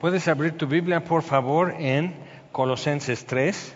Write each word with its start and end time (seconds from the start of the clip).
Puedes 0.00 0.28
abrir 0.28 0.56
tu 0.56 0.68
Biblia, 0.68 1.02
por 1.02 1.22
favor, 1.22 1.74
en 1.76 2.14
Colosenses 2.52 3.26
3. 3.26 3.74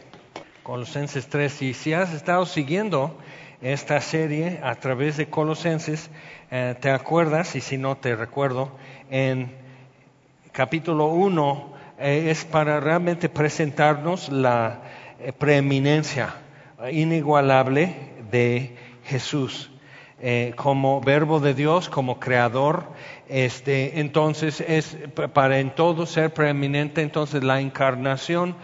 Colosenses 0.63 1.27
3. 1.27 1.63
Y 1.63 1.75
si 1.75 1.95
has 1.95 2.15
estado 2.15 2.47
siguiendo 2.47 3.19
esta 3.61 4.01
serie 4.01 4.61
a 4.63 4.77
través 4.77 5.17
de 5.17 5.27
Colosenses, 5.27 6.11
eh, 6.53 6.77
te 6.81 6.91
acuerdas, 6.91 7.57
y 7.57 7.61
si 7.61 7.77
no 7.77 7.97
te 7.97 8.15
recuerdo, 8.15 8.71
en 9.11 9.51
capítulo 10.53 11.07
1 11.07 11.75
eh, 11.99 12.27
es 12.31 12.45
para 12.45 12.79
realmente 12.79 13.29
presentarnos 13.29 14.29
la 14.29 14.81
eh, 15.19 15.33
preeminencia 15.33 16.37
inigualable 16.93 17.97
de 18.31 18.77
Jesús. 19.07 19.72
Como 20.55 21.01
verbo 21.01 21.41
de 21.41 21.53
Dios, 21.53 21.89
como 21.89 22.21
creador, 22.21 22.85
este, 23.29 23.99
entonces 23.99 24.61
es 24.61 24.97
para 25.33 25.59
en 25.59 25.75
todo 25.75 26.07
ser 26.07 26.33
preeminente, 26.33 27.03
entonces 27.03 27.43
la 27.43 27.61
encarnación 27.61 28.55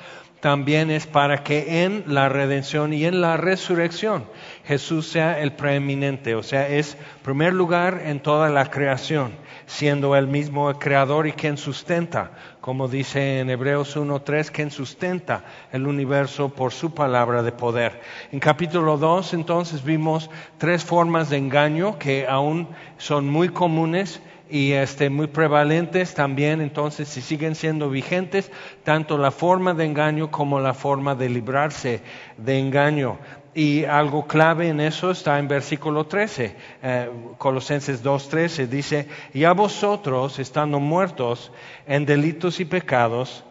también 0.41 0.91
es 0.91 1.07
para 1.07 1.43
que 1.43 1.85
en 1.85 2.05
la 2.07 2.29
redención 2.29 2.93
y 2.93 3.05
en 3.05 3.21
la 3.21 3.37
resurrección 3.37 4.25
Jesús 4.65 5.09
sea 5.09 5.41
el 5.41 5.53
preeminente, 5.53 6.35
o 6.35 6.43
sea, 6.43 6.69
es 6.69 6.97
primer 7.23 7.53
lugar 7.53 8.03
en 8.05 8.21
toda 8.21 8.49
la 8.51 8.71
creación, 8.71 9.33
siendo 9.67 10.15
el 10.15 10.29
mismo 10.29 10.73
creador 10.79 11.27
y 11.27 11.33
quien 11.33 11.57
sustenta, 11.57 12.31
como 12.69 12.87
dice 12.87 13.41
en 13.41 13.49
Hebreos 13.49 13.97
1.3, 13.97 14.51
quien 14.51 14.71
sustenta 14.71 15.43
el 15.73 15.87
universo 15.87 16.51
por 16.51 16.71
su 16.71 16.93
palabra 16.93 17.43
de 17.43 17.51
poder. 17.51 18.03
En 18.31 18.41
capítulo 18.41 18.99
2 18.99 19.33
entonces 19.33 19.83
vimos 19.83 20.29
tres 20.59 20.85
formas 20.85 21.31
de 21.31 21.39
engaño 21.39 21.99
que 21.99 22.27
aún 22.29 22.69
son 22.99 23.27
muy 23.27 23.49
comunes 23.49 24.21
y 24.51 24.73
este, 24.73 25.09
muy 25.09 25.29
prevalentes 25.29 26.13
también, 26.13 26.61
entonces, 26.61 27.09
si 27.09 27.23
siguen 27.23 27.55
siendo 27.55 27.89
vigentes, 27.89 28.51
tanto 28.85 29.17
la 29.17 29.31
forma 29.31 29.73
de 29.73 29.87
engaño 29.87 30.31
como 30.31 30.61
la 30.61 30.75
forma 30.75 31.15
de 31.15 31.31
librarse 31.31 32.03
de 32.37 32.59
engaño. 32.59 33.19
Y 33.55 33.85
algo 33.85 34.27
clave 34.27 34.69
en 34.69 34.81
eso 34.81 35.11
está 35.11 35.39
en 35.39 35.49
versículo 35.49 36.07
13, 36.07 36.57
eh, 36.83 37.11
Colosenses 37.39 38.05
2.13, 38.05 38.67
dice, 38.69 39.09
y 39.33 39.45
a 39.45 39.53
vosotros, 39.53 40.39
estando 40.39 40.79
muertos 40.79 41.51
en 41.87 42.07
delitos 42.07 42.61
y 42.61 42.65
pecados, 42.65 43.45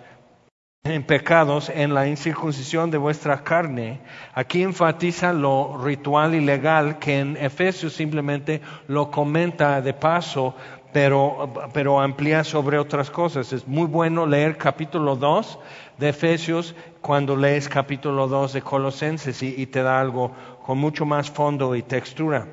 en 0.84 1.04
pecados 1.04 1.70
en 1.70 1.94
la 1.94 2.08
incircuncisión 2.08 2.92
de 2.92 2.98
vuestra 2.98 3.44
carne. 3.44 4.00
Aquí 4.34 4.64
enfatiza 4.64 5.34
lo 5.34 5.78
ritual 5.84 6.36
y 6.36 6.42
legal 6.42 7.00
que 7.00 7.20
en 7.20 7.36
Efesios 7.36 7.94
simplemente 7.94 8.62
lo 8.88 9.12
comenta 9.12 9.82
de 9.82 9.94
paso 9.94 10.56
pero, 10.94 11.54
pero 11.74 12.00
amplía 12.00 12.44
sobre 12.44 12.80
otras 12.80 13.12
cosas. 13.12 13.54
Es 13.54 13.68
muy 13.68 13.86
bueno 13.86 14.26
leer 14.26 14.58
capítulo 14.58 15.16
2 15.16 15.60
de 15.98 16.10
Efesios 16.10 16.76
cuando 17.08 17.38
lees 17.38 17.70
capítulo 17.70 18.28
2 18.28 18.52
de 18.52 18.62
Colosenses 18.62 19.42
y, 19.42 19.66
te 19.68 19.82
da 19.82 20.02
algo 20.02 20.34
con 20.62 20.78
mucho 20.78 21.06
más 21.06 21.32
fondo 21.32 21.74
y 21.74 21.82
textura. 21.82 22.46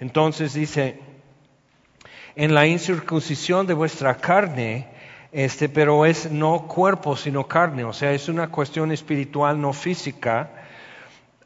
Entonces 0.00 0.52
dice, 0.52 1.00
en 2.36 2.52
la 2.52 2.66
incircuncisión 2.66 3.66
de 3.66 3.72
vuestra 3.72 4.16
carne, 4.16 4.86
este, 5.32 5.70
pero 5.70 6.04
es 6.04 6.30
no 6.30 6.68
cuerpo, 6.68 7.16
sino 7.16 7.48
carne, 7.48 7.84
o 7.84 7.94
sea, 7.94 8.12
es 8.12 8.28
una 8.28 8.50
cuestión 8.50 8.92
espiritual, 8.92 9.58
no 9.58 9.72
física, 9.72 10.50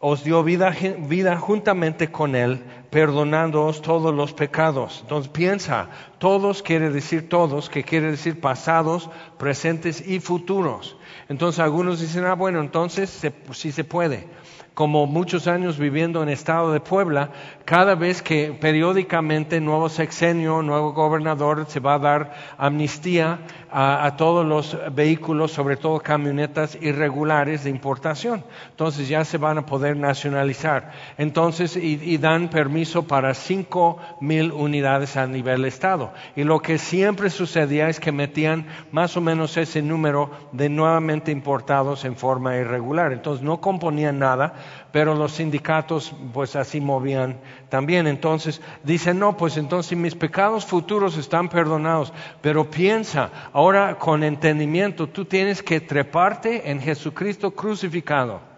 os 0.01 0.25
dio 0.25 0.43
vida, 0.43 0.75
vida 0.99 1.37
juntamente 1.37 2.11
con 2.11 2.35
Él, 2.35 2.65
perdonándoos 2.91 3.81
todos 3.81 4.13
los 4.13 4.33
pecados. 4.33 4.99
Entonces 5.03 5.31
piensa, 5.31 5.89
todos 6.19 6.65
quiere 6.65 6.91
decir 6.91 7.29
todos, 7.29 7.71
que 7.71 7.85
quiere 7.85 8.11
decir 8.11 8.41
pasados, 8.41 9.09
presentes 9.39 10.05
y 10.05 10.19
futuros. 10.19 10.97
Entonces 11.29 11.61
algunos 11.61 12.01
dicen, 12.01 12.25
ah, 12.25 12.35
bueno, 12.35 12.61
entonces 12.61 13.11
sí 13.53 13.73
se 13.73 13.85
puede 13.85 14.27
como 14.77 15.07
muchos 15.07 15.47
años 15.47 15.79
viviendo 15.79 16.23
en 16.23 16.29
estado 16.29 16.71
de 16.71 16.81
Puebla, 16.81 17.31
cada 17.67 17.97
vez 17.97 18.23
que 18.23 18.57
periódicamente 18.59 19.61
nuevo 19.61 19.89
sexenio, 19.89 20.63
nuevo 20.63 20.93
gobernador, 20.93 21.67
se 21.69 21.81
va 21.81 21.95
a 21.95 21.99
dar 21.99 22.33
amnistía 22.57 23.41
a, 23.79 24.15
todos 24.17 24.47
los 24.47 24.79
vehículos, 24.95 25.51
sobre 25.51 25.77
todo 25.77 25.99
camionetas 25.99 26.79
irregulares 26.81 27.65
de 27.65 27.71
importación. 27.71 28.45
Entonces 28.71 29.09
ya 29.09 29.25
se 29.25 29.37
van 29.37 29.59
a 29.59 29.67
poder 29.67 29.97
nacionalizar. 29.97 30.93
Entonces, 31.19 31.77
y, 31.77 32.17
dan 32.19 32.49
permiso 32.49 33.07
para 33.07 33.35
cinco 33.35 33.99
mil 34.21 34.53
unidades 34.53 35.17
a 35.17 35.27
nivel 35.27 35.65
estado. 35.65 36.13
Y 36.37 36.45
lo 36.45 36.61
que 36.61 36.79
siempre 36.79 37.29
sucedía 37.31 37.89
es 37.89 37.99
que 37.99 38.13
metían 38.13 38.67
más 38.93 39.17
o 39.17 39.21
menos 39.21 39.57
ese 39.57 39.83
número 39.83 40.31
de 40.53 40.69
nuevamente 40.69 41.33
importados 41.33 42.05
en 42.05 42.17
forma 42.17 42.57
irregular. 42.57 43.13
Entonces 43.13 43.45
no 43.45 43.61
componían 43.61 44.21
nada 44.21 44.55
pero 44.97 45.15
los 45.15 45.33
sindicatos 45.33 46.15
pues 46.33 46.57
así 46.57 46.81
movían 46.81 47.37
también. 47.69 48.07
Entonces 48.07 48.63
dicen, 48.83 49.19
no, 49.19 49.37
pues 49.37 49.59
entonces 49.59 49.99
mis 49.99 50.15
pecados 50.15 50.65
futuros 50.65 51.19
están 51.19 51.51
perdonados, 51.51 52.15
pero 52.41 52.71
piensa, 52.71 53.31
ahora 53.53 53.99
con 53.99 54.25
entendimiento, 54.25 55.07
tú 55.07 55.27
tienes 55.27 55.63
que 55.63 55.83
treparte 55.83 56.71
en 56.71 56.81
Jesucristo 56.81 57.51
crucificado 57.51 58.56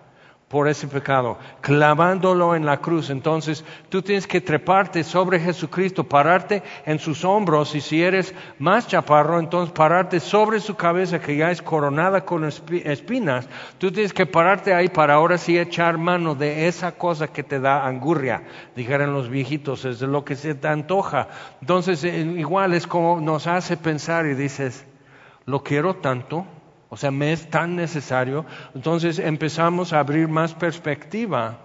por 0.49 0.67
ese 0.67 0.89
pecado, 0.89 1.37
clavándolo 1.61 2.55
en 2.55 2.65
la 2.65 2.79
cruz. 2.79 3.11
Entonces 3.11 3.65
tú 3.91 4.01
tienes 4.01 4.27
que 4.27 4.41
treparte 4.41 5.05
sobre 5.05 5.39
Jesucristo, 5.39 6.05
pararte 6.05 6.63
en 6.87 6.99
sus 6.99 7.25
hombros 7.25 7.75
y 7.75 7.83
si 7.83 8.03
eres 8.03 8.35
más 8.59 8.89
chaparro, 8.89 9.39
entonces 9.39 9.75
pararte 9.75 10.21
sobre 10.21 10.61
su 10.61 10.75
cabeza 10.75 11.21
que 11.21 11.37
ya 11.37 11.51
es 11.51 11.61
coronada 11.61 12.25
con 12.25 12.45
espinas. 12.45 13.47
Tú 13.77 13.93
tienes 13.93 14.15
que 14.15 14.25
pararte 14.25 14.73
ahí 14.73 14.89
para 14.89 15.15
ahora 15.15 15.37
sí 15.37 15.59
echar 15.59 15.99
mano 15.99 16.35
de 16.35 16.67
esa 16.67 16.93
cosa 16.93 17.29
que 17.29 17.43
te 17.43 17.61
da 17.61 17.87
angurria, 17.87 18.45
dijeron 18.75 19.13
los 19.13 19.29
viejitos, 19.29 19.85
es 19.85 20.01
de 20.01 20.07
lo 20.07 20.25
que 20.25 20.35
se 20.35 20.55
te 20.55 20.69
antoja. 20.69 21.29
Entonces 21.61 22.03
eh, 22.05 22.21
igual 22.21 22.73
es 22.73 22.87
como 22.87 23.21
nos 23.21 23.47
hace 23.47 23.77
pensar 23.77 24.25
y 24.25 24.35
dices, 24.35 24.87
lo 25.45 25.63
quiero 25.63 25.97
tanto 25.97 26.47
o 26.91 26.97
sea, 26.97 27.11
me 27.11 27.33
es 27.33 27.49
tan 27.51 27.77
necesario. 27.77 28.47
Entonces 28.75 29.19
empezamos 29.19 29.93
a 29.93 30.01
abrir 30.01 30.29
más 30.29 30.55
perspectiva 30.55 31.59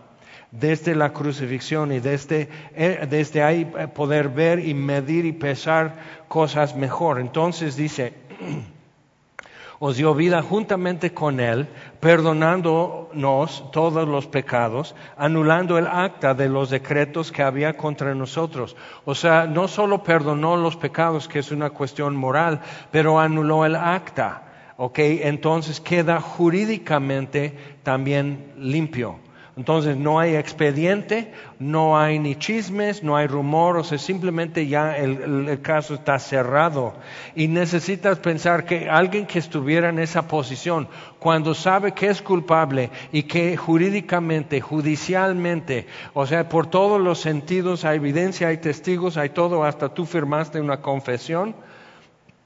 desde 0.51 0.95
la 0.95 1.13
crucifixión 1.13 1.91
y 1.91 1.99
desde, 1.99 2.49
eh, 2.75 3.07
desde 3.09 3.41
ahí 3.41 3.71
eh, 3.77 3.87
poder 3.87 4.29
ver 4.29 4.59
y 4.59 4.73
medir 4.73 5.25
y 5.25 5.31
pesar 5.31 5.95
cosas 6.27 6.75
mejor. 6.75 7.19
Entonces 7.19 7.75
dice, 7.75 8.13
os 9.79 9.97
dio 9.97 10.13
vida 10.13 10.41
juntamente 10.41 11.13
con 11.13 11.39
Él, 11.39 11.67
perdonándonos 12.01 13.71
todos 13.71 14.07
los 14.07 14.27
pecados, 14.27 14.93
anulando 15.17 15.77
el 15.77 15.87
acta 15.87 16.33
de 16.33 16.49
los 16.49 16.69
decretos 16.69 17.31
que 17.31 17.43
había 17.43 17.75
contra 17.75 18.13
nosotros. 18.13 18.75
O 19.05 19.15
sea, 19.15 19.47
no 19.47 19.67
solo 19.67 20.03
perdonó 20.03 20.55
los 20.57 20.75
pecados, 20.75 21.27
que 21.27 21.39
es 21.39 21.51
una 21.51 21.69
cuestión 21.71 22.15
moral, 22.15 22.59
pero 22.91 23.19
anuló 23.19 23.65
el 23.65 23.75
acta 23.75 24.52
ok, 24.77 24.99
entonces 24.99 25.79
queda 25.79 26.19
jurídicamente 26.21 27.53
también 27.83 28.53
limpio. 28.57 29.19
Entonces 29.55 29.95
no 29.95 30.19
hay 30.19 30.35
expediente, 30.35 31.31
no 31.59 31.99
hay 31.99 32.17
ni 32.17 32.35
chismes, 32.35 33.03
no 33.03 33.15
hay 33.15 33.27
rumor, 33.27 33.77
o 33.77 33.83
sea, 33.83 33.99
simplemente 33.99 34.65
ya 34.65 34.97
el, 34.97 35.61
caso 35.61 35.93
está 35.93 36.17
cerrado. 36.17 36.95
Y 37.35 37.47
necesitas 37.47 38.17
pensar 38.17 38.65
que 38.65 38.89
alguien 38.89 39.27
que 39.27 39.37
estuviera 39.37 39.89
en 39.89 39.99
esa 39.99 40.27
posición, 40.27 40.87
cuando 41.19 41.53
sabe 41.53 41.91
que 41.91 42.07
es 42.07 42.23
culpable 42.23 42.89
y 43.11 43.23
que 43.23 43.55
jurídicamente, 43.55 44.59
judicialmente, 44.59 45.85
o 46.15 46.25
sea, 46.25 46.49
por 46.49 46.65
todos 46.65 46.99
los 46.99 47.19
sentidos 47.19 47.85
hay 47.85 47.97
evidencia, 47.97 48.47
hay 48.47 48.57
testigos, 48.57 49.17
hay 49.17 49.29
todo, 49.29 49.63
hasta 49.63 49.93
tú 49.93 50.07
firmaste 50.07 50.61
una 50.61 50.81
confesión, 50.81 51.55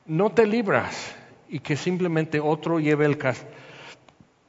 no 0.06 0.30
te 0.32 0.46
libras 0.46 1.17
y 1.50 1.60
que 1.60 1.76
simplemente 1.76 2.40
otro 2.40 2.80
lleve 2.80 3.06
el, 3.06 3.18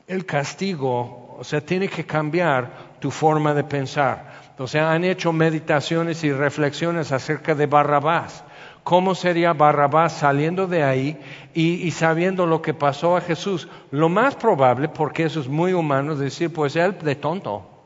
el 0.06 0.26
castigo, 0.26 1.36
o 1.38 1.44
sea, 1.44 1.60
tiene 1.60 1.88
que 1.88 2.04
cambiar 2.04 2.96
tu 3.00 3.10
forma 3.10 3.54
de 3.54 3.64
pensar. 3.64 4.38
O 4.58 4.66
sea, 4.66 4.90
han 4.90 5.04
hecho 5.04 5.32
meditaciones 5.32 6.24
y 6.24 6.32
reflexiones 6.32 7.12
acerca 7.12 7.54
de 7.54 7.66
Barrabás. 7.66 8.42
¿Cómo 8.82 9.14
sería 9.14 9.52
Barrabás 9.52 10.14
saliendo 10.14 10.66
de 10.66 10.82
ahí 10.82 11.20
y, 11.54 11.86
y, 11.86 11.90
sabiendo 11.90 12.46
lo 12.46 12.62
que 12.62 12.74
pasó 12.74 13.16
a 13.16 13.20
Jesús? 13.20 13.68
Lo 13.90 14.08
más 14.08 14.34
probable, 14.34 14.88
porque 14.88 15.24
eso 15.24 15.40
es 15.40 15.48
muy 15.48 15.74
humano, 15.74 16.16
decir, 16.16 16.52
pues 16.52 16.74
él 16.74 16.96
de 16.98 17.14
tonto. 17.14 17.77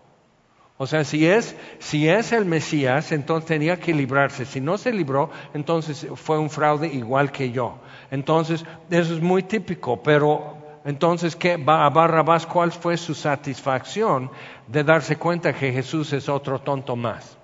O 0.83 0.87
sea, 0.89 1.05
si 1.05 1.29
es, 1.29 1.55
si 1.79 2.09
es 2.09 2.33
el 2.33 2.45
Mesías, 2.45 3.13
entonces 3.13 3.47
tenía 3.47 3.79
que 3.79 3.95
librarse. 3.95 4.45
Si 4.45 4.61
no 4.61 4.77
se 4.77 4.93
libró, 4.93 5.31
entonces 5.55 6.09
fue 6.17 6.41
un 6.41 6.51
fraude 6.51 6.89
igual 6.89 7.31
que 7.31 7.53
yo. 7.53 7.79
Entonces, 8.11 8.65
eso 8.91 9.15
es 9.15 9.21
muy 9.21 9.45
típico, 9.45 10.03
pero 10.03 10.81
entonces, 10.85 11.37
¿qué, 11.37 11.53
a 11.53 11.89
Barrabás 11.89 12.47
cuál 12.47 12.73
fue 12.73 12.97
su 12.97 13.15
satisfacción 13.15 14.29
de 14.67 14.83
darse 14.83 15.15
cuenta 15.15 15.53
que 15.53 15.71
Jesús 15.71 16.13
es 16.15 16.29
otro 16.29 16.61
tonto 16.61 16.97
más? 16.97 17.39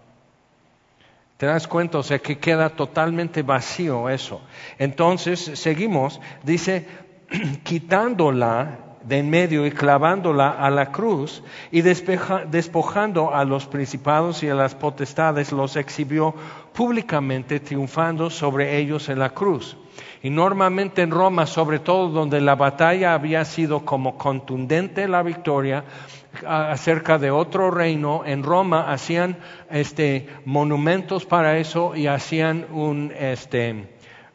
¿Te 1.36 1.46
das 1.46 1.68
cuenta? 1.68 1.98
O 1.98 2.02
sea, 2.02 2.18
que 2.18 2.38
queda 2.38 2.70
totalmente 2.70 3.42
vacío 3.42 4.08
eso. 4.08 4.40
Entonces, 4.80 5.38
seguimos, 5.38 6.20
dice, 6.42 6.88
quitándola 7.62 8.87
de 9.08 9.18
en 9.18 9.30
medio 9.30 9.66
y 9.66 9.70
clavándola 9.70 10.50
a 10.50 10.70
la 10.70 10.92
cruz 10.92 11.42
y 11.70 11.80
despojando 11.80 13.34
a 13.34 13.44
los 13.44 13.66
principados 13.66 14.42
y 14.42 14.48
a 14.48 14.54
las 14.54 14.74
potestades, 14.74 15.50
los 15.50 15.76
exhibió 15.76 16.34
públicamente 16.74 17.58
triunfando 17.58 18.28
sobre 18.28 18.76
ellos 18.78 19.08
en 19.08 19.18
la 19.18 19.30
cruz. 19.30 19.76
Y 20.22 20.30
normalmente 20.30 21.02
en 21.02 21.10
Roma, 21.10 21.46
sobre 21.46 21.78
todo 21.78 22.08
donde 22.08 22.40
la 22.40 22.54
batalla 22.54 23.14
había 23.14 23.44
sido 23.44 23.84
como 23.84 24.18
contundente 24.18 25.08
la 25.08 25.22
victoria, 25.22 25.84
acerca 26.46 27.18
de 27.18 27.30
otro 27.30 27.70
reino, 27.70 28.22
en 28.24 28.42
Roma 28.42 28.92
hacían 28.92 29.38
este, 29.70 30.28
monumentos 30.44 31.24
para 31.24 31.58
eso 31.58 31.96
y 31.96 32.06
hacían 32.06 32.66
un, 32.70 33.12
este, 33.18 33.88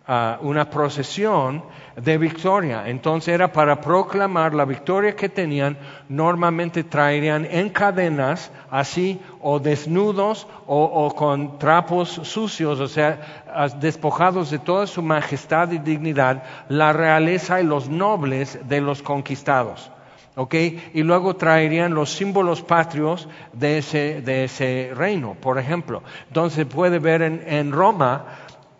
uh, 0.08 0.46
una 0.46 0.70
procesión 0.70 1.64
de 1.96 2.18
victoria. 2.18 2.88
Entonces 2.88 3.34
era 3.34 3.52
para 3.52 3.80
proclamar 3.80 4.54
la 4.54 4.66
victoria 4.66 5.16
que 5.16 5.30
tenían, 5.30 5.78
normalmente 6.10 6.84
traerían 6.84 7.46
en 7.46 7.70
cadenas, 7.70 8.52
así, 8.70 9.22
o 9.42 9.60
desnudos 9.60 10.48
o, 10.66 11.14
con 11.16 11.60
trapos 11.60 12.10
sucios, 12.10 12.80
o 12.80 12.88
sea, 12.88 13.72
despojados 13.80 14.50
de 14.52 14.60
toda 14.60 14.88
su 14.88 15.02
majestad 15.02 15.72
y 15.72 15.78
dignidad, 15.78 16.44
la 16.70 16.94
realeza 16.94 17.62
y 17.62 17.64
los 17.64 17.90
nobles 17.90 18.60
de 18.68 18.82
los 18.82 19.02
conquistados. 19.02 19.92
¿Okay? 20.36 20.90
Y 20.96 21.04
luego 21.04 21.36
traerían 21.36 21.94
los 21.94 22.10
símbolos 22.12 22.64
patrios 22.64 23.30
de 23.52 23.78
ese, 23.78 24.22
de 24.22 24.46
ese 24.46 24.92
reino, 24.96 25.36
por 25.40 25.60
ejemplo. 25.60 26.02
Entonces 26.28 26.66
puede 26.66 26.98
ver 26.98 27.22
en, 27.22 27.44
en 27.46 27.72
Roma 27.72 28.26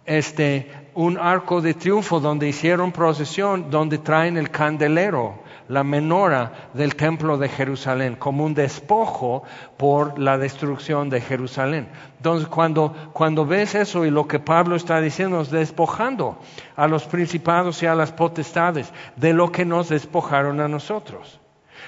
este, 0.06 0.72
un 0.96 1.18
arco 1.18 1.62
de 1.62 1.74
triunfo 1.74 2.20
donde 2.20 2.48
hicieron 2.48 2.92
procesión, 2.92 3.70
donde 3.70 3.98
traen 3.98 4.38
el 4.38 4.50
candelero, 4.50 5.44
la 5.70 5.84
menora 5.84 6.70
del 6.74 6.96
templo 6.96 7.38
de 7.38 7.50
Jerusalén, 7.50 8.16
como 8.16 8.46
un 8.46 8.54
despojo 8.54 9.44
por 9.78 10.20
la 10.20 10.38
destrucción 10.38 11.10
de 11.10 11.22
Jerusalén. 11.22 11.88
Entonces, 12.18 12.48
cuando, 12.48 12.94
cuando 13.14 13.46
ves 13.46 13.76
eso 13.76 14.06
y 14.06 14.12
lo 14.12 14.28
que 14.28 14.40
Pablo 14.40 14.76
está 14.76 15.02
diciendo 15.02 15.42
es 15.42 15.50
despojando 15.50 16.38
a 16.76 16.88
los 16.88 17.06
principados 17.06 17.82
y 17.82 17.86
a 17.86 17.96
las 17.96 18.12
potestades 18.12 18.92
de 19.16 19.34
lo 19.34 19.52
que 19.52 19.66
nos 19.66 19.90
despojaron 19.90 20.60
a 20.60 20.68
nosotros. 20.68 21.40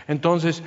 Entonces, 0.07 0.63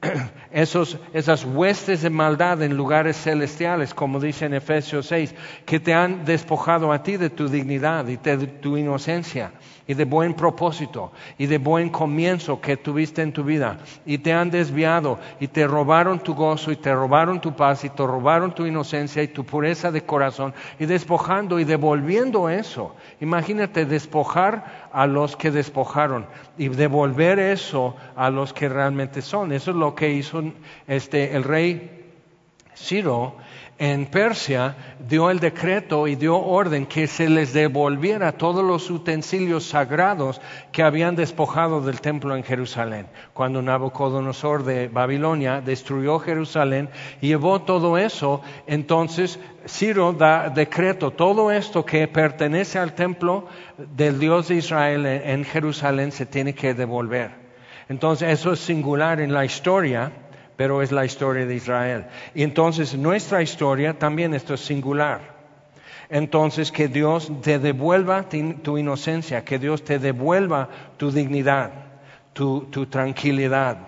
esos, 0.50 0.98
esas 1.12 1.44
huestes 1.44 2.02
de 2.02 2.10
maldad 2.10 2.62
en 2.62 2.76
lugares 2.76 3.16
celestiales, 3.16 3.94
como 3.94 4.20
dice 4.20 4.46
en 4.46 4.54
Efesios 4.54 5.06
6, 5.06 5.34
que 5.64 5.80
te 5.80 5.94
han 5.94 6.24
despojado 6.24 6.92
a 6.92 7.02
ti 7.02 7.16
de 7.16 7.30
tu 7.30 7.48
dignidad 7.48 8.06
y 8.08 8.16
de 8.16 8.46
tu 8.46 8.76
inocencia 8.76 9.52
y 9.86 9.94
de 9.94 10.04
buen 10.04 10.34
propósito 10.34 11.12
y 11.38 11.46
de 11.46 11.58
buen 11.58 11.90
comienzo 11.90 12.60
que 12.60 12.76
tuviste 12.76 13.22
en 13.22 13.32
tu 13.32 13.44
vida 13.44 13.78
y 14.04 14.18
te 14.18 14.32
han 14.32 14.50
desviado 14.50 15.18
y 15.38 15.48
te 15.48 15.66
robaron 15.66 16.18
tu 16.18 16.34
gozo 16.34 16.72
y 16.72 16.76
te 16.76 16.92
robaron 16.92 17.40
tu 17.40 17.54
paz 17.54 17.84
y 17.84 17.90
te 17.90 18.04
robaron 18.04 18.54
tu 18.54 18.66
inocencia 18.66 19.22
y 19.22 19.28
tu 19.28 19.44
pureza 19.44 19.90
de 19.90 20.02
corazón 20.02 20.54
y 20.78 20.86
despojando 20.86 21.60
y 21.60 21.64
devolviendo 21.64 22.48
eso. 22.48 22.94
Imagínate 23.20 23.84
despojar 23.84 24.85
a 24.96 25.06
los 25.06 25.36
que 25.36 25.50
despojaron 25.50 26.24
y 26.56 26.68
devolver 26.68 27.38
eso 27.38 27.94
a 28.16 28.30
los 28.30 28.54
que 28.54 28.66
realmente 28.66 29.20
son. 29.20 29.52
Eso 29.52 29.72
es 29.72 29.76
lo 29.76 29.94
que 29.94 30.10
hizo 30.10 30.42
este, 30.86 31.36
el 31.36 31.44
rey 31.44 32.14
Ciro 32.74 33.36
en 33.78 34.06
Persia 34.06 34.74
dio 35.06 35.30
el 35.30 35.38
decreto 35.38 36.08
y 36.08 36.16
dio 36.16 36.38
orden 36.38 36.86
que 36.86 37.06
se 37.06 37.28
les 37.28 37.52
devolviera 37.52 38.32
todos 38.32 38.64
los 38.64 38.90
utensilios 38.90 39.64
sagrados 39.64 40.40
que 40.72 40.82
habían 40.82 41.14
despojado 41.14 41.82
del 41.82 42.00
templo 42.00 42.34
en 42.34 42.42
Jerusalén. 42.42 43.06
Cuando 43.34 43.60
Nabucodonosor 43.60 44.64
de 44.64 44.88
Babilonia 44.88 45.60
destruyó 45.60 46.18
Jerusalén 46.18 46.88
y 47.20 47.28
llevó 47.28 47.62
todo 47.62 47.98
eso, 47.98 48.40
entonces 48.66 49.38
Ciro 49.66 50.12
da 50.12 50.48
decreto, 50.48 51.10
todo 51.10 51.50
esto 51.50 51.84
que 51.84 52.08
pertenece 52.08 52.78
al 52.78 52.94
templo 52.94 53.46
del 53.76 54.18
Dios 54.18 54.48
de 54.48 54.56
Israel 54.56 55.04
en 55.04 55.44
Jerusalén 55.44 56.12
se 56.12 56.24
tiene 56.24 56.54
que 56.54 56.72
devolver. 56.72 57.46
Entonces 57.88 58.30
eso 58.30 58.52
es 58.52 58.60
singular 58.60 59.20
en 59.20 59.32
la 59.32 59.44
historia 59.44 60.12
pero 60.56 60.82
es 60.82 60.92
la 60.92 61.04
historia 61.04 61.46
de 61.46 61.54
Israel. 61.54 62.06
Y 62.34 62.42
entonces 62.42 62.96
nuestra 62.96 63.42
historia 63.42 63.98
también 63.98 64.34
esto 64.34 64.54
es 64.54 64.60
singular. 64.60 65.36
Entonces 66.08 66.70
que 66.70 66.88
Dios 66.88 67.30
te 67.42 67.58
devuelva 67.58 68.26
tu 68.62 68.78
inocencia, 68.78 69.44
que 69.44 69.58
Dios 69.58 69.82
te 69.82 69.98
devuelva 69.98 70.68
tu 70.96 71.10
dignidad, 71.10 71.70
tu, 72.32 72.60
tu 72.70 72.86
tranquilidad, 72.86 73.78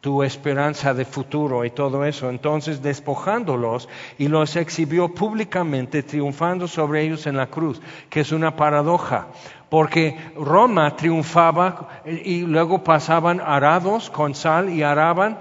tu 0.00 0.22
esperanza 0.22 0.94
de 0.94 1.04
futuro 1.04 1.64
y 1.64 1.70
todo 1.70 2.04
eso. 2.04 2.30
Entonces 2.30 2.82
despojándolos 2.82 3.88
y 4.18 4.28
los 4.28 4.56
exhibió 4.56 5.08
públicamente, 5.08 6.02
triunfando 6.02 6.66
sobre 6.66 7.02
ellos 7.02 7.26
en 7.26 7.36
la 7.36 7.46
cruz, 7.46 7.80
que 8.08 8.20
es 8.20 8.32
una 8.32 8.56
paradoja 8.56 9.28
porque 9.74 10.16
Roma 10.36 10.94
triunfaba 10.94 11.88
y 12.06 12.42
luego 12.42 12.84
pasaban 12.84 13.40
arados 13.40 14.08
con 14.08 14.36
sal 14.36 14.70
y 14.70 14.84
araban, 14.84 15.36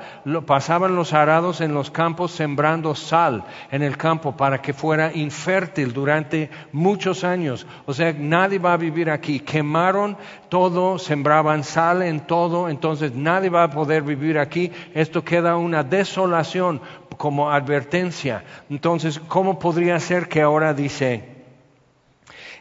pasaban 0.48 0.96
los 0.96 1.14
arados 1.14 1.62
en 1.62 1.76
los 1.76 1.92
campos 1.92 2.32
sembrando 2.32 2.96
sal 2.96 3.44
en 3.70 3.84
el 3.84 3.96
campo 3.96 4.36
para 4.36 4.60
que 4.60 4.74
fuera 4.74 5.14
infértil 5.14 5.94
durante 5.94 6.50
muchos 6.72 7.24
años. 7.24 7.68
O 7.86 7.94
sea, 7.94 8.12
nadie 8.18 8.58
va 8.58 8.74
a 8.74 8.78
vivir 8.78 9.12
aquí. 9.12 9.40
Quemaron 9.40 10.18
todo, 10.50 10.98
sembraban 10.98 11.64
sal 11.64 12.02
en 12.02 12.22
todo, 12.22 12.70
entonces 12.70 13.14
nadie 13.14 13.52
va 13.52 13.66
a 13.66 13.70
poder 13.70 14.02
vivir 14.02 14.40
aquí. 14.40 14.72
Esto 14.96 15.24
queda 15.24 15.58
una 15.58 15.84
desolación 15.84 16.82
como 17.18 17.52
advertencia. 17.52 18.44
Entonces, 18.68 19.20
¿cómo 19.28 19.60
podría 19.60 20.00
ser 20.00 20.28
que 20.28 20.42
ahora 20.42 20.74
dice, 20.74 21.33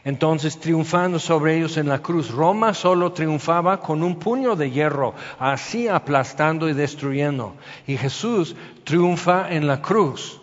entonces, 0.05 0.59
triunfando 0.59 1.17
sobre 1.17 1.55
ellos 1.57 1.77
en 1.77 1.87
la 1.87 1.99
cruz, 1.99 2.29
Roma 2.29 2.73
solo 2.73 3.13
triunfaba 3.13 3.79
con 3.79 4.03
un 4.03 4.15
puño 4.15 4.57
de 4.57 4.69
hierro, 4.69 5.13
así 5.39 5.87
aplastando 5.87 6.67
y 6.67 6.73
destruyendo. 6.73 7.55
Y 7.87 7.95
Jesús 7.95 8.53
triunfa 8.83 9.49
en 9.49 9.65
la 9.65 9.81
cruz, 9.81 10.41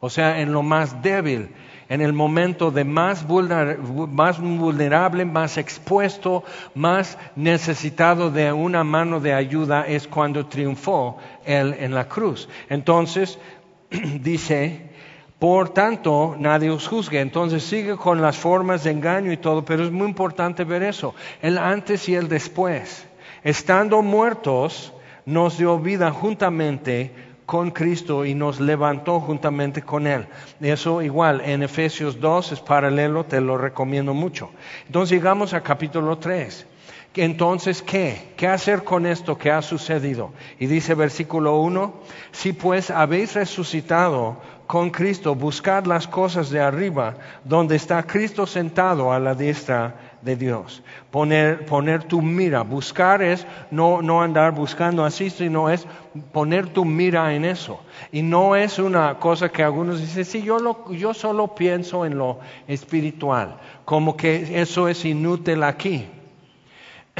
o 0.00 0.10
sea, 0.10 0.40
en 0.40 0.52
lo 0.52 0.62
más 0.62 1.02
débil, 1.02 1.48
en 1.88 2.02
el 2.02 2.12
momento 2.12 2.70
de 2.70 2.84
más, 2.84 3.26
vulnerable, 3.26 5.24
más 5.24 5.56
expuesto, 5.56 6.44
más 6.74 7.16
necesitado 7.36 8.30
de 8.30 8.52
una 8.52 8.84
mano 8.84 9.18
de 9.18 9.32
ayuda, 9.32 9.86
es 9.86 10.06
cuando 10.06 10.44
triunfó 10.44 11.16
Él 11.46 11.74
en 11.80 11.94
la 11.94 12.06
cruz. 12.06 12.50
Entonces, 12.68 13.38
dice 14.20 14.90
por 15.40 15.70
tanto, 15.70 16.36
nadie 16.38 16.68
os 16.68 16.86
juzgue. 16.86 17.18
Entonces 17.18 17.64
sigue 17.64 17.96
con 17.96 18.20
las 18.20 18.36
formas 18.36 18.84
de 18.84 18.90
engaño 18.90 19.32
y 19.32 19.38
todo, 19.38 19.64
pero 19.64 19.82
es 19.82 19.90
muy 19.90 20.06
importante 20.06 20.64
ver 20.64 20.82
eso, 20.82 21.14
el 21.40 21.56
antes 21.56 22.08
y 22.10 22.14
el 22.14 22.28
después. 22.28 23.06
Estando 23.42 24.02
muertos, 24.02 24.92
nos 25.24 25.56
dio 25.56 25.78
vida 25.78 26.10
juntamente 26.10 27.12
con 27.46 27.70
Cristo 27.70 28.26
y 28.26 28.34
nos 28.34 28.60
levantó 28.60 29.18
juntamente 29.18 29.80
con 29.80 30.06
Él. 30.06 30.26
Eso 30.60 31.00
igual, 31.00 31.40
en 31.40 31.62
Efesios 31.62 32.20
2 32.20 32.52
es 32.52 32.60
paralelo, 32.60 33.24
te 33.24 33.40
lo 33.40 33.56
recomiendo 33.56 34.12
mucho. 34.12 34.50
Entonces 34.86 35.16
llegamos 35.16 35.54
a 35.54 35.62
capítulo 35.62 36.18
3. 36.18 36.66
Entonces, 37.16 37.82
¿qué? 37.82 38.34
¿Qué 38.36 38.46
hacer 38.46 38.84
con 38.84 39.04
esto 39.04 39.36
que 39.36 39.50
ha 39.50 39.62
sucedido? 39.62 40.32
Y 40.60 40.66
dice 40.66 40.94
versículo 40.94 41.56
1, 41.56 41.94
si 42.30 42.52
pues 42.52 42.90
habéis 42.90 43.34
resucitado 43.34 44.36
con 44.70 44.90
Cristo, 44.90 45.34
buscad 45.34 45.84
las 45.84 46.06
cosas 46.06 46.48
de 46.48 46.60
arriba, 46.60 47.16
donde 47.42 47.74
está 47.74 48.04
Cristo 48.04 48.46
sentado 48.46 49.12
a 49.12 49.18
la 49.18 49.34
diestra 49.34 49.96
de 50.22 50.36
Dios. 50.36 50.84
Poner, 51.10 51.66
poner 51.66 52.04
tu 52.04 52.22
mira, 52.22 52.62
buscar 52.62 53.20
es 53.20 53.44
no, 53.72 54.00
no 54.00 54.22
andar 54.22 54.54
buscando 54.54 55.04
así, 55.04 55.28
sino 55.28 55.68
es 55.70 55.88
poner 56.30 56.68
tu 56.68 56.84
mira 56.84 57.34
en 57.34 57.46
eso. 57.46 57.80
Y 58.12 58.22
no 58.22 58.54
es 58.54 58.78
una 58.78 59.18
cosa 59.18 59.48
que 59.48 59.64
algunos 59.64 59.98
dicen, 59.98 60.24
sí, 60.24 60.40
yo, 60.40 60.60
lo, 60.60 60.88
yo 60.92 61.14
solo 61.14 61.52
pienso 61.52 62.06
en 62.06 62.16
lo 62.16 62.38
espiritual, 62.68 63.56
como 63.84 64.16
que 64.16 64.60
eso 64.60 64.86
es 64.86 65.04
inútil 65.04 65.64
aquí. 65.64 66.06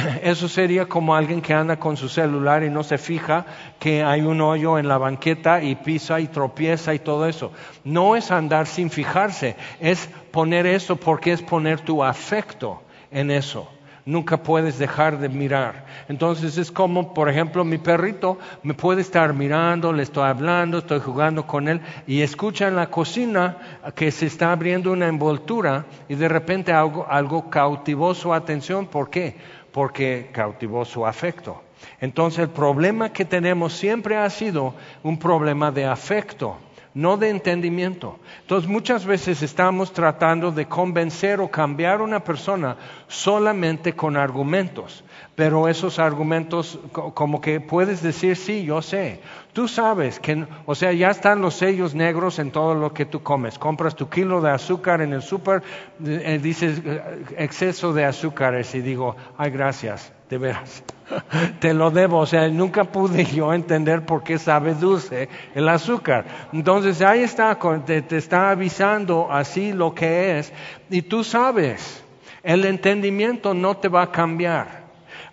Eso 0.22 0.48
sería 0.48 0.86
como 0.86 1.14
alguien 1.14 1.40
que 1.40 1.54
anda 1.54 1.78
con 1.78 1.96
su 1.96 2.08
celular 2.08 2.62
y 2.62 2.70
no 2.70 2.82
se 2.82 2.98
fija 2.98 3.46
que 3.78 4.02
hay 4.02 4.22
un 4.22 4.40
hoyo 4.40 4.78
en 4.78 4.88
la 4.88 4.98
banqueta 4.98 5.62
y 5.62 5.74
pisa 5.74 6.20
y 6.20 6.28
tropieza 6.28 6.94
y 6.94 6.98
todo 6.98 7.26
eso. 7.26 7.52
No 7.84 8.16
es 8.16 8.30
andar 8.30 8.66
sin 8.66 8.90
fijarse, 8.90 9.56
es 9.80 10.08
poner 10.30 10.66
eso 10.66 10.96
porque 10.96 11.32
es 11.32 11.42
poner 11.42 11.80
tu 11.80 12.02
afecto 12.02 12.82
en 13.10 13.30
eso. 13.30 13.68
Nunca 14.06 14.42
puedes 14.42 14.78
dejar 14.78 15.18
de 15.18 15.28
mirar. 15.28 15.84
Entonces 16.08 16.56
es 16.56 16.72
como, 16.72 17.12
por 17.12 17.28
ejemplo, 17.28 17.64
mi 17.64 17.78
perrito 17.78 18.38
me 18.62 18.74
puede 18.74 19.02
estar 19.02 19.34
mirando, 19.34 19.92
le 19.92 20.02
estoy 20.02 20.24
hablando, 20.24 20.78
estoy 20.78 21.00
jugando 21.00 21.46
con 21.46 21.68
él 21.68 21.80
y 22.06 22.22
escucha 22.22 22.66
en 22.66 22.76
la 22.76 22.88
cocina 22.88 23.58
que 23.94 24.10
se 24.10 24.26
está 24.26 24.52
abriendo 24.52 24.90
una 24.90 25.06
envoltura 25.06 25.84
y 26.08 26.14
de 26.14 26.28
repente 26.28 26.72
algo, 26.72 27.50
cautivó 27.50 28.14
su 28.14 28.32
atención. 28.32 28.86
¿Por 28.86 29.10
qué? 29.10 29.36
Porque 29.72 30.30
cautivó 30.32 30.84
su 30.84 31.06
afecto. 31.06 31.62
Entonces 32.00 32.40
el 32.40 32.50
problema 32.50 33.12
que 33.12 33.24
tenemos 33.24 33.72
siempre 33.72 34.16
ha 34.16 34.28
sido 34.28 34.74
un 35.02 35.18
problema 35.18 35.70
de 35.70 35.86
afecto 35.86 36.56
no 36.94 37.16
de 37.16 37.28
entendimiento. 37.28 38.18
Entonces 38.42 38.68
muchas 38.68 39.04
veces 39.04 39.42
estamos 39.42 39.92
tratando 39.92 40.50
de 40.50 40.66
convencer 40.66 41.40
o 41.40 41.50
cambiar 41.50 42.00
a 42.00 42.04
una 42.04 42.24
persona 42.24 42.76
solamente 43.06 43.94
con 43.94 44.16
argumentos, 44.16 45.04
pero 45.40 45.68
esos 45.68 45.98
argumentos 45.98 46.78
como 46.92 47.40
que 47.40 47.60
puedes 47.60 48.02
decir, 48.02 48.36
sí, 48.36 48.62
yo 48.62 48.82
sé, 48.82 49.20
tú 49.54 49.68
sabes 49.68 50.20
que, 50.20 50.44
o 50.66 50.74
sea, 50.74 50.92
ya 50.92 51.08
están 51.08 51.40
los 51.40 51.54
sellos 51.54 51.94
negros 51.94 52.38
en 52.38 52.50
todo 52.50 52.74
lo 52.74 52.92
que 52.92 53.06
tú 53.06 53.22
comes. 53.22 53.58
Compras 53.58 53.96
tu 53.96 54.10
kilo 54.10 54.42
de 54.42 54.50
azúcar 54.50 55.00
en 55.00 55.14
el 55.14 55.22
súper, 55.22 55.62
eh, 56.04 56.38
dices 56.42 56.82
eh, 56.84 57.24
exceso 57.38 57.94
de 57.94 58.04
azúcares 58.04 58.74
y 58.74 58.82
digo, 58.82 59.16
ay, 59.38 59.50
gracias, 59.50 60.12
de 60.28 60.36
veras. 60.36 60.84
Te 61.58 61.72
lo 61.72 61.90
debo, 61.90 62.18
o 62.18 62.26
sea, 62.26 62.46
nunca 62.48 62.84
pude 62.84 63.24
yo 63.24 63.54
entender 63.54 64.04
por 64.04 64.22
qué 64.22 64.38
sabe 64.38 64.74
dulce 64.74 65.30
el 65.54 65.70
azúcar. 65.70 66.26
Entonces 66.52 67.00
ahí 67.00 67.22
está, 67.22 67.58
te, 67.86 68.02
te 68.02 68.18
está 68.18 68.50
avisando 68.50 69.32
así 69.32 69.72
lo 69.72 69.94
que 69.94 70.38
es 70.38 70.52
y 70.90 71.00
tú 71.00 71.24
sabes, 71.24 72.04
el 72.42 72.66
entendimiento 72.66 73.54
no 73.54 73.78
te 73.78 73.88
va 73.88 74.02
a 74.02 74.12
cambiar 74.12 74.79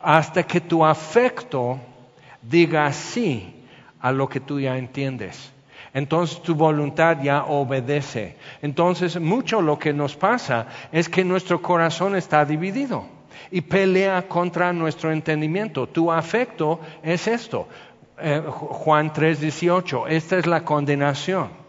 hasta 0.02 0.44
que 0.44 0.62
tu 0.62 0.86
afecto 0.86 1.80
diga 2.42 2.92
sí 2.94 3.54
a 4.00 4.12
lo 4.12 4.28
que 4.28 4.40
tú 4.40 4.60
ya 4.60 4.78
entiendes. 4.78 5.52
Entonces 5.94 6.42
tu 6.42 6.54
voluntad 6.54 7.22
ya 7.22 7.46
obedece. 7.46 8.38
Entonces 8.62 9.20
mucho 9.20 9.62
lo 9.62 9.80
que 9.80 9.94
nos 9.94 10.16
pasa 10.16 10.68
es 10.92 11.10
que 11.10 11.24
nuestro 11.24 11.62
corazón 11.62 12.16
está 12.16 12.46
dividido 12.46 13.06
y 13.52 13.62
pelea 13.62 14.28
contra 14.28 14.74
nuestro 14.74 15.12
entendimiento. 15.12 15.88
Tu 15.88 16.12
afecto 16.12 16.80
es 17.02 17.28
esto. 17.28 17.68
Eh, 18.20 18.42
Juan 18.48 19.14
3:18, 19.14 20.08
esta 20.08 20.38
es 20.38 20.46
la 20.46 20.64
condenación. 20.64 21.67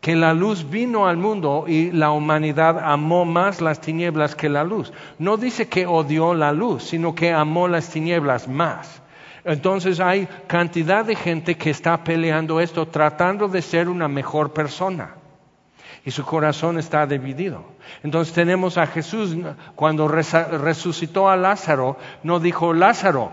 Que 0.00 0.16
la 0.16 0.32
luz 0.32 0.68
vino 0.70 1.06
al 1.06 1.16
mundo 1.16 1.64
y 1.66 1.90
la 1.90 2.10
humanidad 2.10 2.78
amó 2.78 3.24
más 3.24 3.60
las 3.60 3.80
tinieblas 3.80 4.34
que 4.34 4.48
la 4.48 4.64
luz. 4.64 4.92
No 5.18 5.36
dice 5.36 5.68
que 5.68 5.86
odió 5.86 6.32
la 6.34 6.52
luz, 6.52 6.84
sino 6.84 7.14
que 7.14 7.32
amó 7.32 7.68
las 7.68 7.90
tinieblas 7.90 8.48
más. 8.48 9.02
Entonces 9.44 10.00
hay 10.00 10.26
cantidad 10.46 11.04
de 11.04 11.16
gente 11.16 11.56
que 11.56 11.70
está 11.70 12.02
peleando 12.02 12.60
esto, 12.60 12.88
tratando 12.88 13.48
de 13.48 13.62
ser 13.62 13.88
una 13.88 14.08
mejor 14.08 14.52
persona 14.52 15.16
y 16.04 16.10
su 16.10 16.24
corazón 16.24 16.78
está 16.78 17.06
dividido. 17.06 17.64
Entonces 18.02 18.34
tenemos 18.34 18.78
a 18.78 18.86
Jesús, 18.86 19.36
cuando 19.74 20.08
resucitó 20.08 21.28
a 21.28 21.36
Lázaro, 21.36 21.98
no 22.22 22.40
dijo, 22.40 22.72
Lázaro, 22.72 23.30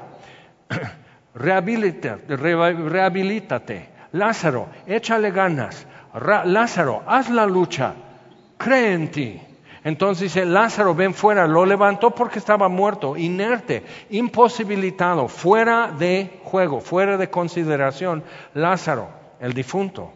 rehabilítate, 1.36 2.20
Lázaro, 4.12 4.68
échale 4.86 5.32
ganas, 5.32 5.88
Lázaro, 6.14 7.04
haz 7.06 7.30
la 7.30 7.46
lucha, 7.46 7.94
cree 8.58 8.94
en 8.94 9.12
ti. 9.12 9.42
Entonces 9.84 10.34
dice, 10.34 10.46
Lázaro, 10.46 10.94
ven 10.96 11.14
fuera, 11.14 11.48
lo 11.48 11.66
levantó 11.66 12.12
porque 12.12 12.40
estaba 12.40 12.68
muerto, 12.68 13.16
inerte, 13.16 13.84
imposibilitado, 14.10 15.28
fuera 15.28 15.92
de 15.92 16.42
juego, 16.44 16.82
fuera 16.82 17.18
de 17.18 17.30
consideración, 17.30 18.24
Lázaro, 18.54 19.08
el 19.40 19.54
difunto. 19.54 20.12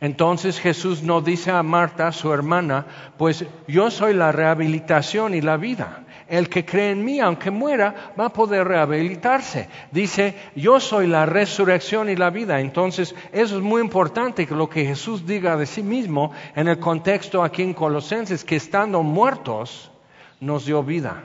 Entonces 0.00 0.58
Jesús 0.58 1.02
no 1.02 1.20
dice 1.20 1.50
a 1.50 1.62
Marta, 1.62 2.10
su 2.10 2.32
hermana, 2.32 2.86
pues 3.18 3.44
yo 3.68 3.90
soy 3.90 4.14
la 4.14 4.32
rehabilitación 4.32 5.34
y 5.34 5.42
la 5.42 5.56
vida. 5.56 6.04
El 6.30 6.48
que 6.48 6.64
cree 6.64 6.92
en 6.92 7.04
mí, 7.04 7.18
aunque 7.18 7.50
muera, 7.50 8.12
va 8.18 8.26
a 8.26 8.32
poder 8.32 8.66
rehabilitarse. 8.66 9.68
Dice, 9.90 10.36
yo 10.54 10.78
soy 10.78 11.08
la 11.08 11.26
resurrección 11.26 12.08
y 12.08 12.14
la 12.14 12.30
vida. 12.30 12.60
Entonces, 12.60 13.14
eso 13.32 13.56
es 13.56 13.62
muy 13.62 13.82
importante 13.82 14.46
que 14.46 14.54
lo 14.54 14.70
que 14.70 14.86
Jesús 14.86 15.26
diga 15.26 15.56
de 15.56 15.66
sí 15.66 15.82
mismo 15.82 16.32
en 16.54 16.68
el 16.68 16.78
contexto 16.78 17.42
aquí 17.42 17.62
en 17.62 17.74
Colosenses, 17.74 18.44
que 18.44 18.56
estando 18.56 19.02
muertos, 19.02 19.90
nos 20.40 20.64
dio 20.64 20.84
vida. 20.84 21.24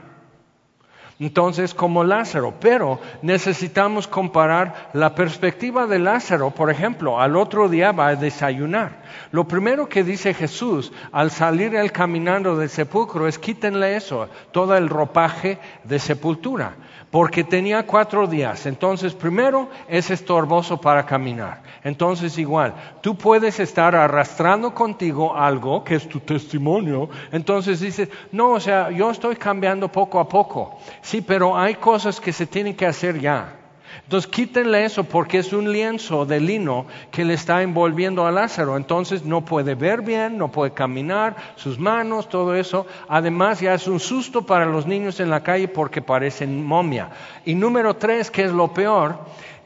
Entonces, 1.18 1.72
como 1.72 2.04
Lázaro, 2.04 2.54
pero 2.60 3.00
necesitamos 3.22 4.06
comparar 4.06 4.90
la 4.92 5.14
perspectiva 5.14 5.86
de 5.86 5.98
Lázaro, 5.98 6.50
por 6.50 6.70
ejemplo, 6.70 7.18
al 7.18 7.36
otro 7.36 7.70
día 7.70 7.92
va 7.92 8.08
a 8.08 8.16
desayunar. 8.16 9.02
Lo 9.32 9.48
primero 9.48 9.88
que 9.88 10.04
dice 10.04 10.34
Jesús 10.34 10.92
al 11.12 11.30
salir 11.30 11.74
él 11.74 11.90
caminando 11.90 12.58
del 12.58 12.68
sepulcro 12.68 13.26
es 13.26 13.38
quítenle 13.38 13.96
eso, 13.96 14.28
todo 14.52 14.76
el 14.76 14.90
ropaje 14.90 15.58
de 15.84 15.98
sepultura 15.98 16.74
porque 17.10 17.44
tenía 17.44 17.86
cuatro 17.86 18.26
días. 18.26 18.66
Entonces, 18.66 19.14
primero 19.14 19.68
es 19.88 20.10
estorboso 20.10 20.80
para 20.80 21.06
caminar. 21.06 21.62
Entonces, 21.84 22.36
igual, 22.38 22.74
tú 23.00 23.16
puedes 23.16 23.60
estar 23.60 23.94
arrastrando 23.94 24.74
contigo 24.74 25.36
algo 25.36 25.84
que 25.84 25.94
es 25.94 26.08
tu 26.08 26.20
testimonio. 26.20 27.08
Entonces 27.32 27.80
dices, 27.80 28.08
no, 28.32 28.52
o 28.52 28.60
sea, 28.60 28.90
yo 28.90 29.10
estoy 29.10 29.36
cambiando 29.36 29.90
poco 29.90 30.18
a 30.18 30.28
poco. 30.28 30.78
Sí, 31.00 31.20
pero 31.20 31.56
hay 31.56 31.76
cosas 31.76 32.20
que 32.20 32.32
se 32.32 32.46
tienen 32.46 32.74
que 32.74 32.86
hacer 32.86 33.20
ya. 33.20 33.65
Entonces 34.06 34.30
quítenle 34.30 34.84
eso 34.84 35.02
porque 35.02 35.38
es 35.38 35.52
un 35.52 35.72
lienzo 35.72 36.24
de 36.26 36.38
lino 36.38 36.86
que 37.10 37.24
le 37.24 37.34
está 37.34 37.60
envolviendo 37.62 38.24
a 38.24 38.30
Lázaro. 38.30 38.76
Entonces 38.76 39.24
no 39.24 39.44
puede 39.44 39.74
ver 39.74 40.02
bien, 40.02 40.38
no 40.38 40.48
puede 40.52 40.70
caminar, 40.70 41.34
sus 41.56 41.76
manos, 41.76 42.28
todo 42.28 42.54
eso. 42.54 42.86
Además 43.08 43.58
ya 43.58 43.74
es 43.74 43.88
un 43.88 43.98
susto 43.98 44.46
para 44.46 44.64
los 44.64 44.86
niños 44.86 45.18
en 45.18 45.28
la 45.28 45.42
calle 45.42 45.66
porque 45.66 46.02
parecen 46.02 46.64
momia. 46.64 47.10
Y 47.44 47.56
número 47.56 47.96
tres, 47.96 48.30
que 48.30 48.44
es 48.44 48.52
lo 48.52 48.72
peor, 48.72 49.18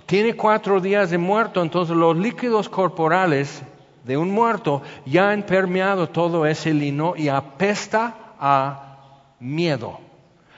tiene 0.06 0.34
cuatro 0.34 0.80
días 0.80 1.10
de 1.10 1.18
muerto, 1.18 1.60
entonces 1.60 1.94
los 1.94 2.16
líquidos 2.16 2.70
corporales 2.70 3.62
de 4.04 4.16
un 4.16 4.30
muerto 4.30 4.80
ya 5.04 5.32
han 5.32 5.42
permeado 5.42 6.08
todo 6.08 6.46
ese 6.46 6.72
lino 6.72 7.12
y 7.14 7.28
apesta 7.28 8.16
a 8.40 8.96
miedo. 9.38 10.00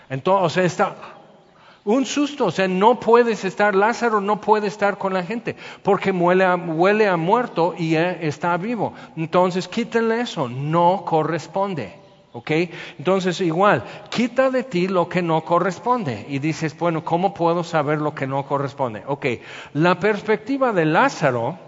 Entonces, 0.08 0.66
está 0.66 0.94
un 1.84 2.06
susto, 2.06 2.46
o 2.46 2.50
sea, 2.50 2.68
no 2.68 3.00
puedes 3.00 3.44
estar, 3.44 3.74
Lázaro 3.74 4.20
no 4.20 4.40
puede 4.40 4.68
estar 4.68 4.98
con 4.98 5.12
la 5.12 5.22
gente 5.24 5.56
porque 5.82 6.12
huele 6.12 7.06
a, 7.06 7.16
muerto 7.16 7.74
y 7.76 7.96
está 7.96 8.56
vivo. 8.56 8.94
Entonces, 9.16 9.68
quítenle 9.68 10.20
eso, 10.20 10.48
no 10.48 11.04
corresponde. 11.04 12.00
¿Ok? 12.34 12.50
Entonces, 12.98 13.42
igual, 13.42 13.84
quita 14.08 14.50
de 14.50 14.62
ti 14.62 14.88
lo 14.88 15.06
que 15.06 15.20
no 15.20 15.44
corresponde. 15.44 16.24
Y 16.30 16.38
dices, 16.38 16.76
bueno, 16.78 17.04
¿cómo 17.04 17.34
puedo 17.34 17.62
saber 17.62 18.00
lo 18.00 18.14
que 18.14 18.26
no 18.26 18.46
corresponde? 18.46 19.02
Ok, 19.06 19.26
la 19.74 20.00
perspectiva 20.00 20.72
de 20.72 20.86
Lázaro 20.86 21.58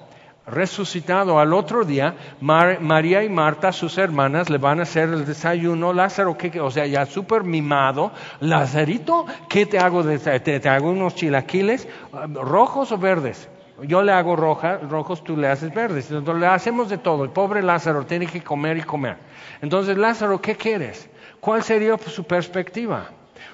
resucitado 0.46 1.38
al 1.38 1.52
otro 1.52 1.84
día, 1.84 2.14
María 2.40 3.24
y 3.24 3.28
Marta, 3.28 3.72
sus 3.72 3.96
hermanas, 3.98 4.50
le 4.50 4.58
van 4.58 4.80
a 4.80 4.82
hacer 4.82 5.08
el 5.08 5.24
desayuno. 5.24 5.92
Lázaro, 5.92 6.36
¿qué, 6.36 6.60
o 6.60 6.70
sea, 6.70 6.86
ya 6.86 7.06
súper 7.06 7.44
mimado. 7.44 8.12
Lázarito, 8.40 9.26
¿qué 9.48 9.66
te 9.66 9.78
hago? 9.78 10.02
De, 10.02 10.18
te, 10.18 10.68
hago 10.68 10.90
unos 10.90 11.14
chilaquiles, 11.14 11.88
rojos 12.34 12.92
o 12.92 12.98
verdes? 12.98 13.48
Yo 13.82 14.02
le 14.02 14.12
hago 14.12 14.36
roja, 14.36 14.78
rojos, 14.78 15.24
tú 15.24 15.36
le 15.36 15.48
haces 15.48 15.74
verdes. 15.74 16.10
Entonces 16.10 16.40
le 16.40 16.46
hacemos 16.46 16.88
de 16.88 16.98
todo. 16.98 17.24
El 17.24 17.30
pobre 17.30 17.62
Lázaro 17.62 18.06
tiene 18.06 18.26
que 18.26 18.42
comer 18.42 18.76
y 18.76 18.82
comer. 18.82 19.16
Entonces, 19.62 19.96
Lázaro, 19.96 20.40
¿qué 20.40 20.56
quieres? 20.56 21.08
¿Cuál 21.40 21.62
sería 21.62 21.98
su 21.98 22.24
perspectiva? 22.24 23.10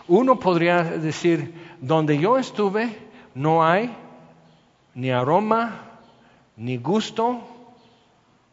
Uno 0.09 0.39
podría 0.39 0.83
decir, 0.83 1.55
donde 1.81 2.19
yo 2.19 2.37
estuve, 2.37 2.97
no 3.35 3.65
hay 3.65 3.97
ni 4.95 5.11
aroma, 5.11 5.90
ni 6.61 6.77
gusto, 6.77 7.41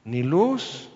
ni 0.06 0.24
luz, 0.24 0.90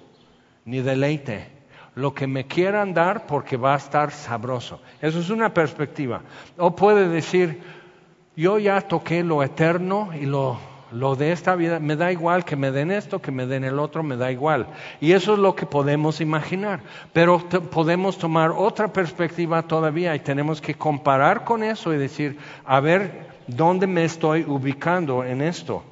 ni 0.63 0.79
deleite. 0.79 1.49
Lo 1.93 2.13
que 2.13 2.25
me 2.25 2.47
quieran 2.47 2.93
dar 2.93 3.27
porque 3.27 3.57
va 3.57 3.73
a 3.73 3.77
estar 3.77 4.11
sabroso. 4.11 4.79
Eso 5.01 5.19
es 5.19 5.29
una 5.29 5.53
perspectiva. 5.53 6.21
O 6.57 6.73
puede 6.73 7.09
decir, 7.09 7.61
yo 8.37 8.57
ya 8.59 8.79
toqué 8.79 9.23
lo 9.23 9.43
eterno 9.43 10.11
y 10.17 10.25
lo, 10.25 10.57
lo 10.93 11.17
de 11.17 11.33
esta 11.33 11.55
vida, 11.55 11.81
me 11.81 11.97
da 11.97 12.13
igual 12.13 12.45
que 12.45 12.55
me 12.55 12.71
den 12.71 12.91
esto, 12.91 13.21
que 13.21 13.31
me 13.31 13.45
den 13.45 13.65
el 13.65 13.77
otro, 13.77 14.03
me 14.03 14.15
da 14.15 14.31
igual. 14.31 14.67
Y 15.01 15.11
eso 15.11 15.33
es 15.33 15.39
lo 15.39 15.53
que 15.53 15.65
podemos 15.65 16.21
imaginar. 16.21 16.79
Pero 17.11 17.39
podemos 17.39 18.17
tomar 18.17 18.51
otra 18.51 18.87
perspectiva 18.87 19.63
todavía 19.63 20.15
y 20.15 20.19
tenemos 20.19 20.61
que 20.61 20.75
comparar 20.75 21.43
con 21.43 21.61
eso 21.61 21.93
y 21.93 21.97
decir, 21.97 22.37
a 22.63 22.79
ver, 22.79 23.27
¿dónde 23.47 23.85
me 23.85 24.05
estoy 24.05 24.45
ubicando 24.47 25.25
en 25.25 25.41
esto? 25.41 25.83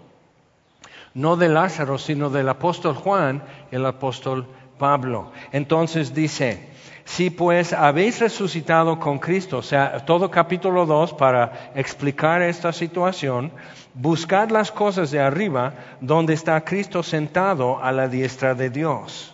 No 1.14 1.36
de 1.36 1.50
Lázaro, 1.50 1.98
sino 1.98 2.30
del 2.30 2.50
apóstol 2.50 2.96
Juan 2.96 3.44
el 3.72 3.86
apóstol 3.86 4.48
Pablo. 4.78 5.32
Entonces 5.52 6.14
dice, 6.14 6.70
si 7.06 7.32
pues 7.32 7.74
habéis 7.74 8.20
resucitado 8.20 9.00
con 9.00 9.20
Cristo, 9.20 9.58
o 9.58 9.62
sea, 9.64 10.06
todo 10.06 10.30
capítulo 10.30 10.86
2 10.86 11.14
para 11.14 11.72
explicar 11.76 12.42
esta 12.42 12.72
situación, 12.72 13.52
buscad 13.96 14.50
las 14.52 14.72
cosas 14.72 15.10
de 15.12 15.20
arriba 15.20 15.74
donde 16.02 16.34
está 16.34 16.64
Cristo 16.64 17.02
sentado 17.02 17.84
a 17.84 17.92
la 17.92 18.08
diestra 18.08 18.54
de 18.54 18.70
Dios, 18.70 19.34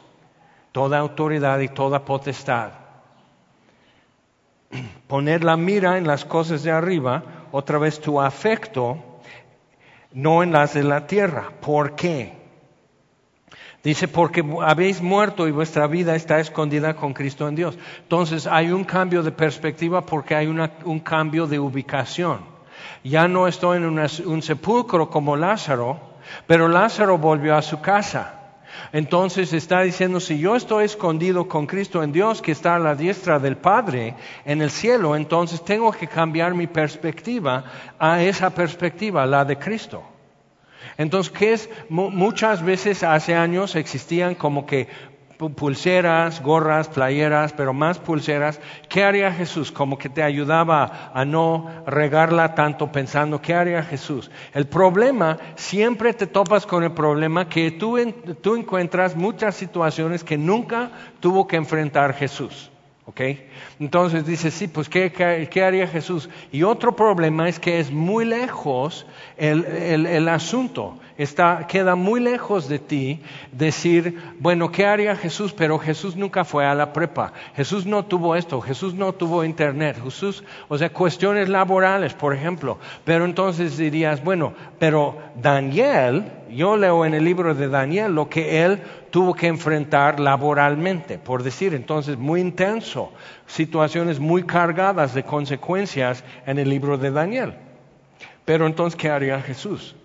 toda 0.72 1.00
autoridad 1.00 1.60
y 1.60 1.68
toda 1.68 2.06
potestad. 2.06 2.72
Poner 5.08 5.44
la 5.44 5.58
mira 5.58 5.98
en 5.98 6.08
las 6.08 6.26
cosas 6.26 6.64
de 6.64 6.72
arriba, 6.72 7.24
otra 7.52 7.78
vez 7.78 8.00
tu 8.00 8.22
afecto, 8.22 9.15
no 10.16 10.42
en 10.42 10.52
las 10.54 10.74
de 10.74 10.84
la 10.84 11.06
tierra. 11.06 11.52
¿Por 11.62 11.96
qué? 11.96 12.34
Dice, 13.84 14.08
porque 14.08 14.44
habéis 14.64 15.02
muerto 15.02 15.48
y 15.48 15.52
vuestra 15.52 15.86
vida 15.86 16.16
está 16.16 16.40
escondida 16.40 16.96
con 16.96 17.14
Cristo 17.14 17.48
en 17.48 17.54
Dios. 17.54 17.78
Entonces 18.02 18.48
hay 18.48 18.72
un 18.72 18.84
cambio 18.84 19.22
de 19.22 19.32
perspectiva 19.32 20.04
porque 20.04 20.34
hay 20.34 20.48
un 20.48 21.00
cambio 21.02 21.46
de 21.46 21.60
ubicación. 21.60 22.40
Ya 23.04 23.28
no 23.28 23.48
estoy 23.48 23.78
en 23.78 23.86
un 23.86 24.42
sepulcro 24.42 25.12
como 25.12 25.36
Lázaro, 25.36 26.00
pero 26.48 26.68
Lázaro 26.68 27.20
volvió 27.20 27.56
a 27.56 27.62
su 27.62 27.80
casa. 27.82 28.45
Entonces 28.92 29.54
está 29.54 29.82
diciendo, 29.82 30.20
si 30.20 30.40
yo 30.40 30.56
estoy 30.56 30.86
escondido 30.86 31.48
con 31.48 31.66
Cristo 31.66 32.04
en 32.04 32.12
Dios, 32.12 32.42
que 32.42 32.52
está 32.52 32.76
a 32.76 32.80
la 32.80 32.96
diestra 32.96 33.40
del 33.40 33.58
Padre 33.58 34.16
en 34.46 34.62
el 34.62 34.72
cielo, 34.72 35.16
entonces 35.16 35.64
tengo 35.64 35.92
que 35.92 36.08
cambiar 36.08 36.54
mi 36.54 36.68
perspectiva 36.68 37.66
a 38.00 38.22
esa 38.22 38.50
perspectiva, 38.50 39.26
la 39.26 39.46
de 39.46 39.58
Cristo. 39.58 40.04
Entonces, 40.98 41.32
¿qué 41.32 41.54
es? 41.54 41.70
muchas 41.90 42.64
veces 42.64 43.04
hace 43.04 43.36
años 43.36 43.76
existían 43.76 44.36
como 44.36 44.66
que 44.66 44.88
pulseras, 45.38 46.42
gorras, 46.42 46.88
playeras, 46.88 47.54
pero 47.54 47.74
más 47.74 48.00
pulseras. 48.00 48.60
¿Qué 48.90 49.04
haría 49.04 49.32
Jesús? 49.32 49.72
Como 49.72 49.98
que 49.98 50.10
te 50.10 50.24
ayudaba 50.24 51.12
a 51.14 51.26
no 51.26 51.70
regarla 51.86 52.56
tanto 52.56 52.92
pensando, 52.92 53.42
¿qué 53.42 53.54
haría 53.54 53.84
Jesús? 53.84 54.32
El 54.54 54.68
problema, 54.68 55.38
siempre 55.56 56.14
te 56.14 56.28
topas 56.28 56.66
con 56.66 56.84
el 56.84 56.92
problema 56.92 57.50
que 57.50 57.72
tú, 57.72 57.98
tú 58.42 58.56
encuentras 58.56 59.16
muchas 59.16 59.56
situaciones 59.56 60.24
que 60.24 60.38
nunca 60.38 60.92
tuvo 61.20 61.48
que 61.48 61.58
enfrentar 61.58 62.14
Jesús. 62.14 62.72
¿Ok? 63.08 63.22
Entonces 63.80 64.26
dice, 64.26 64.50
sí, 64.50 64.68
pues 64.68 64.90
¿qué, 64.90 65.12
¿qué, 65.12 65.64
haría 65.64 65.88
Jesús? 65.88 66.28
Y 66.52 66.64
otro 66.64 66.96
problema 66.96 67.48
es 67.48 67.60
que 67.60 67.80
es 67.80 67.92
muy 67.92 68.26
lejos 68.26 69.06
el, 69.38 69.64
el, 69.64 70.08
el, 70.08 70.28
asunto, 70.28 70.98
está, 71.18 71.66
queda 71.68 71.96
muy 71.96 72.20
lejos 72.20 72.68
de 72.68 72.80
ti 72.80 73.22
decir, 73.52 74.22
bueno, 74.40 74.72
¿qué 74.72 74.86
haría 74.86 75.16
Jesús? 75.16 75.54
Pero 75.54 75.80
Jesús 75.80 76.16
nunca 76.16 76.44
fue 76.44 76.66
a 76.66 76.76
la 76.76 76.94
prepa, 76.94 77.34
Jesús 77.56 77.86
no 77.86 78.06
tuvo 78.06 78.36
esto, 78.36 78.62
Jesús 78.62 78.94
no 78.94 79.14
tuvo 79.14 79.44
internet, 79.44 79.98
Jesús, 80.04 80.44
o 80.68 80.78
sea, 80.78 80.92
cuestiones 80.92 81.50
laborales, 81.50 82.14
por 82.14 82.34
ejemplo. 82.34 82.78
Pero 83.04 83.26
entonces 83.26 83.78
dirías, 83.78 84.24
bueno, 84.24 84.54
pero 84.80 85.18
Daniel, 85.42 86.32
yo 86.50 86.78
leo 86.78 87.06
en 87.06 87.14
el 87.14 87.24
libro 87.24 87.56
de 87.56 87.70
Daniel 87.70 88.14
lo 88.14 88.30
que 88.30 88.64
él 88.64 88.82
tuvo 89.10 89.34
que 89.34 89.48
enfrentar 89.48 90.20
laboralmente, 90.20 91.18
por 91.18 91.44
decir, 91.44 91.74
entonces 91.74 92.18
muy 92.18 92.42
intenso, 92.42 93.12
situaciones 93.48 94.20
muy 94.20 94.44
cargadas 94.44 95.14
de 95.14 95.24
consecuencias 95.24 96.24
en 96.46 96.60
el 96.60 96.70
libro 96.70 96.98
de 96.98 97.12
Daniel. 97.12 97.54
Pero 98.44 98.68
entonces, 98.68 98.96
¿qué 99.00 99.10
haría 99.10 99.42
Jesús? 99.42 99.96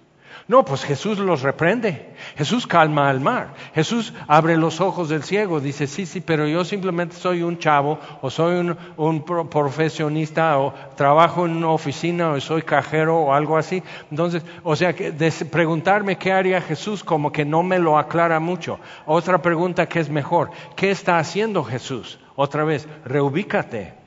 No, 0.50 0.64
pues 0.64 0.82
Jesús 0.82 1.20
los 1.20 1.42
reprende. 1.42 2.12
Jesús 2.36 2.66
calma 2.66 3.08
al 3.08 3.20
mar. 3.20 3.54
Jesús 3.72 4.12
abre 4.26 4.56
los 4.56 4.80
ojos 4.80 5.08
del 5.08 5.22
ciego. 5.22 5.60
Dice, 5.60 5.86
sí, 5.86 6.06
sí, 6.06 6.20
pero 6.20 6.44
yo 6.48 6.64
simplemente 6.64 7.14
soy 7.14 7.44
un 7.44 7.56
chavo 7.56 8.00
o 8.20 8.30
soy 8.30 8.74
un, 8.96 9.22
profesionista 9.22 10.58
o 10.58 10.74
trabajo 10.96 11.46
en 11.46 11.54
una 11.54 11.68
oficina 11.68 12.30
o 12.30 12.40
soy 12.40 12.62
cajero 12.62 13.16
o 13.16 13.32
algo 13.32 13.56
así. 13.56 13.80
Entonces, 14.10 14.42
o 14.64 14.74
sea, 14.74 14.92
que 14.92 15.12
preguntarme 15.48 16.18
qué 16.18 16.32
haría 16.32 16.60
Jesús 16.60 17.04
como 17.04 17.30
que 17.30 17.44
no 17.44 17.62
me 17.62 17.78
lo 17.78 17.96
aclara 17.96 18.40
mucho. 18.40 18.80
Otra 19.06 19.40
pregunta 19.40 19.86
que 19.86 20.00
es 20.00 20.10
mejor, 20.10 20.50
¿qué 20.74 20.90
está 20.90 21.18
haciendo 21.20 21.62
Jesús? 21.62 22.18
Otra 22.34 22.64
vez, 22.64 22.88
reubícate 23.04 23.99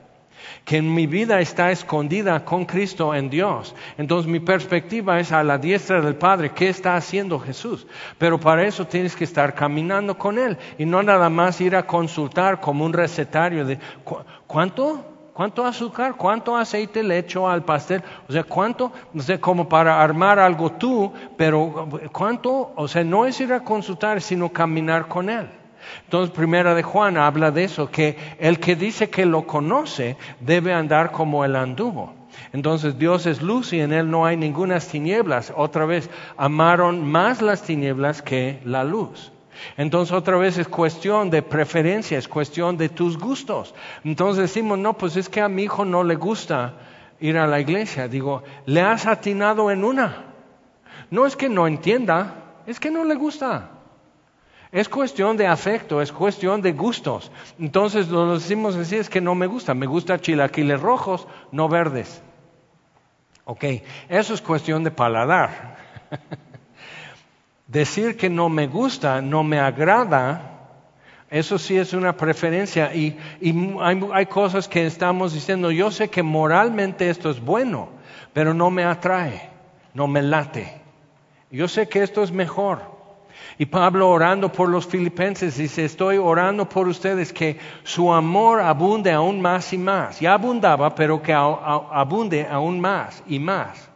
que 0.64 0.80
mi 0.82 1.06
vida 1.06 1.40
está 1.40 1.70
escondida 1.70 2.44
con 2.44 2.64
Cristo 2.64 3.14
en 3.14 3.30
Dios. 3.30 3.74
Entonces 3.98 4.30
mi 4.30 4.40
perspectiva 4.40 5.20
es 5.20 5.32
a 5.32 5.42
la 5.42 5.58
diestra 5.58 6.00
del 6.00 6.16
Padre, 6.16 6.52
¿qué 6.52 6.68
está 6.68 6.96
haciendo 6.96 7.38
Jesús? 7.38 7.86
Pero 8.18 8.38
para 8.38 8.64
eso 8.64 8.86
tienes 8.86 9.16
que 9.16 9.24
estar 9.24 9.54
caminando 9.54 10.16
con 10.16 10.38
Él 10.38 10.56
y 10.78 10.84
no 10.84 11.02
nada 11.02 11.28
más 11.28 11.60
ir 11.60 11.76
a 11.76 11.86
consultar 11.86 12.60
como 12.60 12.84
un 12.84 12.92
recetario 12.92 13.64
de 13.64 13.78
¿cuánto? 14.46 15.04
¿Cuánto 15.34 15.66
azúcar? 15.66 16.14
¿Cuánto 16.16 16.56
aceite 16.56 17.02
le 17.02 17.18
echo 17.18 17.48
al 17.48 17.64
pastel? 17.64 18.04
O 18.28 18.32
sea, 18.32 18.44
¿cuánto? 18.44 18.92
No 19.12 19.20
sé, 19.20 19.40
como 19.40 19.68
para 19.68 20.00
armar 20.00 20.38
algo 20.38 20.70
tú, 20.70 21.12
pero 21.36 21.88
¿cuánto? 22.12 22.72
O 22.76 22.86
sea, 22.86 23.02
no 23.02 23.26
es 23.26 23.40
ir 23.40 23.52
a 23.52 23.64
consultar, 23.64 24.20
sino 24.22 24.48
caminar 24.50 25.08
con 25.08 25.28
Él. 25.28 25.48
Entonces, 26.04 26.34
primera 26.34 26.74
de 26.74 26.82
Juan 26.82 27.16
habla 27.16 27.50
de 27.50 27.64
eso, 27.64 27.90
que 27.90 28.16
el 28.38 28.58
que 28.60 28.76
dice 28.76 29.10
que 29.10 29.26
lo 29.26 29.46
conoce 29.46 30.16
debe 30.40 30.72
andar 30.72 31.12
como 31.12 31.44
él 31.44 31.56
anduvo. 31.56 32.14
Entonces 32.52 32.98
Dios 32.98 33.26
es 33.26 33.42
luz 33.42 33.72
y 33.72 33.80
en 33.80 33.92
Él 33.92 34.10
no 34.10 34.26
hay 34.26 34.36
ninguna 34.36 34.78
tinieblas. 34.80 35.52
Otra 35.56 35.86
vez, 35.86 36.10
amaron 36.36 37.04
más 37.04 37.42
las 37.42 37.62
tinieblas 37.62 38.22
que 38.22 38.60
la 38.64 38.84
luz. 38.84 39.32
Entonces 39.76 40.12
otra 40.12 40.36
vez 40.36 40.58
es 40.58 40.68
cuestión 40.68 41.30
de 41.30 41.42
preferencia, 41.42 42.18
es 42.18 42.28
cuestión 42.28 42.76
de 42.76 42.88
tus 42.88 43.18
gustos. 43.18 43.74
Entonces 44.04 44.42
decimos, 44.42 44.78
no, 44.78 44.94
pues 44.94 45.16
es 45.16 45.28
que 45.28 45.40
a 45.40 45.48
mi 45.48 45.64
hijo 45.64 45.84
no 45.84 46.02
le 46.04 46.16
gusta 46.16 46.74
ir 47.20 47.38
a 47.38 47.46
la 47.46 47.60
iglesia. 47.60 48.08
Digo, 48.08 48.42
le 48.66 48.80
has 48.80 49.06
atinado 49.06 49.70
en 49.70 49.84
una. 49.84 50.24
No 51.10 51.26
es 51.26 51.36
que 51.36 51.48
no 51.48 51.66
entienda, 51.66 52.34
es 52.66 52.80
que 52.80 52.90
no 52.90 53.04
le 53.04 53.14
gusta. 53.14 53.70
Es 54.74 54.88
cuestión 54.88 55.36
de 55.36 55.46
afecto, 55.46 56.02
es 56.02 56.10
cuestión 56.10 56.60
de 56.60 56.72
gustos. 56.72 57.30
Entonces 57.60 58.08
lo 58.08 58.34
decimos 58.34 58.74
así, 58.74 58.96
es 58.96 59.08
que 59.08 59.20
no 59.20 59.36
me 59.36 59.46
gusta, 59.46 59.72
me 59.72 59.86
gusta 59.86 60.20
chilaquiles 60.20 60.80
rojos, 60.80 61.28
no 61.52 61.68
verdes. 61.68 62.20
Ok, 63.44 63.64
eso 64.08 64.34
es 64.34 64.42
cuestión 64.42 64.82
de 64.82 64.90
paladar. 64.90 65.76
Decir 67.68 68.16
que 68.16 68.28
no 68.28 68.48
me 68.48 68.66
gusta, 68.66 69.22
no 69.22 69.44
me 69.44 69.60
agrada, 69.60 70.50
eso 71.30 71.56
sí 71.56 71.76
es 71.76 71.92
una 71.92 72.16
preferencia 72.16 72.92
y, 72.92 73.16
hay, 73.80 74.00
hay, 74.12 74.26
cosas 74.26 74.66
que 74.66 74.86
estamos 74.86 75.32
diciendo, 75.32 75.70
yo 75.70 75.92
sé 75.92 76.10
que 76.10 76.24
moralmente 76.24 77.10
esto 77.10 77.30
es 77.30 77.40
bueno, 77.40 77.90
pero 78.32 78.52
no 78.52 78.72
me 78.72 78.82
atrae, 78.82 79.50
no 79.92 80.08
me 80.08 80.20
late. 80.20 80.82
Yo 81.52 81.68
sé 81.68 81.88
que 81.88 82.02
esto 82.02 82.24
es 82.24 82.32
mejor, 82.32 82.93
y 83.58 83.66
Pablo 83.66 84.10
orando 84.10 84.50
por 84.50 84.68
los 84.68 84.86
filipenses 84.86 85.56
dice, 85.56 85.84
estoy 85.84 86.18
orando 86.18 86.68
por 86.68 86.88
ustedes 86.88 87.32
que 87.32 87.58
su 87.84 88.12
amor 88.12 88.60
abunde 88.60 89.12
aún 89.12 89.40
más 89.40 89.72
y 89.72 89.78
más. 89.78 90.18
Ya 90.18 90.34
abundaba, 90.34 90.94
pero 90.94 91.22
que 91.22 91.32
abunde 91.32 92.46
aún 92.50 92.80
más 92.80 93.22
y 93.26 93.38
más. 93.38 93.90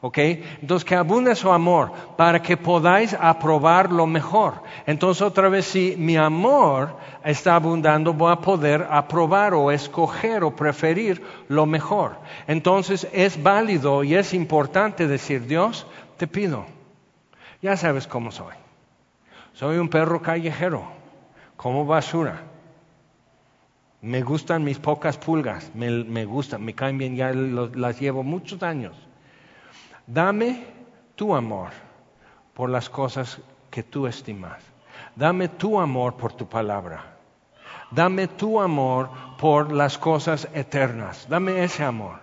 ¿Ok? 0.00 0.18
Entonces 0.60 0.84
que 0.84 0.94
abunde 0.94 1.34
su 1.34 1.50
amor 1.50 1.90
para 2.16 2.40
que 2.40 2.56
podáis 2.56 3.16
aprobar 3.18 3.90
lo 3.90 4.06
mejor. 4.06 4.62
Entonces 4.86 5.22
otra 5.22 5.48
vez, 5.48 5.64
si 5.64 5.96
mi 5.96 6.16
amor 6.16 6.94
está 7.24 7.56
abundando, 7.56 8.12
voy 8.12 8.30
a 8.30 8.36
poder 8.36 8.86
aprobar 8.90 9.54
o 9.54 9.70
escoger 9.72 10.44
o 10.44 10.54
preferir 10.54 11.22
lo 11.48 11.64
mejor. 11.64 12.18
Entonces 12.46 13.08
es 13.12 13.42
válido 13.42 14.04
y 14.04 14.14
es 14.14 14.34
importante 14.34 15.08
decir, 15.08 15.46
Dios, 15.46 15.86
te 16.18 16.26
pido, 16.26 16.66
ya 17.62 17.76
sabes 17.78 18.06
cómo 18.06 18.30
soy. 18.30 18.63
Soy 19.54 19.78
un 19.78 19.88
perro 19.88 20.20
callejero, 20.20 20.84
como 21.56 21.86
basura. 21.86 22.42
Me 24.02 24.20
gustan 24.22 24.64
mis 24.64 24.78
pocas 24.78 25.16
pulgas, 25.16 25.70
me, 25.74 26.24
gustan, 26.24 26.62
me 26.62 26.74
caen 26.74 26.98
bien, 26.98 27.16
ya 27.16 27.32
las 27.32 28.00
llevo 28.00 28.22
muchos 28.22 28.62
años. 28.62 28.96
Dame 30.06 30.64
tu 31.14 31.34
amor 31.34 31.70
por 32.52 32.68
las 32.68 32.90
cosas 32.90 33.40
que 33.70 33.84
tú 33.84 34.06
estimas. 34.08 34.60
Dame 35.14 35.48
tu 35.48 35.80
amor 35.80 36.16
por 36.16 36.32
tu 36.32 36.48
palabra. 36.48 37.16
Dame 37.92 38.26
tu 38.26 38.60
amor 38.60 39.08
por 39.38 39.72
las 39.72 39.96
cosas 39.96 40.48
eternas. 40.52 41.28
Dame 41.28 41.62
ese 41.62 41.84
amor. 41.84 42.18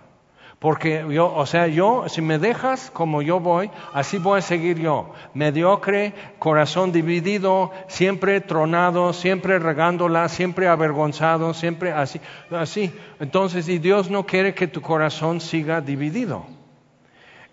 Porque 0.62 1.04
yo, 1.10 1.34
o 1.34 1.44
sea, 1.44 1.66
yo, 1.66 2.04
si 2.08 2.22
me 2.22 2.38
dejas 2.38 2.88
como 2.92 3.20
yo 3.20 3.40
voy, 3.40 3.68
así 3.92 4.18
voy 4.18 4.38
a 4.38 4.42
seguir 4.42 4.78
yo. 4.78 5.12
Mediocre, 5.34 6.14
corazón 6.38 6.92
dividido, 6.92 7.72
siempre 7.88 8.40
tronado, 8.40 9.12
siempre 9.12 9.58
regándola, 9.58 10.28
siempre 10.28 10.68
avergonzado, 10.68 11.52
siempre 11.52 11.90
así, 11.90 12.20
así. 12.52 12.92
Entonces, 13.18 13.68
y 13.68 13.78
Dios 13.78 14.08
no 14.08 14.24
quiere 14.24 14.54
que 14.54 14.68
tu 14.68 14.80
corazón 14.80 15.40
siga 15.40 15.80
dividido. 15.80 16.46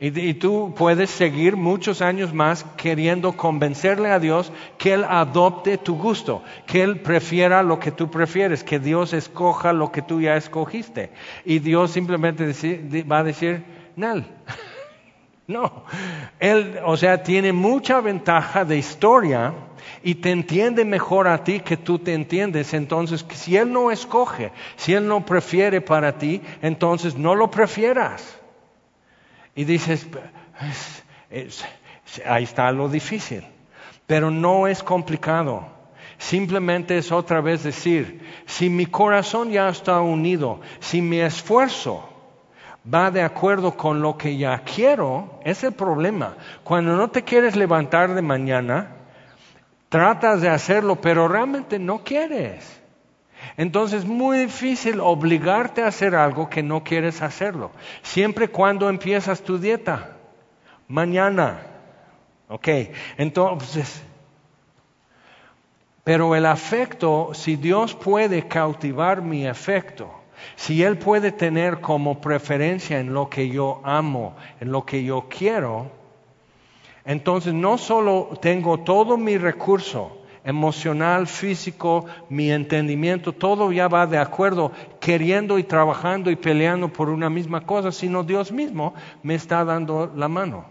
Y, 0.01 0.33
tú 0.35 0.73
puedes 0.77 1.09
seguir 1.09 1.57
muchos 1.57 2.01
años 2.01 2.33
más 2.33 2.63
queriendo 2.77 3.33
convencerle 3.33 4.09
a 4.09 4.19
Dios 4.19 4.49
que 4.77 4.93
Él 4.93 5.03
adopte 5.03 5.77
tu 5.77 5.97
gusto, 5.97 6.41
que 6.65 6.83
Él 6.83 7.01
prefiera 7.01 7.63
lo 7.63 7.79
que 7.79 7.91
tú 7.91 8.09
prefieres, 8.09 8.63
que 8.63 8.79
Dios 8.79 9.11
escoja 9.11 9.73
lo 9.73 9.91
que 9.91 10.01
tú 10.01 10.21
ya 10.21 10.37
escogiste. 10.37 11.09
Y 11.43 11.59
Dios 11.59 11.91
simplemente 11.91 12.45
va 13.03 13.17
a 13.17 13.23
decir, 13.25 13.65
Nel, 13.97 14.25
No, 15.49 15.83
él, 16.39 16.79
o 16.85 16.95
sea, 16.95 17.23
tiene 17.23 17.53
mucha 17.53 18.01
ventaja 18.01 18.65
de 18.65 18.77
historia 18.77 19.51
y 20.03 20.13
te 20.13 20.29
entiende 20.29 20.85
mejor 20.85 21.27
a 21.27 21.43
ti 21.43 21.61
que 21.61 21.75
tú 21.75 21.97
te 21.97 22.13
entiendes. 22.13 22.75
Entonces, 22.75 23.25
si 23.33 23.57
Él 23.57 23.73
no 23.73 23.89
escoge, 23.89 24.51
si 24.75 24.93
Él 24.93 25.07
no 25.07 25.25
prefiere 25.25 25.81
para 25.81 26.19
ti, 26.19 26.43
entonces 26.61 27.17
no 27.17 27.33
lo 27.33 27.49
prefieras. 27.49 28.39
Y 29.55 29.63
dices, 29.63 30.07
ahí 32.25 32.43
está 32.43 32.71
lo 32.71 32.89
difícil, 32.89 33.43
pero 34.07 34.31
no 34.31 34.67
es 34.67 34.83
complicado. 34.83 35.67
Simplemente 36.17 36.97
es 36.97 37.11
otra 37.11 37.39
vez 37.39 37.63
decir, 37.63 38.21
si 38.45 38.69
mi 38.69 38.85
corazón 38.85 39.51
ya 39.51 39.69
está 39.69 40.01
unido, 40.01 40.59
si 40.79 41.01
mi 41.01 41.19
esfuerzo 41.19 42.09
va 42.93 43.11
de 43.11 43.21
acuerdo 43.21 43.75
con 43.77 44.01
lo 44.01 44.17
que 44.17 44.37
ya 44.37 44.59
quiero, 44.63 45.39
es 45.45 45.63
el 45.63 45.73
problema. 45.73 46.35
Cuando 46.63 46.95
no 46.95 47.09
te 47.09 47.23
quieres 47.23 47.55
levantar 47.55 48.13
de 48.13 48.21
mañana, 48.21 48.95
tratas 49.87 50.41
de 50.41 50.49
hacerlo, 50.49 50.97
pero 50.97 51.27
realmente 51.27 51.79
no 51.79 52.03
quieres. 52.03 52.78
Entonces 53.57 54.03
es 54.03 54.05
muy 54.05 54.37
difícil 54.39 54.99
obligarte 54.99 55.83
a 55.83 55.87
hacer 55.87 56.15
algo 56.15 56.49
que 56.49 56.63
no 56.63 56.83
quieres 56.83 57.21
hacerlo. 57.21 57.71
Siempre 58.01 58.47
cuando 58.47 58.89
empiezas 58.89 59.41
tu 59.41 59.57
dieta, 59.57 60.17
mañana. 60.87 61.59
Ok, 62.47 62.67
entonces, 63.17 64.01
pero 66.03 66.35
el 66.35 66.45
afecto, 66.45 67.31
si 67.33 67.55
Dios 67.55 67.93
puede 67.93 68.47
cautivar 68.47 69.21
mi 69.21 69.45
afecto, 69.45 70.09
si 70.55 70.81
Él 70.83 70.97
puede 70.97 71.31
tener 71.31 71.81
como 71.81 72.19
preferencia 72.19 72.99
en 72.99 73.13
lo 73.13 73.29
que 73.29 73.49
yo 73.49 73.81
amo, 73.83 74.35
en 74.59 74.71
lo 74.71 74.85
que 74.85 75.03
yo 75.03 75.27
quiero, 75.29 75.91
entonces 77.05 77.53
no 77.53 77.77
solo 77.77 78.29
tengo 78.41 78.79
todo 78.79 79.17
mi 79.17 79.37
recurso 79.37 80.18
emocional, 80.49 81.27
físico, 81.27 82.05
mi 82.27 82.51
entendimiento, 82.51 83.33
todo 83.33 83.71
ya 83.71 83.87
va 83.87 84.07
de 84.07 84.17
acuerdo, 84.17 84.71
queriendo 84.99 85.59
y 85.59 85.63
trabajando 85.63 86.31
y 86.31 86.35
peleando 86.35 86.91
por 86.91 87.09
una 87.09 87.29
misma 87.29 87.61
cosa, 87.61 87.91
sino 87.91 88.23
Dios 88.23 88.51
mismo 88.51 88.95
me 89.21 89.35
está 89.35 89.63
dando 89.63 90.11
la 90.15 90.27
mano. 90.27 90.65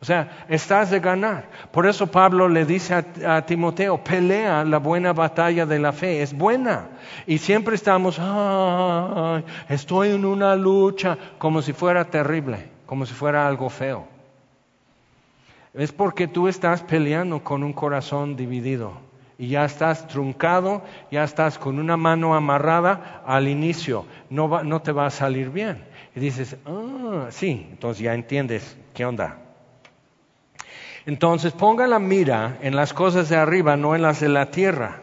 O 0.00 0.04
sea, 0.04 0.46
estás 0.48 0.90
de 0.92 1.00
ganar. 1.00 1.50
Por 1.72 1.84
eso 1.88 2.06
Pablo 2.06 2.48
le 2.48 2.64
dice 2.64 2.94
a, 2.94 3.44
Timoteo, 3.44 3.98
pelea 4.04 4.64
la 4.64 4.78
buena 4.78 5.12
batalla 5.12 5.66
de 5.66 5.80
la 5.80 5.92
fe, 5.92 6.22
es 6.22 6.32
buena. 6.32 6.86
Y 7.26 7.38
siempre 7.38 7.74
estamos, 7.74 8.20
estoy 9.68 10.10
en 10.10 10.24
una 10.24 10.54
lucha, 10.54 11.18
como 11.38 11.62
si 11.62 11.72
fuera 11.72 12.04
terrible, 12.04 12.70
como 12.86 13.04
si 13.04 13.14
fuera 13.14 13.48
algo 13.48 13.68
feo. 13.68 14.06
Es 15.74 15.90
porque 15.90 16.28
tú 16.28 16.46
estás 16.46 16.82
peleando 16.82 17.42
con 17.42 17.64
un 17.64 17.72
corazón 17.72 18.36
dividido 18.36 19.07
y 19.38 19.48
ya 19.48 19.64
estás 19.64 20.08
truncado, 20.08 20.82
ya 21.12 21.22
estás 21.22 21.58
con 21.58 21.78
una 21.78 21.96
mano 21.96 22.34
amarrada 22.34 23.22
al 23.24 23.46
inicio, 23.46 24.04
no, 24.28 24.64
no 24.64 24.82
te 24.82 24.90
va 24.90 25.06
a 25.06 25.10
salir 25.10 25.50
bien. 25.50 25.84
Y 26.16 26.20
dices, 26.20 26.56
ah, 26.66 27.28
sí, 27.30 27.68
entonces 27.70 28.02
ya 28.02 28.14
entiendes 28.14 28.76
qué 28.94 29.06
onda. 29.06 29.38
Entonces 31.06 31.52
ponga 31.52 31.86
la 31.86 32.00
mira 32.00 32.58
en 32.60 32.74
las 32.74 32.92
cosas 32.92 33.28
de 33.28 33.36
arriba, 33.36 33.76
no 33.76 33.94
en 33.94 34.02
las 34.02 34.20
de 34.20 34.28
la 34.28 34.50
tierra, 34.50 35.00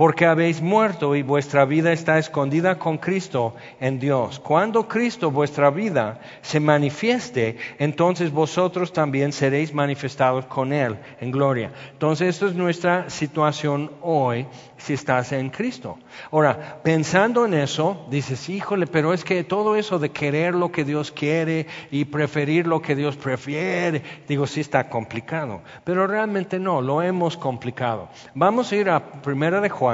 porque 0.00 0.24
habéis 0.24 0.62
muerto 0.62 1.14
y 1.14 1.20
vuestra 1.20 1.66
vida 1.66 1.92
está 1.92 2.16
escondida 2.16 2.78
con 2.78 2.96
Cristo 2.96 3.54
en 3.80 3.98
Dios. 3.98 4.40
Cuando 4.40 4.88
Cristo, 4.88 5.30
vuestra 5.30 5.68
vida, 5.68 6.20
se 6.40 6.58
manifieste, 6.58 7.58
entonces 7.78 8.32
vosotros 8.32 8.94
también 8.94 9.30
seréis 9.30 9.74
manifestados 9.74 10.46
con 10.46 10.72
Él 10.72 10.96
en 11.20 11.30
gloria. 11.30 11.70
Entonces, 11.92 12.28
esto 12.28 12.46
es 12.46 12.54
nuestra 12.54 13.10
situación 13.10 13.90
hoy 14.00 14.46
si 14.78 14.94
estás 14.94 15.32
en 15.32 15.50
Cristo. 15.50 15.98
Ahora, 16.30 16.80
pensando 16.82 17.44
en 17.44 17.52
eso, 17.52 18.06
dices, 18.10 18.48
híjole, 18.48 18.86
pero 18.86 19.12
es 19.12 19.22
que 19.22 19.44
todo 19.44 19.76
eso 19.76 19.98
de 19.98 20.10
querer 20.10 20.54
lo 20.54 20.72
que 20.72 20.84
Dios 20.84 21.12
quiere 21.12 21.66
y 21.90 22.06
preferir 22.06 22.66
lo 22.66 22.80
que 22.80 22.96
Dios 22.96 23.16
prefiere, 23.16 24.02
digo, 24.26 24.46
sí 24.46 24.60
está 24.60 24.88
complicado, 24.88 25.60
pero 25.84 26.06
realmente 26.06 26.58
no, 26.58 26.80
lo 26.80 27.02
hemos 27.02 27.36
complicado. 27.36 28.08
Vamos 28.34 28.72
a 28.72 28.76
ir 28.76 28.88
a 28.88 29.20
Primera 29.20 29.60
de 29.60 29.68
Juan, 29.68 29.89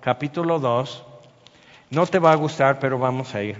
capítulo 0.00 0.58
2. 0.58 1.04
No 1.90 2.06
te 2.06 2.18
va 2.18 2.32
a 2.32 2.36
gustar, 2.36 2.78
pero 2.78 2.98
vamos 2.98 3.34
a 3.34 3.42
ir. 3.42 3.56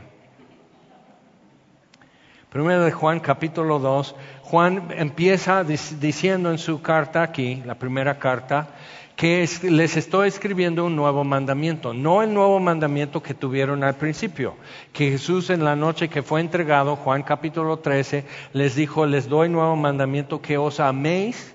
Primera 2.50 2.84
de 2.84 2.92
Juan, 2.92 3.20
capítulo 3.20 3.78
2. 3.78 4.14
Juan 4.42 4.88
empieza 4.96 5.64
diciendo 5.64 6.50
en 6.50 6.58
su 6.58 6.82
carta 6.82 7.22
aquí, 7.22 7.62
la 7.64 7.76
primera 7.76 8.18
carta, 8.18 8.68
que 9.16 9.48
les 9.62 9.96
estoy 9.96 10.28
escribiendo 10.28 10.84
un 10.84 10.96
nuevo 10.96 11.24
mandamiento, 11.24 11.94
no 11.94 12.22
el 12.22 12.34
nuevo 12.34 12.58
mandamiento 12.60 13.22
que 13.22 13.34
tuvieron 13.34 13.84
al 13.84 13.94
principio, 13.94 14.56
que 14.92 15.10
Jesús 15.12 15.50
en 15.50 15.64
la 15.64 15.76
noche 15.76 16.08
que 16.08 16.22
fue 16.22 16.40
entregado, 16.40 16.96
Juan 16.96 17.22
capítulo 17.22 17.78
13, 17.78 18.24
les 18.52 18.74
dijo, 18.74 19.06
les 19.06 19.28
doy 19.28 19.48
nuevo 19.48 19.76
mandamiento 19.76 20.42
que 20.42 20.58
os 20.58 20.80
améis 20.80 21.54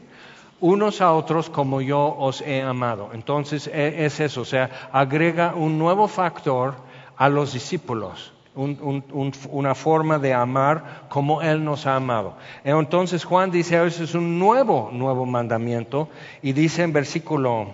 unos 0.59 1.01
a 1.01 1.13
otros 1.13 1.49
como 1.49 1.81
yo 1.81 2.15
os 2.17 2.41
he 2.41 2.61
amado. 2.61 3.09
Entonces 3.13 3.67
e, 3.67 4.05
es 4.05 4.19
eso, 4.19 4.41
o 4.41 4.45
sea, 4.45 4.89
agrega 4.91 5.53
un 5.55 5.77
nuevo 5.77 6.07
factor 6.07 6.75
a 7.15 7.29
los 7.29 7.53
discípulos 7.53 8.33
una 8.57 9.75
forma 9.75 10.17
de 10.17 10.33
amar 10.33 11.05
como 11.09 11.41
Él 11.41 11.63
nos 11.63 11.85
ha 11.85 11.95
amado. 11.95 12.37
Entonces 12.63 13.23
Juan 13.23 13.51
dice, 13.51 13.85
eso 13.85 14.03
es 14.03 14.15
un 14.15 14.39
nuevo, 14.39 14.89
nuevo 14.91 15.25
mandamiento, 15.25 16.09
y 16.41 16.53
dice 16.53 16.83
en 16.83 16.91
versículo 16.91 17.67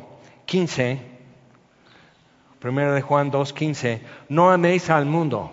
15, 0.46 1.00
primero 2.60 2.93
de 2.93 3.02
Juan 3.02 3.32
2.15, 3.32 4.02
no 4.30 4.52
améis 4.52 4.89
al 4.89 5.06
mundo. 5.06 5.52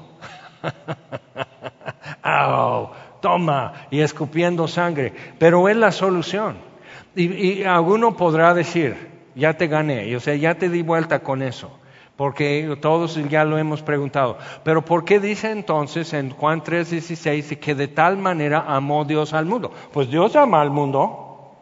toma, 3.21 3.73
y 3.91 4.01
escupiendo 4.01 4.67
sangre, 4.67 5.13
pero 5.39 5.69
es 5.69 5.77
la 5.77 5.93
solución. 5.93 6.70
Y, 7.15 7.33
y 7.33 7.65
alguno 7.65 8.17
podrá 8.17 8.55
decir, 8.55 8.97
ya 9.35 9.55
te 9.55 9.67
gané, 9.67 10.15
o 10.17 10.21
sea, 10.21 10.35
ya 10.35 10.55
te 10.55 10.69
di 10.69 10.83
vuelta 10.83 11.21
con 11.21 11.43
eso 11.43 11.81
porque 12.21 12.77
todos 12.83 13.15
ya 13.31 13.47
lo 13.47 13.57
hemos 13.57 13.81
preguntado. 13.81 14.37
Pero 14.63 14.85
¿por 14.85 15.07
qué 15.07 15.21
dice 15.21 15.51
entonces 15.53 16.13
en 16.13 16.29
Juan 16.29 16.63
3:16 16.63 17.59
que 17.59 17.75
de 17.75 17.89
tal 17.89 18.19
manera 18.19 18.63
amó 18.69 19.07
Dios 19.07 19.33
al 19.33 19.47
mundo? 19.47 19.73
Pues 19.91 20.11
Dios 20.11 20.37
ama 20.37 20.61
al 20.61 20.69
mundo. 20.69 21.55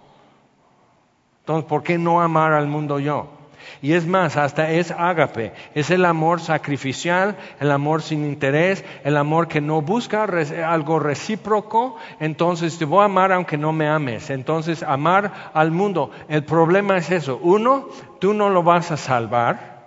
Entonces, 1.42 1.64
¿por 1.64 1.84
qué 1.84 1.96
no 1.96 2.20
amar 2.20 2.54
al 2.54 2.66
mundo 2.66 2.98
yo? 2.98 3.37
Y 3.80 3.92
es 3.92 4.06
más, 4.06 4.36
hasta 4.36 4.70
es 4.70 4.90
ágape, 4.90 5.52
es 5.74 5.90
el 5.90 6.04
amor 6.04 6.40
sacrificial, 6.40 7.36
el 7.60 7.70
amor 7.70 8.02
sin 8.02 8.24
interés, 8.24 8.84
el 9.04 9.16
amor 9.16 9.48
que 9.48 9.60
no 9.60 9.82
busca 9.82 10.24
algo 10.24 10.98
recíproco, 10.98 11.96
entonces 12.20 12.78
te 12.78 12.84
voy 12.84 13.02
a 13.02 13.04
amar 13.04 13.32
aunque 13.32 13.56
no 13.56 13.72
me 13.72 13.88
ames. 13.88 14.30
Entonces, 14.30 14.82
amar 14.82 15.50
al 15.54 15.70
mundo, 15.70 16.10
el 16.28 16.44
problema 16.44 16.96
es 16.96 17.10
eso. 17.10 17.38
Uno, 17.42 17.88
tú 18.18 18.34
no 18.34 18.50
lo 18.50 18.62
vas 18.62 18.90
a 18.90 18.96
salvar 18.96 19.86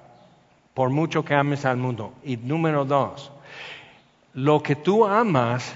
por 0.74 0.90
mucho 0.90 1.26
que 1.26 1.36
ames 1.36 1.66
al 1.66 1.78
mundo. 1.78 2.14
Y 2.24 2.38
número 2.38 2.86
dos, 2.86 3.32
lo 4.34 4.64
que 4.64 4.76
tú 4.76 5.06
amas 5.06 5.74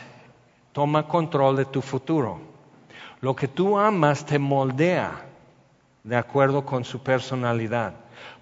toma 0.72 1.08
control 1.08 1.58
de 1.58 1.66
tu 1.66 1.82
futuro. 1.82 2.40
Lo 3.22 3.36
que 3.36 3.48
tú 3.48 3.78
amas 3.78 4.26
te 4.26 4.38
moldea 4.38 5.25
de 6.06 6.16
acuerdo 6.16 6.66
con 6.66 6.86
su 6.86 7.04
personalidad. 7.04 7.96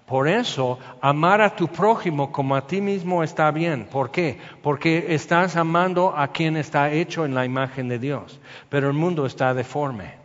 Por 0.06 0.28
eso, 0.28 0.78
amar 1.00 1.40
a 1.40 1.56
tu 1.56 1.66
prójimo 1.66 2.30
como 2.30 2.54
a 2.54 2.66
ti 2.66 2.82
mismo 2.82 3.22
está 3.22 3.50
bien. 3.50 3.86
¿Por 3.86 4.10
qué? 4.10 4.38
Porque 4.62 5.06
estás 5.14 5.56
amando 5.56 6.14
a 6.14 6.28
quien 6.28 6.58
está 6.58 6.92
hecho 6.92 7.24
en 7.24 7.34
la 7.34 7.46
imagen 7.46 7.88
de 7.88 7.98
Dios. 7.98 8.38
Pero 8.68 8.88
el 8.88 8.92
mundo 8.92 9.24
está 9.24 9.54
deforme. 9.54 10.22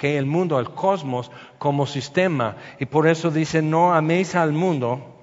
El 0.00 0.26
mundo, 0.26 0.58
el 0.58 0.70
cosmos 0.70 1.30
como 1.58 1.86
sistema. 1.86 2.56
Y 2.80 2.86
por 2.86 3.06
eso 3.06 3.30
dice, 3.30 3.62
no 3.62 3.94
améis 3.94 4.34
al 4.34 4.52
mundo 4.52 5.16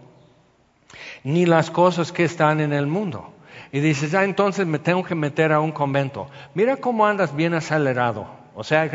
ni 1.24 1.46
las 1.46 1.70
cosas 1.70 2.14
que 2.14 2.24
están 2.24 2.62
en 2.62 2.72
el 2.72 2.88
mundo. 2.88 3.34
Y 3.74 3.82
dices, 3.82 4.14
ah, 4.14 4.24
entonces 4.24 4.66
me 4.66 4.80
tengo 4.80 5.04
que 5.04 5.16
meter 5.16 5.52
a 5.52 5.60
un 5.60 5.74
convento. 5.74 6.30
Mira 6.54 6.78
cómo 6.78 7.06
andas 7.06 7.36
bien 7.36 7.54
acelerado. 7.54 8.28
O 8.60 8.64
sea, 8.64 8.90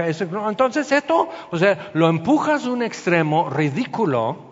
entonces 0.48 0.90
esto, 0.90 1.28
o 1.52 1.56
sea, 1.56 1.92
lo 1.94 2.08
empujas 2.08 2.66
a 2.66 2.70
un 2.70 2.82
extremo 2.82 3.48
ridículo. 3.48 4.50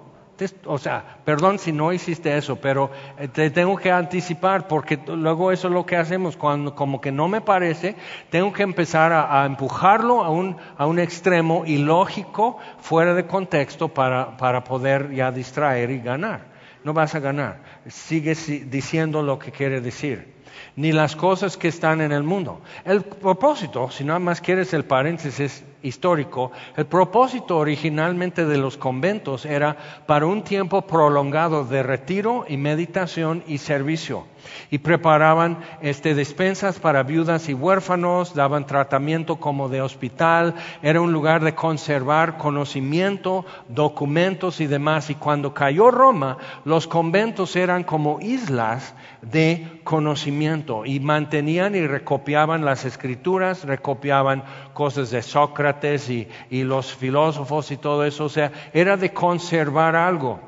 O 0.65 0.79
sea, 0.79 1.19
perdón 1.25 1.59
si 1.59 1.73
no 1.73 1.93
hiciste 1.93 2.35
eso, 2.37 2.57
pero 2.57 2.93
eh, 3.19 3.27
te 3.27 3.51
tengo 3.51 3.77
que 3.77 3.91
anticipar 3.91 4.69
porque 4.69 5.01
luego 5.09 5.51
eso 5.51 5.67
es 5.67 5.75
lo 5.75 5.85
que 5.85 5.97
hacemos. 5.97 6.37
Cuando 6.37 6.77
como 6.77 7.01
que 7.01 7.11
no 7.11 7.27
me 7.27 7.41
parece, 7.41 7.97
tengo 8.31 8.53
que 8.53 8.63
empezar 8.63 9.13
a, 9.13 9.45
empujarlo 9.47 10.23
a 10.23 10.31
un, 10.31 10.57
a 10.79 10.87
un 10.87 11.01
extremo 11.01 11.65
ilógico, 11.67 12.59
fuera 12.79 13.13
de 13.13 13.27
contexto, 13.27 13.89
para, 13.89 14.37
para 14.37 14.63
poder 14.63 15.13
ya 15.13 15.33
distraer 15.33 15.91
y 15.91 15.99
ganar 15.99 16.51
no 16.85 16.95
vas 16.95 17.15
a 17.15 17.21
ganar. 17.21 17.61
Sigue 17.89 18.35
diciendo 18.35 19.23
lo 19.23 19.39
que 19.39 19.53
quiere 19.53 19.81
decir. 19.81 20.40
Ni 20.77 20.93
las 20.93 21.17
cosas 21.17 21.57
que 21.57 21.69
están 21.69 22.01
en 22.01 22.13
el 22.13 22.23
mundo. 22.23 22.61
El 22.85 23.03
propósito, 23.03 23.91
si 23.91 24.05
nada 24.05 24.19
más 24.19 24.41
quieres 24.41 24.73
el 24.73 24.85
paréntesis 24.85 25.65
histórico, 25.83 26.53
el 26.77 26.87
propósito 26.87 27.57
originalmente 27.59 28.45
de 28.45 28.59
los 28.59 28.77
conventos 28.77 29.45
era 29.47 29.77
para 30.07 30.27
un 30.27 30.43
tiempo 30.43 30.83
prolongado 30.83 31.65
de 31.65 31.83
retiro 31.83 32.45
y 32.49 32.57
meditación 32.57 33.43
y 33.47 33.59
servicio 33.59 34.27
y 34.71 34.79
preparaban 34.79 35.59
este, 35.83 36.15
despensas 36.15 36.79
para 36.79 37.03
viudas 37.03 37.49
y 37.49 37.55
huérfanos, 37.55 38.35
daban 38.35 38.67
tratamiento 38.67 39.37
como 39.37 39.69
de 39.69 39.83
hospital, 39.83 40.55
era 40.83 41.01
un 41.01 41.13
lugar 41.13 41.43
de 41.43 41.55
conservar 41.55 42.39
conocimiento, 42.39 43.45
documentos 43.69 44.61
y 44.61 44.67
demás. 44.67 45.11
Y 45.11 45.15
cuando 45.15 45.55
cayó 45.55 45.91
Roma, 45.91 46.39
los 46.65 46.87
conventos 46.87 47.57
eran 47.57 47.85
como 47.85 48.21
islas 48.21 48.95
de 49.23 49.81
conocimiento 49.85 50.87
y 50.87 51.01
mantenían 51.01 51.75
y 51.75 51.87
recopiaban 51.87 52.65
las 52.65 52.85
escrituras, 52.85 53.65
recopiaban 53.65 54.45
cosas 54.73 55.11
de 55.11 55.23
Sócrates 55.23 56.09
y, 56.09 56.29
y 56.51 56.65
los 56.65 56.95
filósofos 56.95 57.71
y 57.71 57.77
todo 57.77 58.05
eso, 58.05 58.25
o 58.25 58.29
sea, 58.29 58.53
era 58.73 58.97
de 58.97 59.13
conservar 59.13 59.97
algo. 59.97 60.41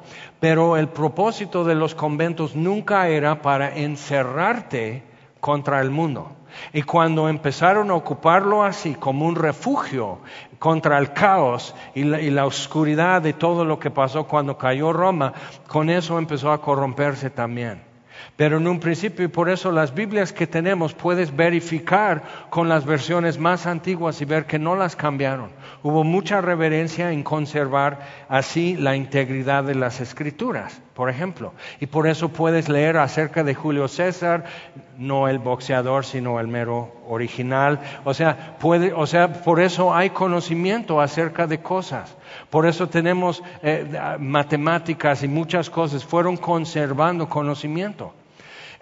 Pero 0.42 0.76
el 0.76 0.88
propósito 0.88 1.62
de 1.62 1.76
los 1.76 1.94
conventos 1.94 2.56
nunca 2.56 3.06
era 3.06 3.42
para 3.42 3.76
encerrarte 3.76 5.04
contra 5.38 5.80
el 5.80 5.92
mundo. 5.92 6.32
Y 6.72 6.82
cuando 6.82 7.28
empezaron 7.28 7.92
a 7.92 7.94
ocuparlo 7.94 8.64
así 8.64 8.96
como 8.96 9.24
un 9.24 9.36
refugio 9.36 10.18
contra 10.58 10.98
el 10.98 11.12
caos 11.12 11.76
y 11.94 12.02
la, 12.02 12.44
oscuridad 12.44 13.22
de 13.22 13.34
todo 13.34 13.64
lo 13.64 13.78
que 13.78 13.92
pasó 13.92 14.26
cuando 14.26 14.58
cayó 14.58 14.92
Roma, 14.92 15.32
con 15.68 15.88
eso 15.88 16.18
empezó 16.18 16.50
a 16.50 16.60
corromperse 16.60 17.30
también. 17.30 17.91
Pero 18.36 18.56
en 18.56 18.66
un 18.66 18.80
principio, 18.80 19.24
y 19.24 19.28
por 19.28 19.50
eso 19.50 19.70
las 19.70 19.94
Biblias 19.94 20.32
que 20.32 20.46
tenemos 20.46 20.94
puedes 20.94 21.34
verificar 21.34 22.22
con 22.50 22.68
las 22.68 22.84
versiones 22.84 23.38
más 23.38 23.66
antiguas 23.66 24.20
y 24.20 24.24
ver 24.24 24.46
que 24.46 24.58
no 24.58 24.74
las 24.74 24.96
cambiaron. 24.96 25.50
Hubo 25.82 26.04
mucha 26.04 26.40
reverencia 26.40 27.12
en 27.12 27.22
conservar 27.22 28.00
así 28.28 28.76
la 28.76 28.96
integridad 28.96 29.64
de 29.64 29.74
las 29.74 30.00
escrituras, 30.00 30.80
por 30.94 31.08
ejemplo. 31.08 31.52
Y 31.80 31.86
por 31.86 32.06
eso 32.06 32.28
puedes 32.28 32.68
leer 32.68 32.98
acerca 32.98 33.44
de 33.44 33.54
Julio 33.54 33.88
César, 33.88 34.44
no 34.98 35.28
el 35.28 35.38
boxeador, 35.38 36.04
sino 36.04 36.38
el 36.38 36.48
mero 36.48 36.92
original. 37.08 37.80
O 38.04 38.14
sea, 38.14 38.56
puede, 38.58 38.92
o 38.92 39.06
sea 39.06 39.32
por 39.32 39.60
eso 39.60 39.94
hay 39.94 40.10
conocimiento 40.10 41.00
acerca 41.00 41.46
de 41.46 41.60
cosas. 41.60 42.16
Por 42.50 42.66
eso 42.66 42.88
tenemos 42.88 43.42
eh, 43.62 43.86
matemáticas 44.18 45.22
y 45.22 45.28
muchas 45.28 45.70
cosas. 45.70 46.04
Fueron 46.04 46.36
conservando 46.36 47.28
conocimiento. 47.28 48.12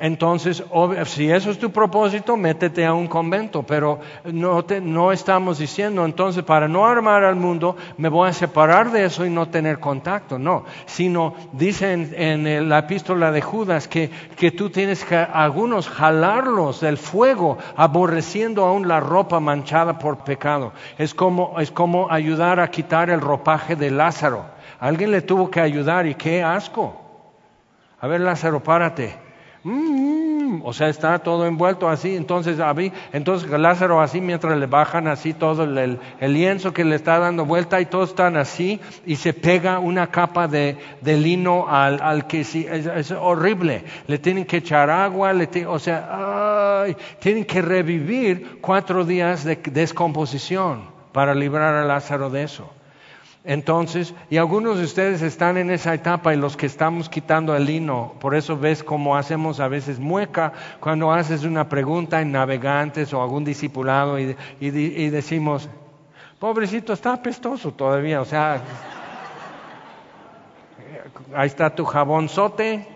Entonces, 0.02 0.64
si 1.04 1.30
eso 1.30 1.50
es 1.50 1.58
tu 1.58 1.70
propósito, 1.70 2.34
métete 2.34 2.86
a 2.86 2.94
un 2.94 3.06
convento, 3.06 3.62
pero 3.62 4.00
no, 4.24 4.64
te, 4.64 4.80
no 4.80 5.12
estamos 5.12 5.58
diciendo, 5.58 6.06
entonces, 6.06 6.42
para 6.42 6.68
no 6.68 6.86
armar 6.86 7.22
al 7.22 7.36
mundo, 7.36 7.76
me 7.98 8.08
voy 8.08 8.30
a 8.30 8.32
separar 8.32 8.92
de 8.92 9.04
eso 9.04 9.26
y 9.26 9.30
no 9.30 9.50
tener 9.50 9.78
contacto, 9.78 10.38
no, 10.38 10.64
sino 10.86 11.34
dice 11.52 11.92
en, 11.92 12.46
en 12.46 12.68
la 12.70 12.78
epístola 12.78 13.30
de 13.30 13.42
Judas 13.42 13.88
que, 13.88 14.10
que 14.36 14.50
tú 14.50 14.70
tienes 14.70 15.04
que 15.04 15.16
algunos 15.16 15.86
jalarlos 15.86 16.80
del 16.80 16.96
fuego, 16.96 17.58
aborreciendo 17.76 18.64
aún 18.64 18.88
la 18.88 19.00
ropa 19.00 19.38
manchada 19.38 19.98
por 19.98 20.24
pecado. 20.24 20.72
Es 20.96 21.12
como, 21.12 21.60
es 21.60 21.70
como 21.70 22.10
ayudar 22.10 22.58
a 22.58 22.70
quitar 22.70 23.10
el 23.10 23.20
ropaje 23.20 23.76
de 23.76 23.90
Lázaro. 23.90 24.46
Alguien 24.78 25.10
le 25.10 25.20
tuvo 25.20 25.50
que 25.50 25.60
ayudar 25.60 26.06
y 26.06 26.14
qué 26.14 26.42
asco. 26.42 26.96
A 28.00 28.06
ver, 28.06 28.22
Lázaro, 28.22 28.62
párate. 28.62 29.29
Mm, 29.62 30.62
o 30.64 30.72
sea, 30.72 30.88
está 30.88 31.18
todo 31.18 31.46
envuelto 31.46 31.88
así. 31.88 32.16
Entonces, 32.16 32.58
entonces 33.12 33.50
Lázaro 33.50 34.00
así, 34.00 34.20
mientras 34.20 34.56
le 34.58 34.66
bajan 34.66 35.06
así 35.06 35.34
todo 35.34 35.64
el, 35.64 35.98
lienzo 36.20 36.72
que 36.72 36.84
le 36.84 36.96
está 36.96 37.18
dando 37.18 37.44
vuelta 37.44 37.80
y 37.80 37.86
todos 37.86 38.10
están 38.10 38.36
así 38.36 38.80
y 39.04 39.16
se 39.16 39.34
pega 39.34 39.78
una 39.78 40.06
capa 40.06 40.48
de, 40.48 40.78
lino 41.02 41.66
al, 41.68 42.26
que 42.26 42.44
sí, 42.44 42.66
es, 42.70 43.10
horrible. 43.10 43.84
Le 44.06 44.18
tienen 44.18 44.46
que 44.46 44.58
echar 44.58 44.88
agua, 44.88 45.32
le 45.32 45.48
o 45.66 45.78
sea, 45.78 46.86
tienen 47.18 47.44
que 47.44 47.60
revivir 47.60 48.58
cuatro 48.60 49.04
días 49.04 49.44
de 49.44 49.56
descomposición 49.56 50.84
para 51.12 51.34
librar 51.34 51.74
a 51.74 51.84
Lázaro 51.84 52.30
de 52.30 52.44
eso. 52.44 52.70
Entonces, 53.42 54.14
y 54.28 54.36
algunos 54.36 54.76
de 54.76 54.84
ustedes 54.84 55.22
están 55.22 55.56
en 55.56 55.70
esa 55.70 55.94
etapa 55.94 56.34
y 56.34 56.36
los 56.36 56.58
que 56.58 56.66
estamos 56.66 57.08
quitando 57.08 57.56
el 57.56 57.64
lino, 57.64 58.12
por 58.20 58.34
eso 58.34 58.58
ves 58.58 58.84
cómo 58.84 59.16
hacemos 59.16 59.60
a 59.60 59.68
veces 59.68 59.98
mueca 59.98 60.52
cuando 60.78 61.10
haces 61.10 61.44
una 61.44 61.66
pregunta 61.66 62.20
en 62.20 62.32
navegantes 62.32 63.14
o 63.14 63.22
algún 63.22 63.44
discipulado 63.44 64.18
y, 64.18 64.36
decimos, 65.10 65.70
pobrecito, 66.38 66.92
está 66.92 67.14
apestoso 67.14 67.72
todavía, 67.72 68.20
o 68.20 68.26
sea, 68.26 68.60
ahí 71.34 71.46
está 71.46 71.74
tu 71.74 71.86
jabonzote, 71.86 72.86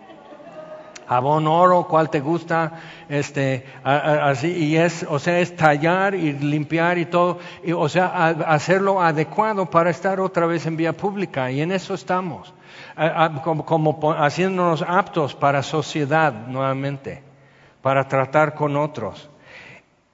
jabón 1.09 1.47
oro, 1.47 1.87
cuál 1.88 2.11
te 2.11 2.21
gusta, 2.21 2.73
este, 3.09 3.67
así, 3.83 4.49
y 4.49 4.77
es, 4.77 5.05
o 5.09 5.19
sea, 5.19 5.38
es 5.40 5.57
tallar 5.57 6.14
y 6.14 6.33
limpiar 6.33 6.99
y 6.99 7.07
todo, 7.07 7.38
y, 7.62 7.73
o 7.73 7.88
sea, 7.88 8.29
hacerlo 8.29 9.01
adecuado 9.01 9.67
para 9.67 9.90
estar 9.90 10.21
otra 10.21 10.47
vez 10.47 10.67
en 10.67 10.77
vía 10.77 10.93
pública, 10.93 11.51
y 11.51 11.61
en 11.61 11.73
eso 11.73 11.95
estamos, 11.95 12.55
como, 13.43 13.64
como 13.64 14.12
haciéndonos 14.12 14.83
aptos 14.87 15.35
para 15.35 15.62
sociedad 15.62 16.33
nuevamente, 16.47 17.23
para 17.83 18.07
tratar 18.09 18.55
con 18.55 18.77
otros. 18.77 19.31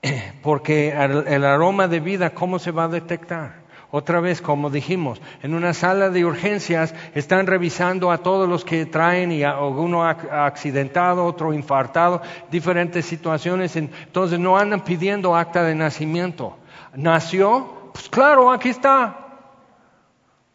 Porque 0.42 0.90
el 0.90 1.44
aroma 1.44 1.86
de 1.86 2.00
vida, 2.00 2.30
¿cómo 2.30 2.58
se 2.58 2.70
va 2.70 2.84
a 2.84 2.88
detectar? 2.88 3.59
Otra 3.92 4.20
vez, 4.20 4.40
como 4.40 4.70
dijimos, 4.70 5.20
en 5.42 5.54
una 5.54 5.74
sala 5.74 6.10
de 6.10 6.24
urgencias 6.24 6.94
están 7.14 7.48
revisando 7.48 8.12
a 8.12 8.18
todos 8.18 8.48
los 8.48 8.64
que 8.64 8.86
traen, 8.86 9.32
y 9.32 9.42
a, 9.42 9.58
uno 9.58 10.04
accidentado, 10.04 11.24
otro 11.24 11.52
infartado, 11.52 12.22
diferentes 12.50 13.04
situaciones. 13.06 13.74
Entonces 13.74 14.38
no 14.38 14.56
andan 14.56 14.84
pidiendo 14.84 15.34
acta 15.34 15.64
de 15.64 15.74
nacimiento. 15.74 16.56
¿Nació? 16.94 17.90
Pues 17.92 18.08
claro, 18.08 18.52
aquí 18.52 18.68
está. 18.68 19.16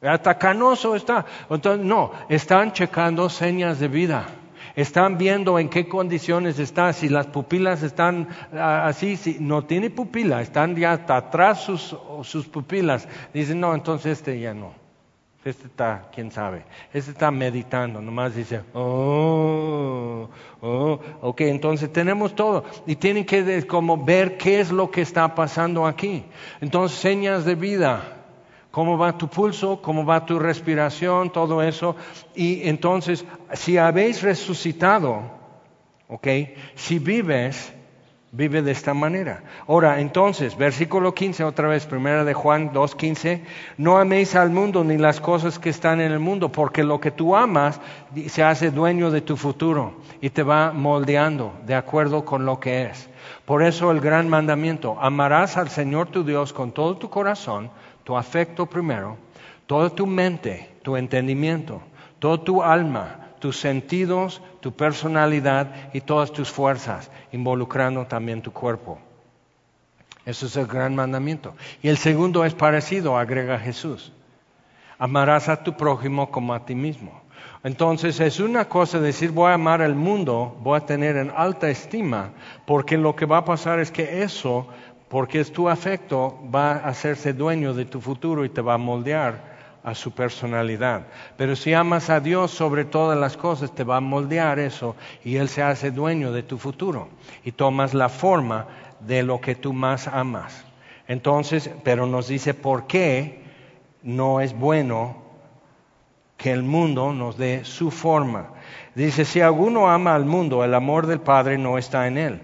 Hasta 0.01 0.37
canoso 0.37 0.95
está. 0.95 1.25
Entonces, 1.49 1.85
no, 1.85 2.11
están 2.29 2.71
checando 2.71 3.29
señas 3.29 3.79
de 3.79 3.87
vida 3.89 4.25
están 4.75 5.17
viendo 5.17 5.57
en 5.59 5.69
qué 5.69 5.87
condiciones 5.87 6.59
está, 6.59 6.91
si 6.93 7.09
las 7.09 7.27
pupilas 7.27 7.83
están 7.83 8.27
ah, 8.53 8.85
así, 8.87 9.15
si 9.15 9.37
no 9.39 9.63
tiene 9.65 9.89
pupila, 9.89 10.41
están 10.41 10.75
ya 10.75 10.93
hasta 10.93 11.17
atrás 11.17 11.61
sus, 11.61 11.95
sus 12.23 12.47
pupilas. 12.47 13.07
Dicen, 13.33 13.59
no, 13.59 13.73
entonces 13.73 14.19
este 14.19 14.39
ya 14.39 14.53
no. 14.53 14.73
Este 15.43 15.67
está, 15.67 16.09
quién 16.11 16.31
sabe. 16.31 16.65
Este 16.91 17.11
está 17.11 17.29
meditando, 17.29 18.01
nomás 18.01 18.33
dice, 18.33 18.61
oh, 18.73 20.27
oh, 20.59 20.99
ok, 21.21 21.41
entonces 21.41 21.93
tenemos 21.93 22.33
todo. 22.33 22.63
Y 22.87 22.95
tienen 22.95 23.25
que 23.25 23.65
como 23.67 24.03
ver 24.03 24.37
qué 24.37 24.59
es 24.59 24.71
lo 24.71 24.89
que 24.89 25.01
está 25.01 25.35
pasando 25.35 25.85
aquí. 25.85 26.23
Entonces, 26.61 26.97
señas 26.97 27.45
de 27.45 27.53
vida 27.53 28.14
cómo 28.75 28.97
va 28.97 29.17
tu 29.17 29.29
pulso, 29.29 29.81
cómo 29.81 30.05
va 30.05 30.25
tu 30.25 30.37
respiración, 30.37 31.29
todo 31.29 31.63
eso. 31.63 31.95
Y 32.35 32.67
entonces, 32.67 33.23
si 33.53 33.77
habéis 33.77 34.21
resucitado, 34.21 35.21
¿ok? 36.09 36.27
Si 36.75 36.99
vives, 36.99 37.73
vive 38.33 38.61
de 38.61 38.73
esta 38.73 38.93
manera. 38.93 39.43
Ahora, 39.65 40.01
entonces, 40.01 40.57
versículo 40.57 41.13
15, 41.13 41.45
otra 41.45 41.69
vez, 41.69 41.85
primera 41.85 42.25
de 42.25 42.33
Juan 42.33 42.73
2.15, 42.73 43.43
no 43.77 43.97
améis 43.97 44.35
al 44.35 44.49
mundo 44.49 44.83
ni 44.83 44.97
las 44.97 45.21
cosas 45.21 45.57
que 45.57 45.69
están 45.69 46.01
en 46.01 46.11
el 46.11 46.19
mundo, 46.19 46.51
porque 46.51 46.83
lo 46.83 46.99
que 46.99 47.11
tú 47.11 47.33
amas 47.37 47.79
se 48.27 48.43
hace 48.43 48.71
dueño 48.71 49.09
de 49.09 49.21
tu 49.21 49.37
futuro 49.37 49.93
y 50.19 50.31
te 50.31 50.43
va 50.43 50.73
moldeando 50.73 51.53
de 51.65 51.75
acuerdo 51.75 52.25
con 52.25 52.45
lo 52.45 52.59
que 52.59 52.87
es. 52.87 53.09
Por 53.45 53.63
eso 53.63 53.89
el 53.91 54.01
gran 54.01 54.27
mandamiento, 54.27 54.97
amarás 54.99 55.55
al 55.55 55.69
Señor 55.69 56.07
tu 56.07 56.25
Dios 56.25 56.51
con 56.51 56.73
todo 56.73 56.97
tu 56.97 57.09
corazón, 57.09 57.71
tu 58.05 58.15
afecto 58.15 58.67
primero, 58.67 59.17
toda 59.65 59.89
tu 59.89 60.07
mente, 60.07 60.69
tu 60.83 60.95
entendimiento, 60.95 61.81
toda 62.19 62.37
tu 62.41 62.63
alma, 62.63 63.31
tus 63.39 63.59
sentidos, 63.59 64.41
tu 64.61 64.71
personalidad 64.71 65.91
y 65.93 66.01
todas 66.01 66.31
tus 66.31 66.49
fuerzas, 66.49 67.11
involucrando 67.33 68.05
también 68.05 68.41
tu 68.41 68.53
cuerpo. 68.53 68.99
Eso 70.25 70.45
es 70.45 70.55
el 70.55 70.67
gran 70.67 70.95
mandamiento. 70.95 71.55
Y 71.81 71.89
el 71.89 71.97
segundo 71.97 72.45
es 72.45 72.53
parecido, 72.53 73.17
agrega 73.17 73.59
Jesús. 73.59 74.13
Amarás 74.97 75.49
a 75.49 75.63
tu 75.63 75.75
prójimo 75.75 76.31
como 76.31 76.53
a 76.53 76.65
ti 76.65 76.73
mismo. 76.73 77.21
Entonces 77.63 78.19
es 78.19 78.39
una 78.39 78.65
cosa 78.65 78.99
decir 78.99 79.31
voy 79.31 79.49
a 79.49 79.55
amar 79.55 79.81
al 79.81 79.95
mundo, 79.95 80.55
voy 80.61 80.77
a 80.77 80.85
tener 80.85 81.17
en 81.17 81.31
alta 81.35 81.69
estima, 81.69 82.31
porque 82.65 82.97
lo 82.97 83.15
que 83.15 83.25
va 83.25 83.37
a 83.37 83.45
pasar 83.45 83.79
es 83.79 83.91
que 83.91 84.21
eso 84.21 84.67
porque 85.09 85.39
es 85.39 85.51
tu 85.51 85.69
afecto, 85.69 86.39
va 86.53 86.73
a 86.73 86.87
hacerse 86.87 87.33
dueño 87.33 87.73
de 87.73 87.85
tu 87.85 88.01
futuro 88.01 88.45
y 88.45 88.49
te 88.49 88.61
va 88.61 88.75
a 88.75 88.77
moldear 88.77 89.55
a 89.83 89.93
su 89.93 90.11
personalidad. 90.11 91.05
Pero 91.37 91.55
si 91.55 91.73
amas 91.73 92.09
a 92.09 92.19
Dios 92.19 92.49
sobre 92.51 92.85
todas 92.85 93.17
las 93.17 93.37
cosas, 93.37 93.73
te 93.73 93.83
va 93.83 93.97
a 93.97 94.01
moldear 94.01 94.57
eso 94.57 94.95
y 95.23 95.35
Él 95.35 95.47
se 95.47 95.61
hace 95.61 95.91
dueño 95.91 96.31
de 96.31 96.41
tu 96.41 96.57
futuro 96.57 97.09
y 97.43 97.51
tomas 97.51 97.93
la 97.93 98.09
forma 98.09 98.67
de 98.99 99.21
lo 99.21 99.39
que 99.39 99.53
tú 99.53 99.73
más 99.73 100.07
amas. 100.07 100.65
Entonces, 101.07 101.69
pero 101.83 102.07
nos 102.07 102.27
dice 102.27 102.55
por 102.55 102.87
qué 102.87 103.43
no 104.01 104.41
es 104.41 104.57
bueno 104.57 105.23
que 106.37 106.51
el 106.51 106.63
mundo 106.63 107.13
nos 107.13 107.37
dé 107.37 107.63
su 107.63 107.91
forma. 107.91 108.49
Dice, 108.95 109.23
si 109.23 109.41
alguno 109.41 109.89
ama 109.89 110.15
al 110.15 110.25
mundo, 110.25 110.63
el 110.63 110.73
amor 110.73 111.05
del 111.05 111.19
Padre 111.19 111.57
no 111.57 111.77
está 111.77 112.07
en 112.07 112.17
él. 112.17 112.41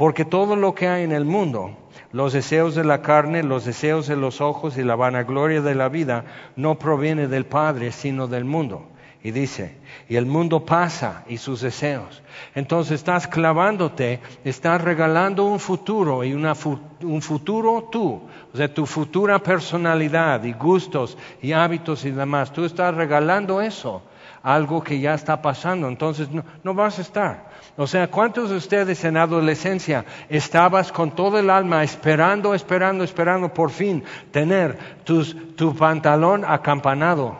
Porque 0.00 0.24
todo 0.24 0.56
lo 0.56 0.74
que 0.74 0.88
hay 0.88 1.04
en 1.04 1.12
el 1.12 1.26
mundo, 1.26 1.76
los 2.10 2.32
deseos 2.32 2.74
de 2.74 2.84
la 2.84 3.02
carne, 3.02 3.42
los 3.42 3.66
deseos 3.66 4.06
de 4.06 4.16
los 4.16 4.40
ojos 4.40 4.78
y 4.78 4.82
la 4.82 4.96
vanagloria 4.96 5.60
de 5.60 5.74
la 5.74 5.90
vida 5.90 6.24
no 6.56 6.78
proviene 6.78 7.28
del 7.28 7.44
Padre, 7.44 7.92
sino 7.92 8.26
del 8.26 8.46
mundo. 8.46 8.88
Y 9.22 9.30
dice, 9.30 9.76
y 10.08 10.16
el 10.16 10.24
mundo 10.24 10.64
pasa 10.64 11.24
y 11.28 11.36
sus 11.36 11.60
deseos. 11.60 12.22
Entonces 12.54 12.92
estás 12.92 13.28
clavándote, 13.28 14.20
estás 14.42 14.80
regalando 14.80 15.44
un 15.44 15.60
futuro 15.60 16.24
y 16.24 16.32
un 16.32 17.20
futuro 17.20 17.90
tú, 17.92 18.22
o 18.54 18.56
sea, 18.56 18.72
tu 18.72 18.86
futura 18.86 19.38
personalidad 19.40 20.42
y 20.44 20.54
gustos 20.54 21.18
y 21.42 21.52
hábitos 21.52 22.06
y 22.06 22.10
demás. 22.10 22.54
Tú 22.54 22.64
estás 22.64 22.94
regalando 22.94 23.60
eso, 23.60 24.00
algo 24.42 24.82
que 24.82 25.00
ya 25.00 25.14
está 25.14 25.42
pasando, 25.42 25.88
entonces 25.88 26.28
no 26.62 26.74
vas 26.74 26.98
a 26.98 27.02
estar. 27.02 27.50
O 27.76 27.86
sea, 27.86 28.10
¿cuántos 28.10 28.50
de 28.50 28.56
ustedes 28.56 29.04
en 29.04 29.16
adolescencia 29.16 30.04
estabas 30.28 30.92
con 30.92 31.12
todo 31.12 31.38
el 31.38 31.50
alma 31.50 31.82
esperando, 31.82 32.54
esperando, 32.54 33.04
esperando 33.04 33.52
por 33.52 33.70
fin 33.70 34.04
tener 34.30 34.78
tu 35.04 35.74
pantalón 35.76 36.44
acampanado? 36.44 37.38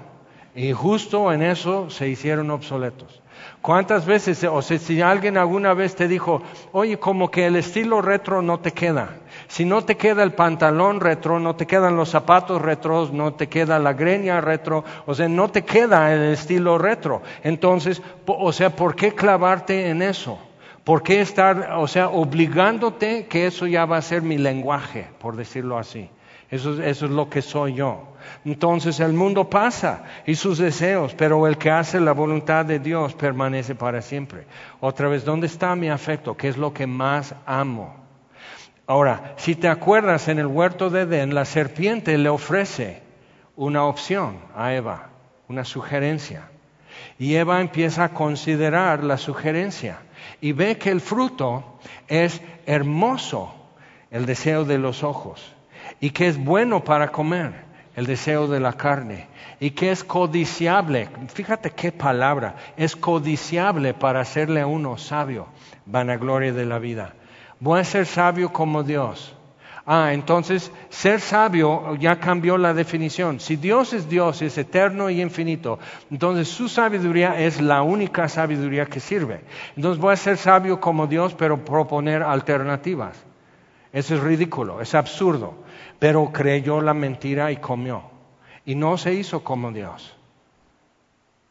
Y 0.54 0.72
justo 0.72 1.32
en 1.32 1.42
eso 1.42 1.90
se 1.90 2.08
hicieron 2.08 2.50
obsoletos. 2.50 3.20
¿Cuántas 3.60 4.06
veces, 4.06 4.42
o 4.44 4.62
sea, 4.62 4.78
si 4.78 5.02
alguien 5.02 5.36
alguna 5.36 5.74
vez 5.74 5.94
te 5.94 6.08
dijo, 6.08 6.42
oye, 6.72 6.98
como 6.98 7.30
que 7.30 7.46
el 7.46 7.56
estilo 7.56 8.00
retro 8.00 8.40
no 8.40 8.60
te 8.60 8.72
queda, 8.72 9.10
si 9.50 9.64
no 9.64 9.82
te 9.82 9.96
queda 9.96 10.22
el 10.22 10.32
pantalón 10.32 11.00
retro, 11.00 11.40
no 11.40 11.56
te 11.56 11.66
quedan 11.66 11.96
los 11.96 12.10
zapatos 12.10 12.62
retros, 12.62 13.12
no 13.12 13.34
te 13.34 13.48
queda 13.48 13.80
la 13.80 13.94
greña 13.94 14.40
retro, 14.40 14.84
o 15.06 15.12
sea, 15.12 15.28
no 15.28 15.48
te 15.50 15.64
queda 15.64 16.14
el 16.14 16.34
estilo 16.34 16.78
retro. 16.78 17.20
Entonces, 17.42 18.00
o 18.26 18.52
sea, 18.52 18.70
¿por 18.76 18.94
qué 18.94 19.12
clavarte 19.12 19.88
en 19.88 20.02
eso? 20.02 20.38
¿Por 20.84 21.02
qué 21.02 21.20
estar, 21.20 21.72
o 21.78 21.88
sea, 21.88 22.10
obligándote 22.10 23.26
que 23.26 23.48
eso 23.48 23.66
ya 23.66 23.86
va 23.86 23.96
a 23.96 24.02
ser 24.02 24.22
mi 24.22 24.38
lenguaje, 24.38 25.08
por 25.18 25.34
decirlo 25.34 25.78
así? 25.78 26.08
Eso, 26.48 26.80
eso 26.80 27.06
es 27.06 27.10
lo 27.10 27.28
que 27.28 27.42
soy 27.42 27.74
yo. 27.74 28.04
Entonces 28.44 29.00
el 29.00 29.14
mundo 29.14 29.50
pasa 29.50 30.04
y 30.26 30.36
sus 30.36 30.58
deseos, 30.58 31.12
pero 31.14 31.44
el 31.48 31.58
que 31.58 31.72
hace 31.72 31.98
la 31.98 32.12
voluntad 32.12 32.64
de 32.64 32.78
Dios 32.78 33.14
permanece 33.14 33.74
para 33.74 34.00
siempre. 34.00 34.46
Otra 34.78 35.08
vez, 35.08 35.24
¿dónde 35.24 35.48
está 35.48 35.74
mi 35.74 35.90
afecto? 35.90 36.36
¿Qué 36.36 36.46
es 36.46 36.56
lo 36.56 36.72
que 36.72 36.86
más 36.86 37.34
amo? 37.46 38.09
Ahora, 38.90 39.34
si 39.36 39.54
te 39.54 39.68
acuerdas, 39.68 40.26
en 40.26 40.40
el 40.40 40.48
huerto 40.48 40.90
de 40.90 41.02
Edén, 41.02 41.32
la 41.32 41.44
serpiente 41.44 42.18
le 42.18 42.28
ofrece 42.28 43.00
una 43.54 43.84
opción 43.84 44.40
a 44.56 44.74
Eva, 44.74 45.10
una 45.46 45.64
sugerencia. 45.64 46.50
Y 47.16 47.36
Eva 47.36 47.60
empieza 47.60 48.02
a 48.02 48.08
considerar 48.08 49.04
la 49.04 49.16
sugerencia 49.16 49.98
y 50.40 50.50
ve 50.50 50.76
que 50.76 50.90
el 50.90 51.00
fruto 51.00 51.78
es 52.08 52.42
hermoso, 52.66 53.54
el 54.10 54.26
deseo 54.26 54.64
de 54.64 54.78
los 54.78 55.04
ojos, 55.04 55.54
y 56.00 56.10
que 56.10 56.26
es 56.26 56.36
bueno 56.36 56.82
para 56.82 57.12
comer 57.12 57.52
el 57.94 58.06
deseo 58.06 58.48
de 58.48 58.58
la 58.58 58.72
carne 58.72 59.28
y 59.60 59.70
que 59.70 59.92
es 59.92 60.02
codiciable, 60.02 61.08
fíjate 61.32 61.70
qué 61.70 61.92
palabra, 61.92 62.56
es 62.76 62.96
codiciable 62.96 63.94
para 63.94 64.18
hacerle 64.18 64.62
a 64.62 64.66
uno 64.66 64.98
sabio, 64.98 65.46
vanagloria 65.86 66.52
de 66.52 66.66
la 66.66 66.80
vida. 66.80 67.14
Voy 67.60 67.80
a 67.80 67.84
ser 67.84 68.06
sabio 68.06 68.52
como 68.52 68.82
Dios. 68.82 69.34
Ah, 69.86 70.12
entonces 70.12 70.72
ser 70.88 71.20
sabio 71.20 71.96
ya 71.96 72.18
cambió 72.20 72.58
la 72.58 72.74
definición. 72.74 73.40
Si 73.40 73.56
Dios 73.56 73.92
es 73.92 74.08
Dios, 74.08 74.42
es 74.42 74.56
eterno 74.58 75.10
y 75.10 75.20
infinito, 75.20 75.78
entonces 76.10 76.48
su 76.48 76.68
sabiduría 76.68 77.38
es 77.38 77.60
la 77.60 77.82
única 77.82 78.28
sabiduría 78.28 78.86
que 78.86 79.00
sirve. 79.00 79.42
Entonces 79.76 80.00
voy 80.00 80.12
a 80.12 80.16
ser 80.16 80.36
sabio 80.36 80.80
como 80.80 81.06
Dios, 81.06 81.34
pero 81.34 81.64
proponer 81.64 82.22
alternativas. 82.22 83.16
Eso 83.92 84.14
es 84.14 84.20
ridículo, 84.20 84.80
es 84.80 84.94
absurdo 84.94 85.54
pero 86.00 86.32
creyó 86.32 86.80
la 86.80 86.94
mentira 86.94 87.52
y 87.52 87.58
comió. 87.58 88.02
Y 88.64 88.74
no 88.74 88.96
se 88.96 89.14
hizo 89.14 89.44
como 89.44 89.70
Dios. 89.70 90.16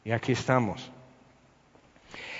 Y 0.03 0.11
aquí 0.11 0.33
estamos. 0.33 0.91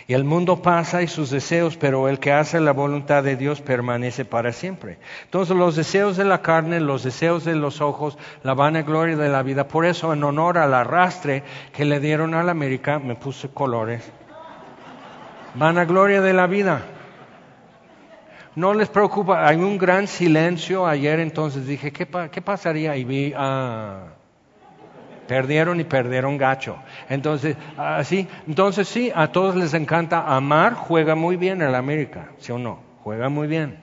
Y 0.09 0.15
el 0.15 0.23
mundo 0.23 0.63
pasa 0.63 1.03
y 1.03 1.07
sus 1.07 1.29
deseos, 1.29 1.77
pero 1.77 2.09
el 2.09 2.17
que 2.17 2.31
hace 2.31 2.59
la 2.59 2.73
voluntad 2.73 3.23
de 3.23 3.35
Dios 3.35 3.61
permanece 3.61 4.25
para 4.25 4.51
siempre. 4.53 4.97
Entonces 5.25 5.55
los 5.55 5.75
deseos 5.75 6.17
de 6.17 6.25
la 6.25 6.41
carne, 6.41 6.79
los 6.79 7.03
deseos 7.03 7.45
de 7.45 7.53
los 7.53 7.79
ojos, 7.79 8.17
la 8.41 8.55
vanagloria 8.55 9.15
de 9.15 9.29
la 9.29 9.43
vida. 9.43 9.67
Por 9.67 9.85
eso 9.85 10.11
en 10.11 10.23
honor 10.23 10.57
al 10.57 10.73
arrastre 10.73 11.43
que 11.73 11.85
le 11.85 11.99
dieron 11.99 12.33
a 12.33 12.41
la 12.41 12.49
América, 12.49 12.97
me 12.97 13.13
puse 13.13 13.49
colores. 13.49 14.01
Vanagloria 15.53 16.21
de 16.21 16.33
la 16.33 16.47
vida. 16.47 16.81
No 18.55 18.73
les 18.73 18.89
preocupa, 18.89 19.47
hay 19.47 19.57
un 19.57 19.77
gran 19.77 20.07
silencio 20.07 20.87
ayer, 20.87 21.19
entonces 21.19 21.67
dije, 21.67 21.93
¿qué, 21.93 22.07
pasaría? 22.41 22.97
Y 22.97 23.03
vi, 23.03 23.31
ah, 23.37 24.05
perdieron 25.29 25.79
y 25.79 25.85
perdieron 25.85 26.37
gacho. 26.37 26.75
Entonces, 27.07 27.55
así, 27.77 28.27
entonces 28.45 28.89
sí, 28.89 29.13
a 29.15 29.31
todos 29.31 29.55
les 29.55 29.73
encanta 29.73 30.35
amar, 30.35 30.73
juega 30.73 31.15
muy 31.15 31.37
bien 31.37 31.61
el 31.61 31.73
América, 31.73 32.31
¿sí 32.39 32.51
o 32.51 32.57
no? 32.57 32.79
Juega 33.03 33.29
muy 33.29 33.47
bien. 33.47 33.77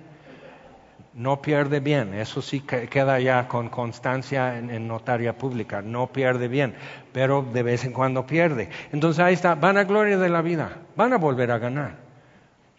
No 1.14 1.40
pierde 1.40 1.80
bien, 1.80 2.12
eso 2.12 2.42
sí 2.42 2.61
queda 2.61 3.18
ya 3.20 3.48
con 3.48 3.70
constancia 3.70 4.59
en, 4.59 4.87
notaria 4.87 5.38
pública, 5.38 5.80
no 5.80 6.09
pierde 6.09 6.48
bien, 6.48 6.74
pero 7.14 7.42
de 7.42 7.62
vez 7.62 7.87
en 7.87 7.92
cuando 7.92 8.26
pierde. 8.26 8.68
Entonces 8.92 9.24
ahí 9.24 9.32
está, 9.32 9.54
van 9.54 9.78
a 9.78 9.85
gloria 9.85 10.18
de 10.18 10.28
la 10.28 10.42
vida, 10.42 10.72
van 10.94 11.14
a 11.14 11.16
volver 11.16 11.50
a 11.52 11.59
ganar. 11.59 11.94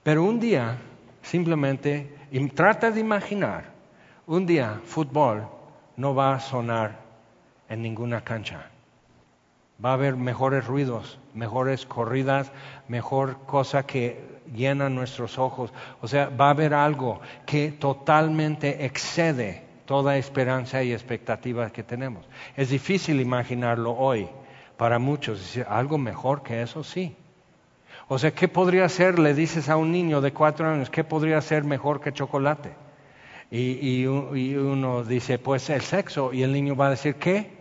Pero 0.03 0.23
un 0.23 0.39
día 0.39 0.77
Simplemente 1.27 2.15
trata 2.55 2.89
de 2.89 3.01
imaginar, 3.01 3.65
un 4.27 4.45
día 4.45 4.79
fútbol 4.85 5.45
no 5.97 6.15
va 6.15 6.35
a 6.35 6.39
sonar 6.39 7.06
en 7.69 7.81
ninguna 7.81 8.21
cancha. 8.21 8.69
Va 9.83 9.91
a 9.91 9.93
haber 9.93 10.15
mejores 10.15 10.65
ruidos, 10.65 11.19
mejores 11.33 11.85
corridas, 11.85 12.51
mejor 12.87 13.37
cosa 13.45 13.85
que 13.85 14.41
llena 14.53 14.89
nuestros 14.89 15.37
ojos. 15.37 15.71
O 16.01 16.07
sea, 16.07 16.29
va 16.29 16.47
a 16.47 16.51
haber 16.51 16.73
algo 16.73 17.21
que 17.45 17.71
totalmente 17.71 18.85
excede 18.85 19.63
toda 19.85 20.17
esperanza 20.17 20.83
y 20.83 20.93
expectativa 20.93 21.69
que 21.69 21.83
tenemos. 21.83 22.25
Es 22.55 22.69
difícil 22.69 23.21
imaginarlo 23.21 23.93
hoy 23.93 24.27
para 24.77 24.99
muchos. 24.99 25.57
Algo 25.67 25.97
mejor 25.97 26.43
que 26.43 26.61
eso, 26.61 26.83
sí. 26.83 27.15
O 28.07 28.17
sea, 28.17 28.31
¿qué 28.31 28.47
podría 28.47 28.87
ser? 28.89 29.19
Le 29.19 29.33
dices 29.33 29.69
a 29.69 29.77
un 29.77 29.91
niño 29.91 30.21
de 30.21 30.31
cuatro 30.31 30.67
años, 30.69 30.89
¿qué 30.89 31.03
podría 31.03 31.41
ser 31.41 31.63
mejor 31.63 31.99
que 31.99 32.13
chocolate? 32.13 32.71
Y, 33.49 34.05
uno 34.05 35.03
dice, 35.03 35.39
pues 35.39 35.69
el 35.69 35.81
sexo. 35.81 36.33
Y 36.33 36.43
el 36.43 36.51
niño 36.51 36.75
va 36.75 36.87
a 36.87 36.91
decir, 36.91 37.15
¿qué? 37.15 37.56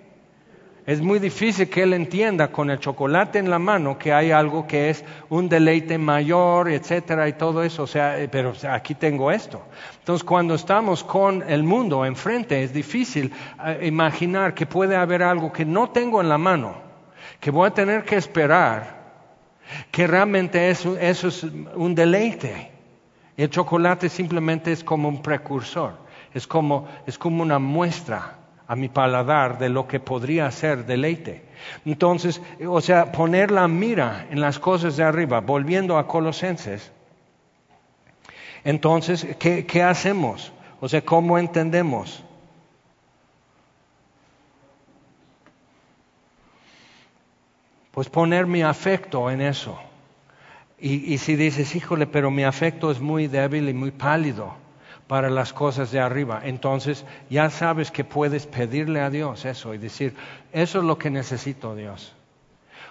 Es 0.86 1.00
muy 1.00 1.18
difícil 1.18 1.68
que 1.68 1.82
él 1.82 1.94
entienda 1.94 2.52
con 2.52 2.70
el 2.70 2.78
chocolate 2.78 3.40
en 3.40 3.50
la 3.50 3.58
mano 3.58 3.98
que 3.98 4.12
hay 4.12 4.30
algo 4.30 4.68
que 4.68 4.88
es 4.88 5.04
un 5.28 5.48
deleite 5.48 5.98
mayor, 5.98 6.70
etcétera, 6.70 7.28
y 7.28 7.32
todo 7.32 7.64
eso. 7.64 7.82
O 7.82 7.86
sea, 7.88 8.20
eh, 8.20 8.28
pero 8.28 8.52
aquí 8.70 8.94
tengo 8.94 9.32
esto. 9.32 9.60
Entonces, 9.98 10.22
cuando 10.22 10.54
estamos 10.54 11.02
con 11.02 11.42
el 11.48 11.64
mundo 11.64 12.04
enfrente, 12.06 12.62
es 12.62 12.72
difícil 12.72 13.32
eh, 13.64 13.80
imaginar 13.82 14.54
que 14.54 14.64
puede 14.64 14.94
haber 14.94 15.24
algo 15.24 15.52
que 15.52 15.64
no 15.64 15.90
tengo 15.90 16.20
en 16.20 16.28
la 16.28 16.38
mano, 16.38 16.76
que 17.40 17.50
voy 17.50 17.66
a 17.66 17.74
tener 17.74 18.04
que 18.04 18.14
esperar 18.14 18.96
que 19.90 20.06
realmente 20.06 20.70
eso, 20.70 20.96
es 20.96 21.42
un 21.42 21.96
deleite. 21.96 22.70
El 23.36 23.50
chocolate 23.50 24.08
simplemente 24.08 24.70
es 24.70 24.84
como 24.84 25.08
un 25.08 25.20
precursor, 25.20 25.94
es 26.32 26.46
como, 26.46 26.86
es 27.08 27.18
como 27.18 27.42
una 27.42 27.58
muestra 27.58 28.45
a 28.68 28.76
mi 28.76 28.88
paladar 28.88 29.58
de 29.58 29.68
lo 29.68 29.86
que 29.86 30.00
podría 30.00 30.50
ser 30.50 30.86
deleite. 30.86 31.42
Entonces, 31.84 32.40
o 32.66 32.80
sea, 32.80 33.12
poner 33.12 33.50
la 33.50 33.68
mira 33.68 34.26
en 34.30 34.40
las 34.40 34.58
cosas 34.58 34.96
de 34.96 35.04
arriba, 35.04 35.40
volviendo 35.40 35.98
a 35.98 36.06
Colosenses. 36.06 36.92
Entonces, 38.64 39.26
¿qué, 39.38 39.64
qué 39.66 39.82
hacemos? 39.82 40.52
O 40.80 40.88
sea, 40.88 41.00
¿cómo 41.02 41.38
entendemos? 41.38 42.24
pues 47.96 48.10
poner 48.10 48.46
mi 48.46 48.60
afecto 48.60 49.30
en 49.30 49.40
eso. 49.40 49.80
Y, 50.78 51.16
si 51.16 51.34
dices, 51.34 51.74
híjole, 51.74 52.06
pero 52.06 52.30
mi 52.30 52.44
afecto 52.44 52.90
es 52.90 53.00
muy 53.00 53.26
débil 53.26 53.70
y 53.70 53.72
muy 53.72 53.90
pálido, 53.90 54.54
para 55.06 55.30
las 55.30 55.52
cosas 55.52 55.90
de 55.92 56.00
arriba. 56.00 56.40
Entonces 56.44 57.04
ya 57.30 57.50
sabes 57.50 57.90
que 57.90 58.04
puedes 58.04 58.46
pedirle 58.46 59.00
a 59.00 59.10
Dios 59.10 59.44
eso 59.44 59.74
y 59.74 59.78
decir, 59.78 60.14
eso 60.52 60.78
es 60.78 60.84
lo 60.84 60.98
que 60.98 61.10
necesito 61.10 61.74
Dios. 61.74 62.12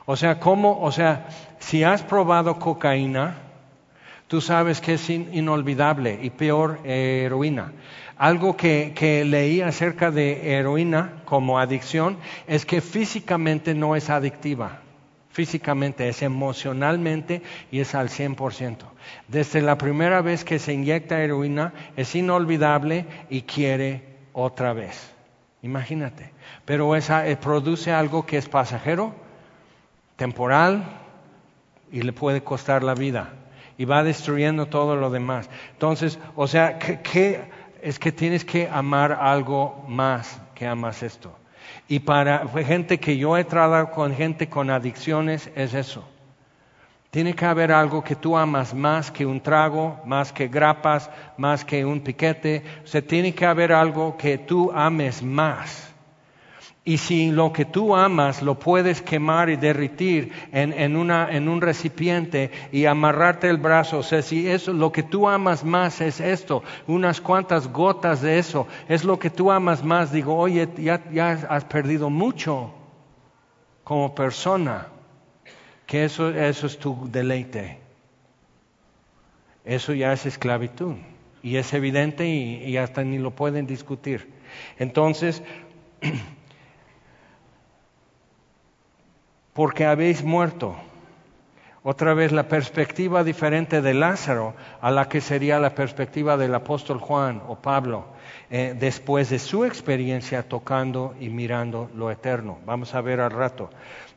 O 0.06 0.16
sea, 0.16 0.40
¿cómo? 0.40 0.82
O 0.82 0.92
sea, 0.92 1.28
si 1.60 1.84
has 1.84 2.04
probado 2.04 2.60
cocaína, 2.60 3.38
tú 4.28 4.40
sabes 4.40 4.80
que 4.80 4.94
es 4.94 5.10
inolvidable 5.10 6.20
y 6.22 6.30
peor 6.30 6.80
heroína. 6.84 7.74
Algo 8.18 8.56
que, 8.56 8.94
que, 8.96 9.26
leí 9.26 9.62
acerca 9.62 10.10
de 10.10 10.54
heroína 10.54 11.24
como 11.26 11.60
adicción 11.60 12.18
es 12.48 12.66
que 12.66 12.80
físicamente 12.80 13.74
no 13.74 13.96
es 13.96 14.10
adictiva. 14.10 14.80
Físicamente 15.36 16.08
es 16.08 16.22
emocionalmente 16.22 17.42
y 17.70 17.82
es 17.82 17.94
al 17.94 18.08
100%. 18.08 18.78
Desde 19.28 19.62
la 19.62 19.78
primera 19.78 20.22
vez 20.22 20.46
que 20.46 20.60
se 20.60 20.72
inyecta 20.72 21.22
heroína 21.22 21.74
es 21.98 22.16
inolvidable 22.16 23.06
y 23.30 23.42
quiere 23.42 24.16
otra 24.32 24.72
vez. 24.72 25.14
Imagínate. 25.62 26.32
Pero 26.64 26.96
esa, 26.96 27.28
eh, 27.28 27.36
produce 27.36 27.92
algo 27.92 28.26
que 28.26 28.38
es 28.38 28.48
pasajero, 28.48 29.14
temporal 30.16 30.86
y 31.92 32.04
le 32.04 32.14
puede 32.14 32.42
costar 32.42 32.82
la 32.82 32.94
vida. 32.94 33.34
Y 33.78 33.84
va 33.84 34.06
destruyendo 34.06 34.68
todo 34.68 34.96
lo 34.96 35.10
demás. 35.10 35.50
Entonces, 35.74 36.18
o 36.38 36.48
sea, 36.48 36.80
¿qué, 36.80 37.42
es 37.82 38.00
que 38.00 38.14
tienes 38.14 38.46
que 38.46 38.70
amar 38.70 39.12
algo 39.12 39.84
más 39.90 40.40
que 40.54 40.66
amas 40.66 41.04
esto? 41.04 41.36
Y 41.88 42.00
para 42.00 42.48
gente 42.48 43.00
que 43.00 43.18
yo 43.18 43.38
he 43.38 43.44
tratado 43.44 43.92
con 43.92 44.16
gente 44.16 44.50
con 44.50 44.70
adicciones 44.70 45.52
es 45.56 45.74
eso. 45.74 46.04
Tiene 47.12 47.34
que 47.34 47.46
haber 47.46 47.72
algo 47.72 48.04
que 48.04 48.16
tú 48.16 48.36
amas 48.36 48.74
más 48.74 49.10
que 49.10 49.26
un 49.26 49.40
trago, 49.40 50.02
más 50.06 50.34
que 50.34 50.50
grapas, 50.50 51.10
más 51.38 51.64
que 51.64 51.86
un 51.86 52.02
piquete. 52.02 52.64
O 52.84 52.88
sea, 52.88 53.02
tiene 53.02 53.34
que 53.34 53.46
haber 53.46 53.72
algo 53.72 54.18
que 54.18 54.38
tú 54.38 54.72
ames 54.74 55.24
más. 55.24 55.95
Y 56.88 57.00
si 57.00 57.32
lo 57.32 57.52
que 57.52 57.66
tú 57.66 57.96
amas 57.96 58.44
lo 58.44 58.60
puedes 58.60 59.02
quemar 59.02 59.50
y 59.50 59.56
derritir 59.56 60.32
en, 60.52 60.72
en, 60.72 60.96
una, 60.96 61.28
en 61.32 61.50
un 61.50 61.60
recipiente 61.60 62.52
y 62.72 62.86
amarrarte 62.86 63.50
el 63.50 63.58
brazo, 63.58 63.98
o 63.98 64.04
sea, 64.04 64.22
si 64.22 64.48
eso, 64.48 64.72
lo 64.72 64.92
que 64.92 65.02
tú 65.02 65.28
amas 65.28 65.64
más 65.64 66.00
es 66.00 66.20
esto, 66.20 66.64
unas 66.86 67.22
cuantas 67.22 67.68
gotas 67.68 68.22
de 68.22 68.38
eso, 68.38 68.68
es 68.88 69.04
lo 69.04 69.18
que 69.18 69.32
tú 69.32 69.50
amas 69.50 69.84
más, 69.84 70.12
digo, 70.12 70.38
oye, 70.38 70.70
ya, 70.78 71.02
ya 71.12 71.32
has 71.50 71.66
perdido 71.66 72.12
mucho 72.12 72.72
como 73.84 74.14
persona, 74.14 74.86
que 75.88 76.06
eso, 76.06 76.30
eso 76.30 76.68
es 76.68 76.78
tu 76.78 77.10
deleite. 77.12 77.80
Eso 79.66 79.92
ya 79.94 80.14
es 80.14 80.28
esclavitud. 80.28 80.94
Y 81.42 81.58
es 81.58 81.74
evidente 81.74 82.28
y, 82.28 82.64
y 82.64 82.78
hasta 82.78 83.04
ni 83.04 83.18
lo 83.18 83.32
pueden 83.32 83.66
discutir. 83.66 84.32
Entonces, 84.78 85.42
porque 89.56 89.86
habéis 89.86 90.22
muerto. 90.22 90.76
Otra 91.82 92.14
vez 92.14 92.34
la 92.34 92.50
perspectiva 92.50 93.24
diferente 93.24 93.82
de 93.82 93.94
Lázaro 93.94 94.54
a 94.82 94.92
la 94.92 95.08
que 95.08 95.22
sería 95.22 95.60
la 95.60 95.74
perspectiva 95.74 96.36
del 96.36 96.54
apóstol 96.54 97.00
Juan 97.00 97.42
o 97.48 97.56
Pablo 97.56 98.08
eh, 98.50 98.76
después 98.78 99.30
de 99.30 99.40
su 99.40 99.64
experiencia 99.64 100.44
tocando 100.44 101.16
y 101.22 101.30
mirando 101.30 101.90
lo 101.96 102.12
eterno. 102.12 102.58
Vamos 102.66 102.94
a 102.96 103.02
ver 103.02 103.22
al 103.22 103.32
rato. 103.32 103.70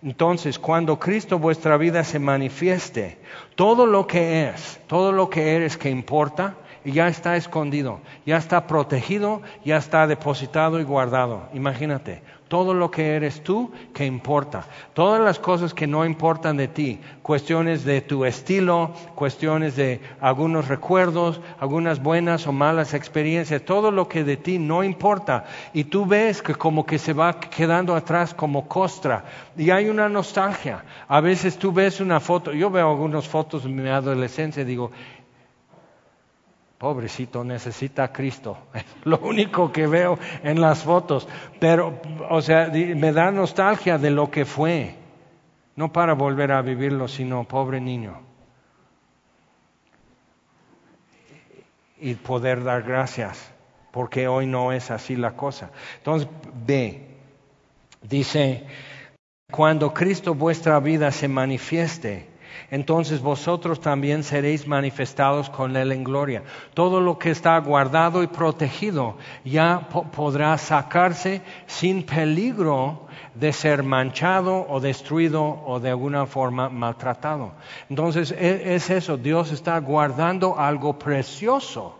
Entonces, 0.02 0.58
cuando 0.58 0.98
Cristo 0.98 1.38
vuestra 1.38 1.76
vida 1.76 2.02
se 2.02 2.18
manifieste, 2.18 3.18
todo 3.54 3.86
lo 3.86 4.08
que 4.08 4.48
es, 4.48 4.80
todo 4.88 5.12
lo 5.12 5.30
que 5.30 5.54
eres 5.54 5.76
que 5.76 5.90
importa, 5.90 6.56
ya 6.84 7.06
está 7.08 7.36
escondido, 7.36 8.00
ya 8.26 8.38
está 8.38 8.66
protegido, 8.66 9.42
ya 9.64 9.76
está 9.76 10.06
depositado 10.06 10.80
y 10.80 10.84
guardado. 10.84 11.48
Imagínate, 11.52 12.22
todo 12.48 12.74
lo 12.74 12.90
que 12.90 13.14
eres 13.14 13.42
tú 13.42 13.70
que 13.94 14.06
importa. 14.06 14.64
Todas 14.94 15.20
las 15.20 15.38
cosas 15.38 15.74
que 15.74 15.86
no 15.86 16.04
importan 16.04 16.56
de 16.56 16.68
ti, 16.68 16.98
cuestiones 17.22 17.84
de 17.84 18.00
tu 18.00 18.24
estilo, 18.24 18.92
cuestiones 19.14 19.76
de 19.76 20.00
algunos 20.20 20.68
recuerdos, 20.68 21.40
algunas 21.60 22.02
buenas 22.02 22.46
o 22.46 22.52
malas 22.52 22.94
experiencias, 22.94 23.62
todo 23.62 23.90
lo 23.90 24.08
que 24.08 24.24
de 24.24 24.36
ti 24.36 24.58
no 24.58 24.82
importa. 24.82 25.44
Y 25.72 25.84
tú 25.84 26.06
ves 26.06 26.42
que 26.42 26.54
como 26.54 26.86
que 26.86 26.98
se 26.98 27.12
va 27.12 27.38
quedando 27.38 27.94
atrás 27.94 28.34
como 28.34 28.66
costra. 28.66 29.24
Y 29.56 29.70
hay 29.70 29.88
una 29.88 30.08
nostalgia. 30.08 30.84
A 31.06 31.20
veces 31.20 31.58
tú 31.58 31.72
ves 31.72 32.00
una 32.00 32.20
foto, 32.20 32.52
yo 32.52 32.70
veo 32.70 32.90
algunas 32.90 33.28
fotos 33.28 33.64
de 33.64 33.68
mi 33.68 33.88
adolescencia 33.88 34.62
y 34.62 34.66
digo, 34.66 34.90
Pobrecito, 36.78 37.42
necesita 37.42 38.04
a 38.04 38.12
Cristo. 38.12 38.56
Es 38.74 38.84
lo 39.04 39.18
único 39.18 39.72
que 39.72 39.86
veo 39.86 40.18
en 40.44 40.60
las 40.60 40.84
fotos. 40.84 41.28
Pero, 41.58 42.00
o 42.30 42.40
sea, 42.40 42.70
me 42.72 43.12
da 43.12 43.32
nostalgia 43.32 43.98
de 43.98 44.10
lo 44.10 44.30
que 44.30 44.44
fue. 44.44 44.94
No 45.74 45.92
para 45.92 46.14
volver 46.14 46.52
a 46.52 46.62
vivirlo, 46.62 47.08
sino 47.08 47.44
pobre 47.44 47.80
niño. 47.80 48.20
Y 52.00 52.14
poder 52.14 52.62
dar 52.62 52.82
gracias, 52.84 53.52
porque 53.90 54.28
hoy 54.28 54.46
no 54.46 54.72
es 54.72 54.90
así 54.92 55.16
la 55.16 55.32
cosa. 55.32 55.70
Entonces, 55.98 56.28
ve, 56.64 57.06
dice, 58.02 58.66
cuando 59.50 59.92
Cristo 59.92 60.34
vuestra 60.34 60.78
vida 60.78 61.10
se 61.10 61.26
manifieste, 61.26 62.28
entonces 62.70 63.20
vosotros 63.20 63.80
también 63.80 64.22
seréis 64.22 64.66
manifestados 64.66 65.50
con 65.50 65.76
Él 65.76 65.92
en 65.92 66.04
gloria. 66.04 66.42
Todo 66.74 67.00
lo 67.00 67.18
que 67.18 67.30
está 67.30 67.58
guardado 67.58 68.22
y 68.22 68.26
protegido 68.26 69.16
ya 69.44 69.88
podrá 69.88 70.56
sacarse 70.58 71.42
sin 71.66 72.04
peligro 72.04 73.06
de 73.34 73.52
ser 73.52 73.82
manchado 73.82 74.66
o 74.68 74.80
destruido 74.80 75.44
o 75.44 75.80
de 75.80 75.90
alguna 75.90 76.26
forma 76.26 76.68
maltratado. 76.68 77.52
Entonces 77.88 78.32
e, 78.32 78.74
es 78.74 78.90
eso, 78.90 79.16
Dios 79.16 79.52
está 79.52 79.78
guardando 79.78 80.58
algo 80.58 80.98
precioso 80.98 81.98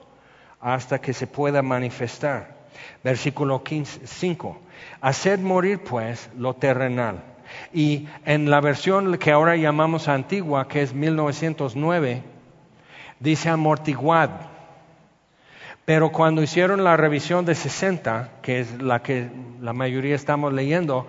hasta 0.61 1.01
que 1.01 1.13
se 1.13 1.27
pueda 1.27 1.63
manifestar. 1.63 2.57
Versículo 3.03 3.63
5. 3.65 4.59
Haced 5.01 5.41
morir 5.41 5.83
pues 5.83 6.31
lo 6.37 6.55
terrenal 6.55 7.23
y 7.73 8.09
en 8.25 8.51
la 8.51 8.61
versión 8.61 9.19
que 9.19 9.33
ahora 9.33 9.57
llamamos 9.57 10.09
antigua, 10.09 10.69
que 10.69 10.83
es 10.83 10.95
1909, 10.95 12.23
dice 13.21 13.49
amortiguad. 13.49 14.31
Pero 15.85 16.13
cuando 16.13 16.43
hicieron 16.43 16.85
la 16.85 16.97
revisión 16.97 17.45
de 17.45 17.55
60, 17.55 18.41
que 18.43 18.61
es 18.61 18.83
la 18.83 19.03
que 19.03 19.31
la 19.61 19.73
mayoría 19.73 20.15
estamos 20.15 20.53
leyendo, 20.53 21.07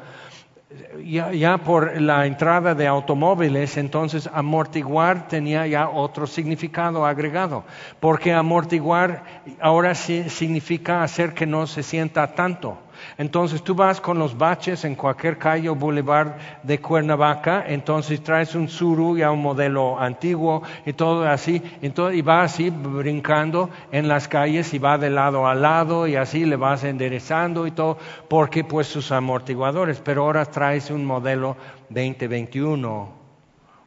ya, 1.04 1.58
por 1.58 2.00
la 2.00 2.26
entrada 2.28 2.76
de 2.76 2.88
automóviles, 2.88 3.78
entonces 3.78 4.30
amortiguar 4.32 5.28
tenía 5.28 5.66
ya 5.66 5.90
otro 5.90 6.28
significado 6.28 7.06
agregado, 7.06 7.64
porque 8.00 8.34
amortiguar 8.34 9.24
ahora 9.60 9.96
sí 9.96 10.30
significa 10.30 11.02
hacer 11.02 11.34
que 11.34 11.48
no 11.48 11.66
se 11.66 11.82
sienta 11.82 12.36
tanto. 12.36 12.78
Entonces 13.18 13.64
tú 13.64 13.76
vas 13.76 14.02
con 14.02 14.20
los 14.20 14.38
baches 14.38 14.86
en 14.86 14.96
cualquier 14.96 15.38
calle 15.38 15.70
o 15.70 15.76
boulevard 15.76 16.34
de 16.64 16.80
Cuernavaca, 16.80 17.64
entonces 17.68 18.24
traes 18.24 18.56
un 18.56 18.68
suru 18.68 19.18
ya 19.18 19.32
un 19.32 19.42
modelo 19.42 20.00
antiguo 20.00 20.64
y 20.86 20.94
todo 20.94 21.28
así, 21.28 21.62
y 21.82 22.22
va 22.22 22.44
así 22.44 22.70
brincando 22.70 23.70
en 23.92 24.08
las 24.08 24.28
calles 24.28 24.74
y 24.74 24.80
va 24.80 24.98
de 24.98 25.10
lado 25.10 25.48
a 25.48 25.56
lado 25.56 26.08
y 26.08 26.16
así 26.16 26.46
le 26.46 26.56
vas 26.56 26.84
enderezando 26.84 27.68
y 27.68 27.72
todo, 27.72 27.98
porque 28.28 28.64
pues 28.64 28.88
sus 28.88 29.12
amortiguadores, 29.12 30.02
pero 30.02 30.24
ahora 30.24 30.46
traes 30.46 30.92
un 30.92 31.06
modelo 31.06 31.58
2021, 31.90 33.10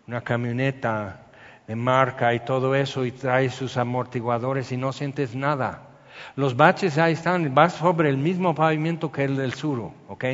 una 0.07 0.21
camioneta 0.21 1.27
de 1.67 1.77
marca 1.77 2.35
y 2.35 2.41
todo 2.41 2.75
eso 2.75 3.05
y 3.05 3.13
traes 3.13 3.55
sus 3.55 3.77
amortiguadores 3.77 4.73
y 4.73 4.77
no 4.77 4.93
sientes 4.93 5.35
nada. 5.35 5.92
Los 6.37 6.57
baches 6.57 6.99
ahí 6.99 7.13
están, 7.13 7.55
vas 7.55 7.75
sobre 7.75 8.09
el 8.09 8.17
mismo 8.17 8.55
pavimento 8.55 9.13
que 9.13 9.25
el 9.25 9.37
del 9.37 9.55
suro, 9.55 9.93
¿ok? 10.09 10.25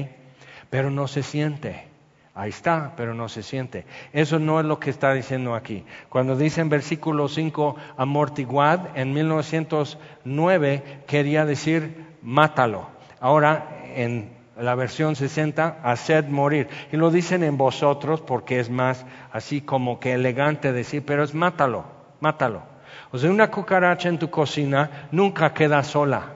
Pero 0.71 0.91
no 0.91 1.09
se 1.09 1.23
siente. 1.23 1.87
Ahí 2.35 2.51
está, 2.51 2.93
pero 2.97 3.15
no 3.15 3.29
se 3.29 3.43
siente. 3.43 3.85
Eso 4.13 4.39
no 4.39 4.61
es 4.61 4.67
lo 4.67 4.79
que 4.79 4.91
está 4.91 5.13
diciendo 5.13 5.57
aquí. 5.57 5.85
Cuando 6.09 6.37
dice 6.37 6.61
en 6.61 6.69
versículo 6.69 7.27
5 7.27 7.75
amortiguad, 7.97 8.97
en 8.97 9.13
1909 9.13 11.03
quería 11.09 11.45
decir 11.45 12.07
mátalo. 12.23 12.87
Ahora 13.19 13.81
en 13.97 14.39
la 14.57 14.75
versión 14.75 15.17
60, 15.17 15.81
haced 15.83 16.27
morir. 16.27 16.69
Y 16.93 16.97
lo 16.97 17.11
dicen 17.11 17.43
en 17.43 17.57
vosotros 17.57 18.21
porque 18.21 18.61
es 18.61 18.71
más 18.71 19.05
así 19.33 19.61
como 19.61 20.01
que 20.01 20.13
elegante 20.13 20.73
decir, 20.73 21.05
pero 21.05 21.25
es 21.25 21.35
mátalo, 21.35 21.85
mátalo. 22.21 22.63
O 23.11 23.19
sea, 23.19 23.31
una 23.31 23.51
cucaracha 23.51 24.09
en 24.09 24.19
tu 24.19 24.31
cocina 24.31 25.09
nunca 25.11 25.55
queda 25.55 25.83
sola. 25.83 26.35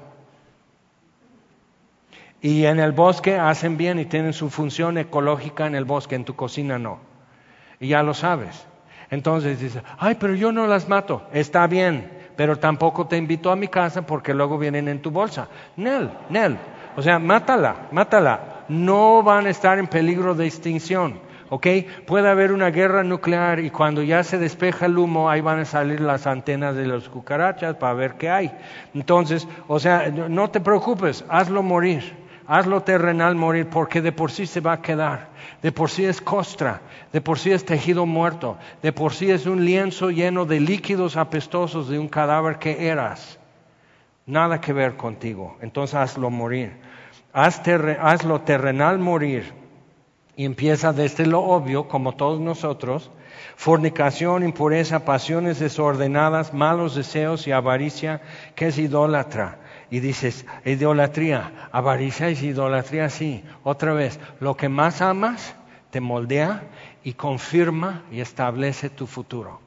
Y 2.41 2.65
en 2.65 2.81
el 2.81 2.93
bosque 2.93 3.37
hacen 3.37 3.77
bien 3.77 3.99
y 4.01 4.07
tienen 4.07 4.33
su 4.33 4.51
función 4.51 4.99
ecológica 4.99 5.67
en 5.67 5.75
el 5.75 5.85
bosque, 5.85 6.17
en 6.17 6.25
tu 6.25 6.35
cocina 6.35 6.79
no. 6.79 6.99
Y 7.79 7.89
ya 7.89 8.03
lo 8.03 8.15
sabes. 8.15 8.67
Entonces 9.11 9.61
dices, 9.61 9.83
ay, 9.99 10.17
pero 10.19 10.35
yo 10.35 10.51
no 10.51 10.67
las 10.67 10.89
mato. 10.89 11.23
Está 11.33 11.67
bien, 11.67 12.11
pero 12.37 12.59
tampoco 12.59 13.07
te 13.07 13.17
invito 13.17 13.51
a 13.51 13.57
mi 13.57 13.69
casa 13.69 14.03
porque 14.07 14.35
luego 14.35 14.59
vienen 14.59 14.89
en 14.89 15.03
tu 15.03 15.11
bolsa. 15.11 15.49
Nel, 15.77 16.11
Nel. 16.31 16.57
O 16.97 17.03
sea, 17.03 17.19
mátala, 17.19 17.89
mátala. 17.93 18.65
No 18.69 19.23
van 19.23 19.47
a 19.47 19.51
estar 19.51 19.79
en 19.79 19.87
peligro 19.87 20.35
de 20.35 20.47
extinción. 20.47 21.21
¿Ok? 21.53 21.67
Puede 22.07 22.31
haber 22.31 22.51
una 22.51 22.71
guerra 22.71 23.05
nuclear 23.05 23.61
y 23.61 23.69
cuando 23.69 24.03
ya 24.03 24.25
se 24.25 24.39
despeja 24.39 24.87
el 24.87 24.97
humo, 24.97 25.29
ahí 25.29 25.43
van 25.43 25.59
a 25.59 25.65
salir 25.67 26.01
las 26.01 26.27
antenas 26.27 26.75
de 26.75 26.87
los 26.87 27.11
cucarachas 27.11 27.77
para 27.77 27.93
ver 27.93 28.15
qué 28.15 28.31
hay. 28.31 28.51
Entonces, 28.95 29.47
o 29.69 29.79
sea, 29.79 30.09
no 30.11 30.49
te 30.49 30.61
preocupes, 30.61 31.27
hazlo 31.29 31.63
morir 31.63 32.23
hazlo 32.45 32.83
terrenal 32.83 33.35
morir 33.37 33.69
porque 33.69 34.03
de 34.03 34.11
por 34.13 34.31
sí 34.31 34.47
se 34.47 34.61
va 34.61 34.73
a 34.73 34.83
quedar, 34.83 35.29
de 35.63 35.71
por 35.73 35.91
sí 35.91 36.05
es 36.05 36.21
costra, 36.21 36.81
de 37.13 37.21
por 37.21 37.39
sí 37.39 37.53
es 37.53 37.65
tejido 37.65 38.05
muerto, 38.05 38.59
de 38.83 38.93
por 38.93 39.15
sí 39.15 39.31
es 39.31 39.47
un 39.47 39.65
lienzo 39.65 40.11
lleno 40.11 40.45
de 40.45 40.59
líquidos 40.59 41.17
apestosos 41.17 41.89
de 41.89 41.99
un 41.99 42.09
cadáver 42.09 42.59
que 42.59 42.89
eras. 42.89 43.39
Nada 44.27 44.61
que 44.61 44.73
ver 44.73 44.97
contigo, 44.97 45.57
entonces 45.61 45.95
hazlo 45.95 46.31
morir. 46.31 46.73
hazlo 47.33 48.41
terrenal 48.41 48.99
morir 48.99 49.62
y 50.37 50.45
empieza 50.45 50.93
desde 50.93 51.27
lo 51.27 51.41
obvio, 51.41 51.89
como 51.89 52.13
todos 52.13 52.41
nosotros, 52.41 53.11
fornicación, 53.57 54.43
impureza, 54.43 55.05
pasiones 55.05 55.59
desordenadas, 55.59 56.55
malos 56.55 56.95
deseos 56.95 57.47
y 57.47 57.53
avaricia, 57.53 58.23
que 58.55 58.69
es 58.69 58.79
idólatra 58.79 59.59
y 59.93 60.01
dices, 60.01 60.47
idolatría, 60.65 61.69
avaricia 61.71 62.29
es 62.31 62.43
idolatría, 62.43 63.11
sí. 63.11 63.45
Otra 63.63 63.93
vez, 63.93 64.19
lo 64.41 64.57
que 64.57 64.71
más 64.71 65.03
amas 65.03 65.55
te 65.91 66.01
moldea 66.01 66.63
y 67.05 67.13
confirma 67.13 68.03
y 68.11 68.21
establece 68.21 68.89
tu 68.89 69.07
futuro. 69.07 69.61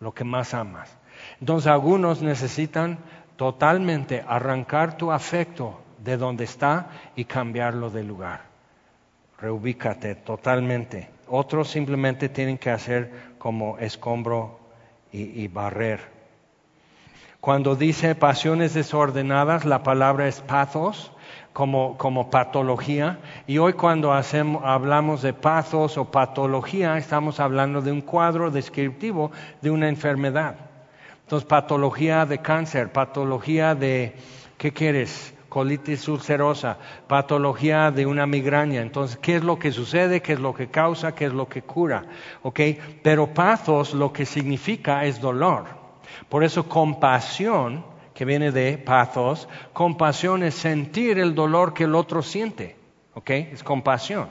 Lo 0.00 0.12
que 0.12 0.24
más 0.24 0.54
amas. 0.54 0.98
Entonces 1.38 1.68
algunos 1.68 2.20
necesitan 2.20 2.98
totalmente 3.36 4.24
arrancar 4.26 4.96
tu 4.96 5.12
afecto 5.12 5.80
de 5.98 6.16
donde 6.16 6.42
está 6.42 6.88
y 7.14 7.24
cambiarlo 7.24 7.90
de 7.90 8.02
lugar. 8.02 8.53
Reubícate 9.44 10.14
totalmente. 10.14 11.10
Otros 11.28 11.68
simplemente 11.68 12.30
tienen 12.30 12.56
que 12.56 12.70
hacer 12.70 13.34
como 13.38 13.78
escombro 13.78 14.58
y 15.12 15.46
barrer 15.48 16.14
cuando 17.44 17.76
dice 17.76 18.14
pasiones 18.14 18.72
desordenadas, 18.72 19.66
la 19.66 19.82
palabra 19.82 20.26
es 20.28 20.40
pathos, 20.40 21.12
como, 21.52 21.98
como 21.98 22.30
patología. 22.30 23.18
Y 23.46 23.58
hoy 23.58 23.74
cuando 23.74 24.14
hacemos, 24.14 24.62
hablamos 24.64 25.20
de 25.20 25.34
pathos 25.34 25.98
o 25.98 26.06
patología, 26.06 26.96
estamos 26.96 27.40
hablando 27.40 27.82
de 27.82 27.92
un 27.92 28.00
cuadro 28.00 28.50
descriptivo 28.50 29.30
de 29.60 29.70
una 29.70 29.90
enfermedad. 29.90 30.54
Entonces, 31.20 31.46
patología 31.46 32.24
de 32.24 32.38
cáncer, 32.38 32.92
patología 32.92 33.74
de, 33.74 34.14
¿qué 34.56 34.72
quieres? 34.72 35.33
Colitis 35.54 36.08
ulcerosa, 36.08 36.76
patología 37.06 37.92
de 37.92 38.06
una 38.06 38.26
migraña. 38.26 38.82
Entonces, 38.82 39.16
¿qué 39.22 39.36
es 39.36 39.44
lo 39.44 39.56
que 39.56 39.70
sucede? 39.70 40.20
¿Qué 40.20 40.32
es 40.32 40.40
lo 40.40 40.52
que 40.52 40.66
causa? 40.66 41.14
¿Qué 41.14 41.26
es 41.26 41.32
lo 41.32 41.48
que 41.48 41.62
cura? 41.62 42.06
¿Ok? 42.42 42.58
Pero 43.04 43.32
pathos 43.32 43.94
lo 43.94 44.12
que 44.12 44.26
significa 44.26 45.04
es 45.04 45.20
dolor. 45.20 45.66
Por 46.28 46.42
eso 46.42 46.68
compasión, 46.68 47.84
que 48.14 48.24
viene 48.24 48.50
de 48.50 48.78
pathos, 48.78 49.48
compasión 49.72 50.42
es 50.42 50.56
sentir 50.56 51.20
el 51.20 51.36
dolor 51.36 51.72
que 51.72 51.84
el 51.84 51.94
otro 51.94 52.20
siente. 52.20 52.74
¿Ok? 53.14 53.30
Es 53.30 53.62
compasión. 53.62 54.30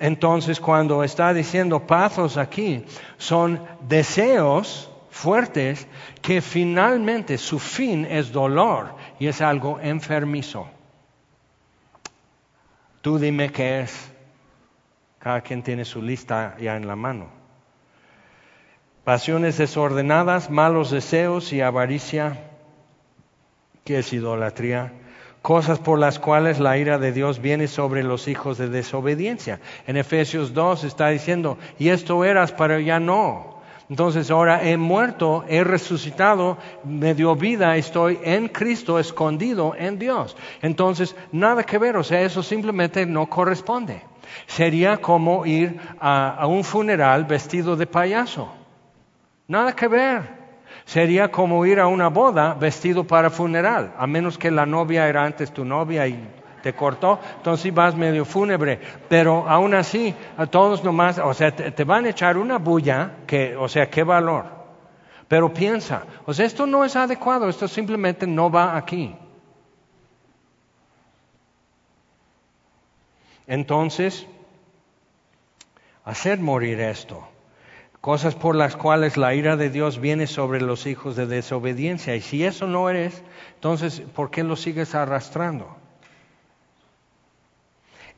Entonces, 0.00 0.58
cuando 0.58 1.04
está 1.04 1.32
diciendo 1.32 1.86
pathos 1.86 2.38
aquí, 2.38 2.84
son 3.18 3.60
deseos 3.86 4.90
fuertes 5.10 5.86
que 6.20 6.40
finalmente 6.40 7.38
su 7.38 7.60
fin 7.60 8.04
es 8.04 8.32
dolor 8.32 8.96
y 9.18 9.26
es 9.26 9.40
algo 9.40 9.80
enfermizo. 9.80 10.68
Tú 13.00 13.18
dime 13.18 13.50
qué 13.50 13.80
es. 13.80 14.12
Cada 15.18 15.40
quien 15.40 15.62
tiene 15.62 15.84
su 15.84 16.02
lista 16.02 16.56
ya 16.58 16.76
en 16.76 16.86
la 16.86 16.96
mano 16.96 17.44
pasiones 19.04 19.58
desordenadas, 19.58 20.50
malos 20.50 20.90
deseos 20.90 21.52
y 21.52 21.60
avaricia, 21.60 22.38
que 23.84 23.98
es 23.98 24.12
idolatría, 24.12 24.92
cosas 25.42 25.78
por 25.78 25.98
las 25.98 26.18
cuales 26.18 26.58
la 26.58 26.78
ira 26.78 26.98
de 26.98 27.12
Dios 27.12 27.40
viene 27.40 27.68
sobre 27.68 28.02
los 28.02 28.28
hijos 28.28 28.56
de 28.56 28.68
desobediencia. 28.68 29.60
En 29.86 29.98
Efesios 29.98 30.54
2 30.54 30.84
está 30.84 31.08
diciendo, 31.08 31.58
y 31.78 31.90
esto 31.90 32.24
eras, 32.24 32.52
pero 32.52 32.80
ya 32.80 32.98
no. 32.98 33.53
Entonces 33.90 34.30
ahora 34.30 34.62
he 34.62 34.76
muerto, 34.76 35.44
he 35.46 35.62
resucitado, 35.62 36.56
me 36.84 37.14
dio 37.14 37.36
vida, 37.36 37.76
estoy 37.76 38.18
en 38.22 38.48
Cristo, 38.48 38.98
escondido 38.98 39.74
en 39.76 39.98
Dios. 39.98 40.36
Entonces, 40.62 41.14
nada 41.32 41.64
que 41.64 41.78
ver, 41.78 41.96
o 41.96 42.04
sea, 42.04 42.22
eso 42.22 42.42
simplemente 42.42 43.04
no 43.04 43.26
corresponde. 43.26 44.00
Sería 44.46 44.96
como 44.96 45.44
ir 45.44 45.78
a, 46.00 46.46
un 46.46 46.64
funeral 46.64 47.24
vestido 47.24 47.76
de 47.76 47.86
payaso. 47.86 48.52
Nada 49.48 49.74
que 49.74 49.88
ver. 49.88 50.44
Sería 50.86 51.30
como 51.30 51.64
ir 51.66 51.78
a 51.78 51.86
una 51.86 52.08
boda 52.08 52.54
vestido 52.54 53.04
para 53.04 53.30
funeral, 53.30 53.94
a 53.98 54.06
menos 54.06 54.36
que 54.36 54.50
la 54.50 54.66
novia 54.66 55.08
era 55.08 55.24
antes 55.24 55.52
tu 55.52 55.64
novia 55.64 56.06
y 56.06 56.28
te 56.64 56.72
cortó, 56.72 57.20
entonces 57.36 57.74
vas 57.74 57.94
medio 57.94 58.24
fúnebre. 58.24 58.80
Pero 59.06 59.46
aún 59.46 59.74
así, 59.74 60.14
a 60.38 60.46
todos 60.46 60.82
nomás, 60.82 61.18
o 61.18 61.34
sea, 61.34 61.54
te, 61.54 61.84
van 61.84 62.06
a 62.06 62.08
echar 62.08 62.38
una 62.38 62.56
bulla, 62.56 63.16
que, 63.26 63.54
o 63.54 63.68
sea, 63.68 63.90
qué 63.90 64.02
valor. 64.02 64.46
Pero 65.28 65.52
piensa, 65.52 66.06
o 66.24 66.32
sea, 66.32 66.46
esto 66.46 66.66
no 66.66 66.82
es 66.82 66.96
adecuado, 66.96 67.50
esto 67.50 67.68
simplemente 67.68 68.26
no 68.26 68.50
va 68.50 68.78
aquí. 68.78 69.14
Entonces, 73.46 74.26
hacer 76.02 76.40
morir 76.40 76.80
esto 76.80 77.28
cosas 78.00 78.34
por 78.34 78.54
las 78.54 78.76
cuales 78.76 79.16
la 79.16 79.34
ira 79.34 79.56
de 79.56 79.70
Dios 79.70 79.98
viene 79.98 80.26
sobre 80.26 80.60
los 80.60 80.86
hijos 80.86 81.16
de 81.16 81.26
desobediencia. 81.26 82.14
Y 82.14 82.20
si 82.20 82.44
eso 82.44 82.66
no 82.66 82.90
eres, 82.90 83.22
entonces, 83.54 84.00
¿por 84.14 84.30
qué 84.30 84.44
lo 84.44 84.56
sigues 84.56 84.94
arrastrando? 84.94 85.83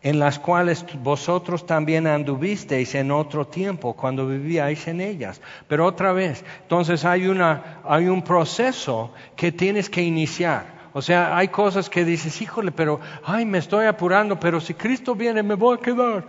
En 0.07 0.20
las 0.20 0.38
cuales 0.38 0.86
vosotros 1.02 1.66
también 1.66 2.07
anduvisteis 2.07 2.94
en 2.94 3.11
otro 3.11 3.44
tiempo, 3.44 3.94
cuando 3.94 4.28
vivíais 4.28 4.86
en 4.86 5.00
ellas. 5.00 5.40
Pero 5.66 5.84
otra 5.84 6.12
vez, 6.12 6.44
entonces 6.62 7.04
hay, 7.04 7.26
una, 7.26 7.80
un 7.84 8.22
proceso 8.22 9.12
que 9.34 9.50
tienes 9.50 9.90
que 9.90 10.02
iniciar. 10.02 10.90
O 10.92 11.02
sea, 11.02 11.36
hay 11.36 11.48
cosas 11.48 11.90
que 11.90 12.04
dices, 12.04 12.40
híjole, 12.40 12.70
pero, 12.70 13.00
ay, 13.24 13.44
me 13.46 13.59
estoy 13.59 13.86
apurando, 13.86 14.38
pero 14.38 14.61
si 14.61 14.74
Cristo 14.74 15.16
viene, 15.16 15.42
me 15.42 15.57
voy 15.57 15.76
a 15.76 15.80
quedar. 15.80 16.24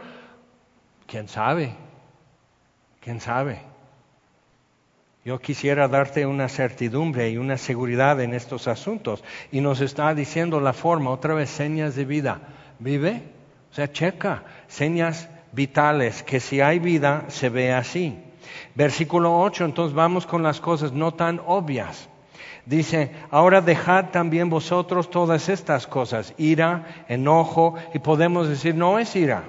¿Quién 1.06 1.28
sabe? 1.28 1.76
¿Quién 3.00 3.22
sabe? 3.22 3.62
Yo 5.24 5.38
quisiera 5.38 5.88
darte 5.88 6.26
una 6.26 6.50
certidumbre 6.50 7.30
y 7.30 7.38
una 7.38 7.60
seguridad 7.60 8.20
en 8.22 8.34
estos 8.34 8.68
asuntos. 8.68 9.24
Y 9.52 9.62
nos 9.62 9.82
está 9.82 10.16
diciendo 10.16 10.60
la 10.60 10.74
forma, 10.74 11.12
otra 11.12 11.36
vez, 11.36 11.52
señas 11.52 11.96
de 11.96 12.06
vida. 12.06 12.42
¿Vive? 12.80 13.37
O 13.72 13.76
sea, 13.76 13.92
checa, 13.92 14.44
señas 14.68 15.30
vitales, 15.52 16.24
que 16.24 16.40
si 16.40 16.62
hay 16.62 16.80
vida, 16.80 17.26
se 17.28 17.50
ve 17.50 17.74
así. 17.74 18.18
Versículo 18.76 19.40
8, 19.40 19.66
entonces 19.66 19.96
vamos 19.96 20.26
con 20.26 20.44
las 20.44 20.60
cosas 20.60 20.94
no 20.94 21.14
tan 21.14 21.42
obvias. 21.46 22.10
Dice, 22.66 23.12
ahora 23.32 23.62
dejad 23.62 24.10
también 24.10 24.50
vosotros 24.50 25.10
todas 25.10 25.48
estas 25.48 25.88
cosas, 25.88 26.34
ira, 26.38 27.06
enojo, 27.08 27.76
y 27.94 28.00
podemos 28.00 28.50
decir, 28.50 28.76
no 28.76 29.00
es 29.00 29.16
ira, 29.16 29.44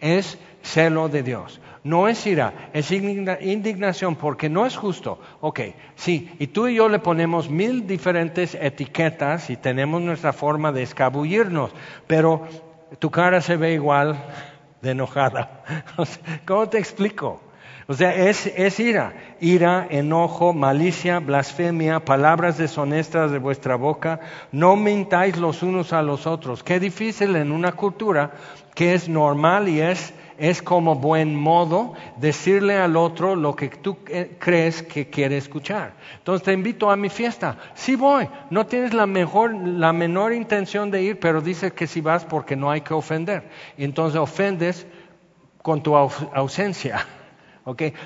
es 0.00 0.38
celo 0.62 1.08
de 1.08 1.22
Dios. 1.22 1.60
No 1.82 2.08
es 2.08 2.26
ira, 2.26 2.70
es 2.74 2.92
indignación 2.92 4.14
porque 4.14 4.50
no 4.50 4.66
es 4.66 4.76
justo. 4.76 5.18
Ok, 5.40 5.60
sí, 5.94 6.30
y 6.38 6.48
tú 6.48 6.68
y 6.68 6.74
yo 6.74 6.90
le 6.90 6.98
ponemos 6.98 7.48
mil 7.48 7.86
diferentes 7.86 8.54
etiquetas 8.54 9.48
y 9.48 9.56
tenemos 9.56 10.02
nuestra 10.02 10.34
forma 10.34 10.72
de 10.72 10.82
escabullirnos, 10.82 11.70
pero 12.06 12.46
tu 12.98 13.10
cara 13.10 13.40
se 13.40 13.56
ve 13.56 13.72
igual 13.72 14.16
de 14.82 14.90
enojada. 14.90 15.62
¿Cómo 16.46 16.68
te 16.68 16.78
explico? 16.78 17.40
O 17.86 17.94
sea, 17.94 18.14
es, 18.14 18.46
es, 18.46 18.78
ira, 18.78 19.14
ira, 19.40 19.86
enojo, 19.90 20.52
malicia, 20.52 21.18
blasfemia, 21.18 22.04
palabras 22.04 22.56
deshonestas 22.56 23.32
de 23.32 23.38
vuestra 23.38 23.74
boca. 23.74 24.20
No 24.52 24.76
mintáis 24.76 25.36
los 25.36 25.64
unos 25.64 25.92
a 25.92 26.00
los 26.00 26.24
otros. 26.26 26.62
Qué 26.62 26.78
difícil 26.78 27.34
en 27.34 27.50
una 27.50 27.72
cultura 27.72 28.30
que 28.76 28.94
es 28.94 29.08
normal 29.08 29.68
y 29.68 29.80
es 29.80 30.14
es 30.40 30.62
como 30.62 30.94
buen 30.94 31.36
modo 31.36 31.92
decirle 32.16 32.78
al 32.78 32.96
otro 32.96 33.36
lo 33.36 33.54
que 33.54 33.68
tú 33.68 33.98
eh, 34.08 34.36
crees 34.38 34.82
que 34.82 35.10
quiere 35.10 35.36
escuchar. 35.36 35.92
Entonces 36.16 36.42
te 36.42 36.54
invito 36.54 36.90
a 36.90 36.96
mi 36.96 37.10
fiesta. 37.10 37.58
Sí 37.74 37.94
voy. 37.94 38.26
No 38.48 38.64
tienes 38.64 38.94
la 38.94 39.06
mejor, 39.06 39.54
la 39.54 39.92
menor 39.92 40.32
intención 40.32 40.90
de 40.90 41.02
ir, 41.02 41.20
pero 41.20 41.42
dices 41.42 41.74
que 41.74 41.86
sí 41.86 42.00
vas 42.00 42.24
porque 42.24 42.56
no 42.56 42.70
hay 42.70 42.80
que 42.80 42.94
ofender. 42.94 43.50
Entonces 43.76 44.18
ofendes 44.18 44.86
con 45.60 45.82
tu 45.82 45.94
ausencia. 45.94 47.06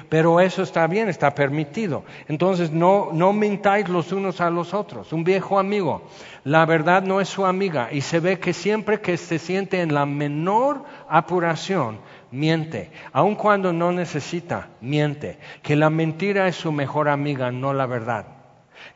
Pero 0.08 0.40
eso 0.40 0.62
está 0.62 0.86
bien, 0.86 1.08
está 1.08 1.34
permitido. 1.34 2.04
Entonces 2.28 2.70
no, 2.70 3.10
no 3.12 3.32
mintáis 3.32 3.88
los 3.88 4.12
unos 4.12 4.40
a 4.40 4.50
los 4.50 4.74
otros. 4.74 5.12
Un 5.12 5.24
viejo 5.24 5.58
amigo, 5.58 6.02
la 6.44 6.66
verdad 6.66 7.02
no 7.02 7.20
es 7.20 7.28
su 7.28 7.46
amiga 7.46 7.88
y 7.90 8.00
se 8.00 8.20
ve 8.20 8.38
que 8.38 8.52
siempre 8.52 9.00
que 9.00 9.16
se 9.16 9.38
siente 9.38 9.80
en 9.80 9.94
la 9.94 10.06
menor 10.06 10.84
apuración, 11.08 11.98
miente. 12.34 12.90
Aun 13.12 13.36
cuando 13.36 13.72
no 13.72 13.92
necesita, 13.92 14.68
miente. 14.80 15.38
Que 15.62 15.76
la 15.76 15.88
mentira 15.88 16.48
es 16.48 16.56
su 16.56 16.72
mejor 16.72 17.08
amiga, 17.08 17.50
no 17.50 17.72
la 17.72 17.86
verdad. 17.86 18.26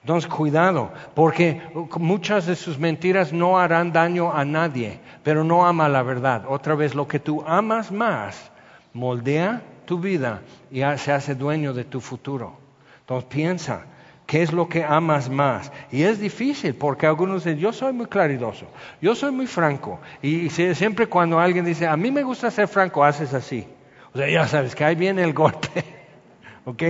Entonces, 0.03 0.31
cuidado, 0.31 0.93
porque 1.15 1.63
muchas 1.99 2.47
de 2.47 2.57
sus 2.57 2.79
mentiras 2.79 3.33
no 3.33 3.59
harán 3.59 3.93
daño 3.93 4.33
a 4.33 4.45
nadie, 4.45 5.01
pero 5.23 5.45
no 5.45 5.67
ama 5.67 5.89
la 5.89 6.03
verdad. 6.03 6.45
Otra 6.49 6.75
vez, 6.75 6.95
lo 6.95 7.09
que 7.09 7.21
tú 7.21 7.43
amas 7.47 7.91
más 7.91 8.51
moldea 8.93 9.63
tu 9.87 9.99
vida 9.99 10.43
y 10.71 10.81
se 10.97 11.13
hace 11.13 11.35
dueño 11.35 11.73
de 11.73 11.85
tu 11.85 12.01
futuro. 12.01 12.59
Entonces, 13.01 13.29
piensa, 13.31 13.87
¿qué 14.29 14.43
es 14.43 14.53
lo 14.53 14.69
que 14.69 14.85
amas 14.85 15.31
más? 15.31 15.73
Y 15.91 16.03
es 16.03 16.21
difícil 16.21 16.75
porque 16.75 17.07
algunos 17.07 17.45
dicen, 17.45 17.59
yo 17.59 17.73
soy 17.73 17.95
muy 17.95 18.07
claridoso, 18.07 18.67
yo 19.01 19.15
soy 19.15 19.33
muy 19.33 19.47
franco. 19.47 20.01
Y 20.21 20.51
siempre 20.51 21.07
cuando 21.07 21.41
alguien 21.41 21.65
dice, 21.65 21.87
a 21.87 21.97
mí 21.97 22.11
me 22.11 22.23
gusta 22.23 22.51
ser 22.51 22.69
franco, 22.69 23.03
haces 23.03 23.33
así. 23.33 23.67
O 24.13 24.19
sea, 24.19 24.29
ya 24.29 24.47
sabes 24.47 24.75
que 24.75 24.85
ahí 24.85 24.97
viene 24.97 25.23
el 25.23 25.33
golpe. 25.33 25.83
¿Ok? 26.67 26.83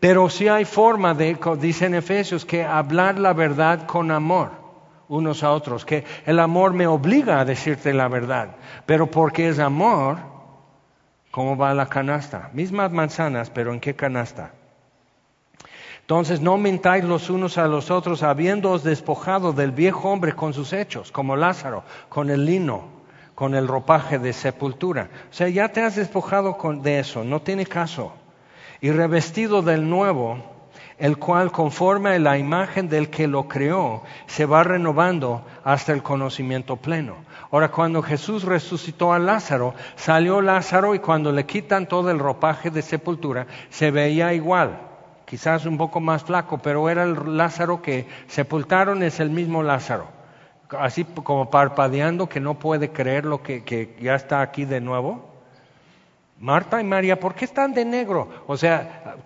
Pero 0.00 0.30
sí 0.30 0.48
hay 0.48 0.64
forma 0.64 1.12
de, 1.12 1.36
dicen 1.60 1.94
Efesios, 1.94 2.46
que 2.46 2.64
hablar 2.64 3.18
la 3.18 3.34
verdad 3.34 3.86
con 3.86 4.10
amor 4.10 4.62
unos 5.08 5.42
a 5.42 5.52
otros, 5.52 5.84
que 5.84 6.04
el 6.24 6.38
amor 6.38 6.72
me 6.72 6.86
obliga 6.86 7.38
a 7.38 7.44
decirte 7.44 7.92
la 7.92 8.08
verdad, 8.08 8.56
pero 8.86 9.10
porque 9.10 9.50
es 9.50 9.58
amor, 9.58 10.16
¿cómo 11.30 11.54
va 11.58 11.74
la 11.74 11.90
canasta? 11.90 12.48
Mismas 12.54 12.90
manzanas, 12.92 13.50
pero 13.50 13.74
¿en 13.74 13.80
qué 13.80 13.94
canasta? 13.94 14.52
Entonces 16.02 16.40
no 16.40 16.58
mintáis 16.58 17.04
los 17.04 17.30
unos 17.30 17.58
a 17.58 17.66
los 17.66 17.90
otros, 17.90 18.22
habiéndoos 18.22 18.84
despojado 18.84 19.52
del 19.52 19.72
viejo 19.72 20.10
hombre 20.10 20.34
con 20.34 20.52
sus 20.52 20.72
hechos, 20.72 21.10
como 21.10 21.36
Lázaro, 21.36 21.84
con 22.08 22.28
el 22.30 22.44
lino, 22.44 22.84
con 23.34 23.54
el 23.54 23.66
ropaje 23.66 24.18
de 24.18 24.32
sepultura. 24.32 25.08
O 25.30 25.34
sea, 25.34 25.48
ya 25.48 25.70
te 25.70 25.80
has 25.80 25.96
despojado 25.96 26.58
de 26.82 26.98
eso, 26.98 27.24
no 27.24 27.40
tiene 27.40 27.66
caso 27.66 28.12
y 28.82 28.90
revestido 28.90 29.62
del 29.62 29.88
nuevo, 29.88 30.38
el 30.98 31.16
cual 31.16 31.52
conforme 31.52 32.10
a 32.10 32.18
la 32.18 32.36
imagen 32.36 32.88
del 32.88 33.10
que 33.10 33.28
lo 33.28 33.46
creó, 33.46 34.02
se 34.26 34.44
va 34.44 34.64
renovando 34.64 35.46
hasta 35.62 35.92
el 35.92 36.02
conocimiento 36.02 36.76
pleno. 36.76 37.14
Ahora, 37.52 37.70
cuando 37.70 38.02
Jesús 38.02 38.42
resucitó 38.42 39.12
a 39.12 39.20
Lázaro, 39.20 39.74
salió 39.94 40.40
Lázaro 40.40 40.96
y 40.96 40.98
cuando 40.98 41.30
le 41.30 41.46
quitan 41.46 41.86
todo 41.86 42.10
el 42.10 42.18
ropaje 42.18 42.70
de 42.70 42.82
sepultura, 42.82 43.46
se 43.70 43.92
veía 43.92 44.34
igual, 44.34 44.80
quizás 45.32 45.64
un 45.64 45.78
poco 45.78 45.98
más 45.98 46.24
flaco, 46.24 46.58
pero 46.58 46.90
era 46.90 47.04
el 47.04 47.38
Lázaro 47.38 47.80
que 47.80 48.06
sepultaron, 48.26 49.02
es 49.02 49.18
el 49.18 49.30
mismo 49.30 49.62
Lázaro. 49.62 50.08
Así 50.78 51.04
como 51.04 51.48
parpadeando 51.48 52.28
que 52.28 52.38
no 52.38 52.58
puede 52.58 52.90
creer 52.90 53.24
lo 53.24 53.42
que, 53.42 53.96
ya 53.98 54.14
está 54.14 54.42
aquí 54.42 54.66
de 54.66 54.82
nuevo. 54.82 55.30
Marta 56.38 56.82
y 56.82 56.84
María, 56.84 57.18
¿por 57.18 57.34
qué 57.34 57.46
están 57.46 57.72
de 57.72 57.86
negro? 57.86 58.28
O 58.46 58.58
sea, 58.58 59.16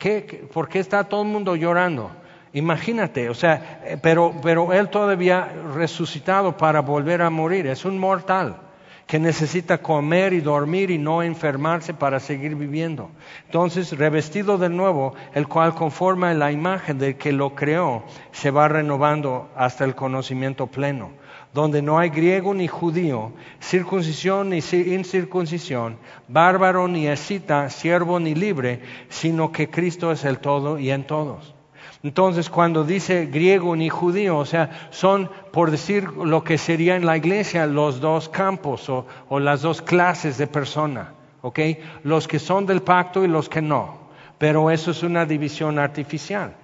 por 0.52 0.68
qué 0.68 0.78
está 0.78 1.02
todo 1.02 1.22
el 1.22 1.28
mundo 1.28 1.56
llorando? 1.56 2.12
Imagínate, 2.52 3.28
o 3.28 3.34
sea, 3.34 3.80
eh, 3.84 3.98
pero, 4.00 4.32
pero 4.40 4.72
él 4.72 4.88
todavía 4.90 5.52
resucitado 5.74 6.56
para 6.56 6.82
volver 6.82 7.20
a 7.20 7.30
morir, 7.30 7.66
es 7.66 7.84
un 7.84 7.98
mortal 7.98 8.60
que 9.06 9.18
necesita 9.18 9.78
comer 9.78 10.32
y 10.32 10.40
dormir 10.40 10.90
y 10.90 10.98
no 10.98 11.22
enfermarse 11.22 11.94
para 11.94 12.18
seguir 12.18 12.56
viviendo. 12.56 13.10
Entonces, 13.44 13.96
revestido 13.96 14.58
de 14.58 14.68
nuevo, 14.68 15.14
el 15.34 15.46
cual 15.46 15.74
conforma 15.74 16.34
la 16.34 16.50
imagen 16.50 16.98
del 16.98 17.16
que 17.16 17.32
lo 17.32 17.54
creó, 17.54 18.04
se 18.32 18.50
va 18.50 18.68
renovando 18.68 19.48
hasta 19.56 19.84
el 19.84 19.94
conocimiento 19.94 20.66
pleno 20.66 21.10
donde 21.56 21.80
no 21.80 21.98
hay 21.98 22.10
griego 22.10 22.52
ni 22.52 22.68
judío, 22.68 23.32
circuncisión 23.62 24.50
ni 24.50 24.58
incircuncisión, 24.58 25.96
bárbaro 26.28 26.86
ni 26.86 27.06
escita, 27.06 27.70
siervo 27.70 28.20
ni 28.20 28.34
libre, 28.34 28.82
sino 29.08 29.52
que 29.52 29.70
Cristo 29.70 30.12
es 30.12 30.26
el 30.26 30.38
todo 30.38 30.78
y 30.78 30.90
en 30.90 31.06
todos. 31.06 31.55
Entonces, 32.02 32.50
cuando 32.50 32.84
dice 32.84 33.26
griego 33.26 33.74
ni 33.74 33.88
judío, 33.88 34.38
o 34.38 34.44
sea, 34.44 34.88
son, 34.90 35.30
por 35.52 35.70
decir 35.70 36.04
lo 36.04 36.44
que 36.44 36.58
sería 36.58 36.96
en 36.96 37.06
la 37.06 37.16
iglesia, 37.16 37.66
los 37.66 38.00
dos 38.00 38.28
campos 38.28 38.88
o, 38.88 39.40
las 39.40 39.62
dos 39.62 39.82
clases 39.82 40.38
de 40.38 40.46
persona, 40.46 41.14
¿ok? 41.42 41.58
Los 42.04 42.28
que 42.28 42.38
son 42.38 42.66
del 42.66 42.82
pacto 42.82 43.24
y 43.24 43.28
los 43.28 43.48
que 43.48 43.62
no. 43.62 44.06
Pero 44.38 44.70
eso 44.70 44.90
es 44.90 45.02
una 45.02 45.24
división 45.24 45.78
artificial. 45.78 46.54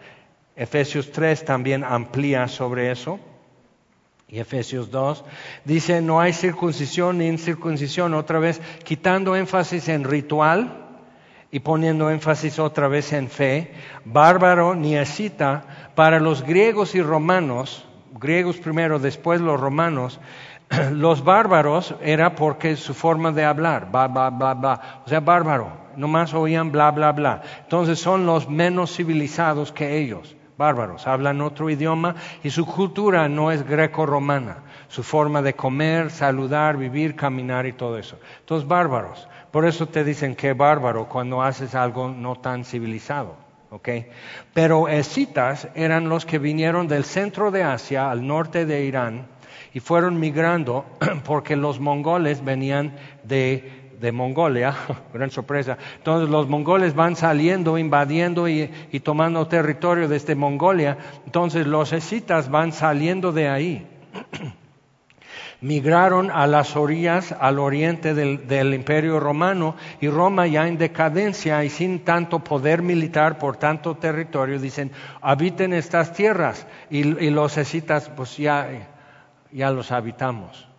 Efesios 0.55 1.11
3 1.11 1.45
también 1.45 1.83
amplía 1.83 2.47
sobre 2.47 2.91
eso 2.91 3.19
y 4.33 4.39
Efesios 4.39 4.91
2, 4.91 5.25
dice, 5.67 6.01
no 6.01 6.19
hay 6.19 6.33
circuncisión 6.33 7.19
ni 7.19 7.27
incircuncisión, 7.27 8.15
otra 8.15 8.39
vez 8.39 8.63
quitando 8.83 9.37
énfasis 9.37 9.89
en 9.89 10.05
ritual 10.05 10.82
y 11.55 11.61
poniendo 11.61 12.11
énfasis 12.11 12.59
otra 12.59 12.89
vez 12.89 13.13
en 13.13 13.29
fe, 13.29 13.73
bárbaro 14.07 14.75
ni 14.75 14.97
escita, 14.97 15.91
para 15.95 16.19
los 16.19 16.43
griegos 16.43 16.95
y 16.95 17.03
romanos, 17.03 17.87
griegos 18.19 18.57
primero, 18.57 18.99
después 18.99 19.39
los 19.43 19.61
romanos, 19.61 20.19
los 20.93 21.23
bárbaros 21.23 21.95
era 22.01 22.35
porque 22.35 22.75
su 22.77 22.95
forma 22.95 23.33
de 23.33 23.45
hablar, 23.45 23.91
bla, 23.93 24.09
bla, 24.09 24.31
bla, 24.31 24.55
bla, 24.55 25.03
o 25.05 25.09
sea, 25.11 25.21
bárbaro, 25.21 25.71
nomás 25.95 26.33
oían 26.33 26.73
bla, 26.73 26.91
bla, 26.91 27.13
bla. 27.13 27.43
Entonces 27.61 28.01
son 28.01 28.25
los 28.25 28.49
menos 28.49 28.97
civilizados 28.97 29.73
que 29.73 29.99
ellos 29.99 30.35
bárbaros, 30.57 31.07
hablan 31.07 31.41
otro 31.41 31.69
idioma 31.71 32.15
y 32.43 32.51
su 32.51 32.65
cultura 32.65 33.29
no 33.29 33.51
es 33.51 33.67
greco-romana, 33.67 34.59
su 34.89 35.03
forma 35.03 35.43
de 35.43 35.55
comer, 35.55 36.11
saludar, 36.11 36.77
vivir, 36.77 37.17
caminar 37.17 37.67
y 37.67 37.73
todo 37.73 37.99
eso. 37.99 38.17
Entonces, 38.41 38.69
bárbaros. 38.69 39.29
Por 39.53 39.67
eso 39.67 39.87
te 39.87 40.03
dicen 40.03 40.35
que 40.35 40.55
bárbaro 40.55 41.09
cuando 41.09 41.43
haces 41.43 41.77
algo 41.77 42.09
no 42.09 42.35
tan 42.37 42.65
civilizado. 42.65 43.37
¿okay? 43.71 44.09
Pero 44.53 44.89
escitas 44.89 45.69
eran 45.75 46.09
los 46.09 46.27
que 46.27 46.39
vinieron 46.39 46.89
del 46.89 47.05
centro 47.05 47.53
de 47.53 47.63
Asia 47.63 48.11
al 48.11 48.27
norte 48.27 48.67
de 48.67 48.85
Irán 48.85 49.27
y 49.73 49.79
fueron 49.81 50.19
migrando 50.19 50.85
porque 51.25 51.55
los 51.55 51.79
mongoles 51.79 52.45
venían 52.45 52.97
de 53.23 53.83
de 54.03 54.13
Mongolia, 54.13 54.75
gran 55.15 55.31
sorpresa. 55.31 55.79
Entonces 55.97 56.29
los 56.29 56.49
mongoles 56.49 56.95
van 56.95 57.17
saliendo, 57.17 57.79
invadiendo 57.79 58.49
y, 58.49 58.69
tomando 59.03 59.47
territorio 59.47 60.09
desde 60.09 60.35
Mongolia. 60.35 60.99
Entonces 61.25 61.67
los 61.67 61.93
escitas 61.93 62.51
van 62.51 62.73
saliendo 62.73 63.33
de 63.33 63.49
ahí. 63.49 63.87
Migraron 65.63 66.31
a 66.31 66.47
las 66.47 66.77
orillas, 66.77 67.33
al 67.33 67.59
oriente 67.59 68.15
del, 68.15 68.75
imperio 68.75 69.19
romano, 69.19 69.77
y 70.01 70.09
Roma 70.09 70.47
ya 70.47 70.69
en 70.69 70.77
decadencia 70.77 71.65
y 71.65 71.71
sin 71.71 72.01
tanto 72.05 72.41
poder 72.41 72.83
militar 72.83 73.39
por 73.39 73.57
tanto 73.57 73.97
territorio, 73.97 74.59
dicen, 74.59 74.91
habiten 75.21 75.73
estas 75.73 76.13
tierras, 76.13 76.67
y, 76.91 76.99
y 77.25 77.31
los 77.31 77.57
escitas 77.57 78.11
pues 78.11 78.37
ya, 78.37 78.91
ya 79.51 79.71
los 79.71 79.93
habitamos 79.93 80.72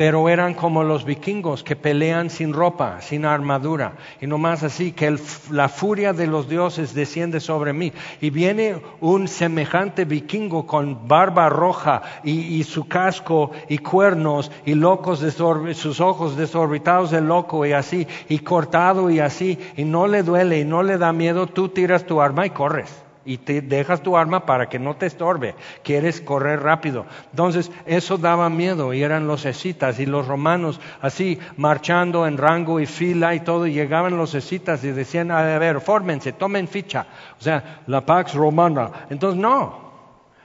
pero 0.00 0.30
eran 0.30 0.54
como 0.54 0.82
los 0.82 1.04
vikingos 1.04 1.62
que 1.62 1.76
pelean 1.76 2.30
sin 2.30 2.54
ropa, 2.54 3.02
sin 3.02 3.26
armadura, 3.26 3.98
y 4.18 4.26
no 4.26 4.38
más 4.38 4.62
así, 4.62 4.92
que 4.92 5.14
la 5.50 5.68
furia 5.68 6.14
de 6.14 6.26
los 6.26 6.48
dioses 6.48 6.94
desciende 6.94 7.38
sobre 7.38 7.74
mí. 7.74 7.92
Y 8.18 8.30
viene 8.30 8.80
un 9.02 9.28
semejante 9.28 10.06
vikingo 10.06 10.66
con 10.66 11.06
barba 11.06 11.50
roja 11.50 12.00
y, 12.24 12.64
su 12.64 12.88
casco 12.88 13.50
y 13.68 13.76
cuernos 13.76 14.50
y 14.64 14.72
locos 14.72 15.18
sus 15.18 16.00
ojos 16.00 16.34
desorbitados 16.34 17.10
de 17.10 17.20
loco 17.20 17.66
y 17.66 17.72
así, 17.72 18.06
y 18.30 18.38
cortado 18.38 19.10
y 19.10 19.20
así, 19.20 19.58
y 19.76 19.84
no 19.84 20.06
le 20.06 20.22
duele 20.22 20.60
y 20.60 20.64
no 20.64 20.82
le 20.82 20.96
da 20.96 21.12
miedo, 21.12 21.46
tú 21.46 21.68
tiras 21.68 22.06
tu 22.06 22.22
arma 22.22 22.46
y 22.46 22.50
corres 22.50 23.09
y 23.24 23.38
te 23.38 23.60
dejas 23.60 24.02
tu 24.02 24.16
arma 24.16 24.46
para 24.46 24.68
que 24.68 24.78
no 24.78 24.96
te 24.96 25.06
estorbe, 25.06 25.54
quieres 25.82 26.20
correr 26.20 26.62
rápido. 26.62 27.06
Entonces, 27.30 27.70
eso 27.86 28.18
daba 28.18 28.48
miedo 28.48 28.94
y 28.94 29.02
eran 29.02 29.26
los 29.26 29.44
escitas 29.44 29.98
y 30.00 30.06
los 30.06 30.26
romanos 30.26 30.80
así 31.00 31.38
marchando 31.56 32.26
en 32.26 32.38
rango 32.38 32.80
y 32.80 32.86
fila 32.86 33.34
y 33.34 33.40
todo, 33.40 33.66
y 33.66 33.72
llegaban 33.72 34.16
los 34.16 34.34
escitas 34.34 34.84
y 34.84 34.92
decían, 34.92 35.30
a 35.30 35.42
ver, 35.58 35.80
fórmense, 35.80 36.32
tomen 36.32 36.68
ficha, 36.68 37.06
o 37.38 37.42
sea, 37.42 37.82
la 37.86 38.04
pax 38.04 38.34
romana. 38.34 38.90
Entonces, 39.10 39.40
no, 39.40 39.92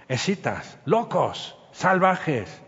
escitas, 0.07 0.77
locos, 0.85 1.57
salvajes. 1.71 2.64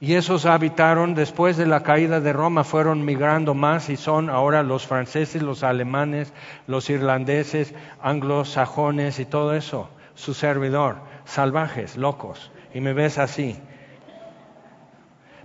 Y 0.00 0.14
esos 0.14 0.46
habitaron 0.46 1.14
después 1.14 1.56
de 1.56 1.66
la 1.66 1.82
caída 1.82 2.20
de 2.20 2.32
Roma, 2.32 2.62
fueron 2.62 3.04
migrando 3.04 3.54
más 3.54 3.90
y 3.90 3.96
son 3.96 4.30
ahora 4.30 4.62
los 4.62 4.86
franceses, 4.86 5.42
los 5.42 5.64
alemanes, 5.64 6.32
los 6.68 6.88
irlandeses, 6.88 7.74
anglosajones 8.00 9.18
y 9.18 9.24
todo 9.24 9.54
eso. 9.54 9.90
Su 10.14 10.34
servidor, 10.34 10.98
salvajes, 11.24 11.96
locos. 11.96 12.52
Y 12.72 12.80
me 12.80 12.92
ves 12.92 13.18
así. 13.18 13.60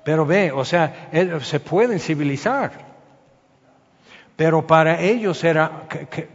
Pero 0.03 0.25
ve, 0.25 0.51
o 0.51 0.65
sea, 0.65 1.09
se 1.41 1.59
pueden 1.59 1.99
civilizar. 1.99 2.71
Pero 4.35 4.67
para 4.67 4.99
ellos 4.99 5.43
era, 5.43 5.83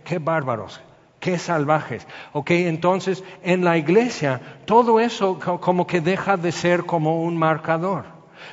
qué, 0.05 0.19
bárbaros, 0.19 0.81
qué 1.21 1.39
salvajes. 1.39 2.07
Ok, 2.33 2.51
entonces 2.51 3.25
en 3.43 3.65
la 3.65 3.77
iglesia 3.77 4.41
todo 4.65 5.01
eso 5.01 5.39
como 5.61 5.87
que 5.87 6.01
deja 6.01 6.37
de 6.37 6.53
ser 6.53 6.85
como 6.85 7.23
un 7.23 7.37
marcador, 7.37 8.05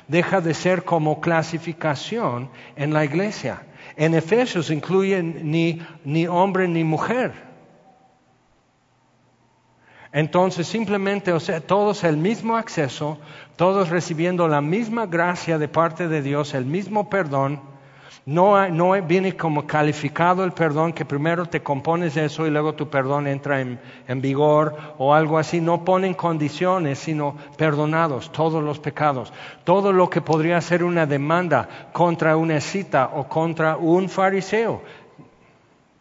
deja 0.07 0.41
de 0.41 0.53
ser 0.53 0.84
como 0.84 1.22
clasificación 1.22 2.49
en 2.76 2.93
la 2.93 3.05
iglesia. 3.05 3.63
En 3.95 4.13
Efesios 4.13 4.72
incluyen 4.72 5.51
ni, 5.51 5.82
ni 6.03 6.28
hombre 6.28 6.68
ni 6.68 6.84
mujer. 6.84 7.45
Entonces 10.11 10.66
simplemente, 10.66 11.34
o 11.34 11.41
sea, 11.41 11.59
todos 11.59 12.05
el 12.05 12.16
mismo 12.16 12.55
acceso, 12.55 13.20
todos 13.57 13.89
recibiendo 13.89 14.47
la 14.47 14.61
misma 14.61 15.07
gracia 15.07 15.57
de 15.57 15.68
parte 15.68 16.07
de 16.07 16.22
Dios, 16.22 16.53
el 16.53 16.66
mismo 16.66 17.09
perdón. 17.09 17.75
No, 18.26 18.68
no 18.70 19.00
viene 19.04 19.38
como 19.38 19.68
calificado 19.68 20.44
el 20.44 20.52
perdón, 20.52 20.94
que 20.94 21.06
primero 21.06 21.46
te 21.46 21.62
compones 21.62 22.18
eso 22.18 22.48
y 22.48 22.50
luego 22.50 22.74
tu 22.74 22.90
perdón 22.90 23.28
entra 23.28 23.62
en, 23.62 23.80
en 24.08 24.20
vigor 24.20 24.76
o 24.98 25.14
algo 25.14 25.38
así. 25.38 25.62
No 25.62 25.86
ponen 25.86 26.16
condiciones, 26.16 26.98
sino 26.98 27.36
perdonados 27.56 28.32
todos 28.32 28.64
los 28.64 28.80
pecados. 28.80 29.32
Todo 29.64 29.94
lo 29.94 30.10
que 30.10 30.22
podría 30.22 30.60
ser 30.62 30.84
una 30.84 31.06
demanda 31.06 31.90
contra 31.94 32.36
una 32.36 32.60
cita 32.62 33.12
o 33.14 33.28
contra 33.28 33.78
un 33.78 34.10
fariseo 34.10 34.82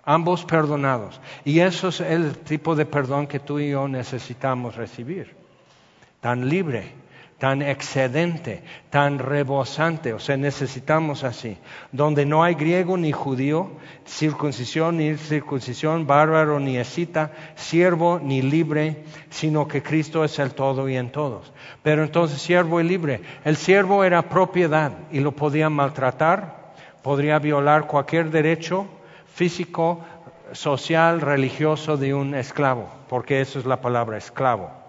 ambos 0.05 0.45
perdonados. 0.45 1.21
Y 1.45 1.61
eso 1.61 1.89
es 1.89 2.01
el 2.01 2.39
tipo 2.39 2.75
de 2.75 2.87
perdón 2.87 3.27
que 3.27 3.41
tú 3.41 3.59
y 3.59 3.71
yo 3.71 3.89
necesitamos 3.89 4.77
recibir. 4.77 5.35
Tan 6.21 6.49
libre, 6.49 6.93
tan 7.39 7.63
excedente, 7.63 8.63
tan 8.91 9.19
rebosante. 9.19 10.13
O 10.13 10.19
sea, 10.19 10.37
necesitamos 10.37 11.25
así. 11.25 11.59
Donde 11.93 12.25
no 12.27 12.43
hay 12.43 12.55
griego 12.55 12.97
ni 12.97 13.13
judío, 13.13 13.73
circuncisión 14.07 14.99
ni 14.99 15.17
circuncisión, 15.17 16.07
bárbaro 16.07 16.61
ni 16.61 16.77
escita, 16.77 17.33
siervo 17.57 18.21
ni 18.23 18.43
libre, 18.43 19.05
sino 19.31 19.67
que 19.67 19.83
Cristo 19.83 20.25
es 20.25 20.39
el 20.39 20.55
todo 20.55 20.89
y 20.89 20.97
en 20.97 21.11
todos. 21.11 21.53
Pero 21.83 22.05
entonces 22.05 22.41
siervo 22.41 22.81
y 22.81 22.85
libre. 22.85 23.21
El 23.45 23.57
siervo 23.57 24.05
era 24.05 24.29
propiedad 24.29 24.93
y 25.11 25.21
lo 25.21 25.33
podían 25.33 25.73
maltratar, 25.73 26.73
podría 27.03 27.39
violar 27.39 27.87
cualquier 27.87 28.31
derecho 28.31 28.87
físico, 29.35 30.01
social, 30.53 31.21
religioso 31.21 31.97
de 31.97 32.15
un 32.15 32.35
esclavo, 32.35 32.89
porque 33.09 33.41
eso 33.41 33.59
es 33.59 33.67
la 33.67 33.81
palabra 33.81 34.17
esclavo. 34.17 34.84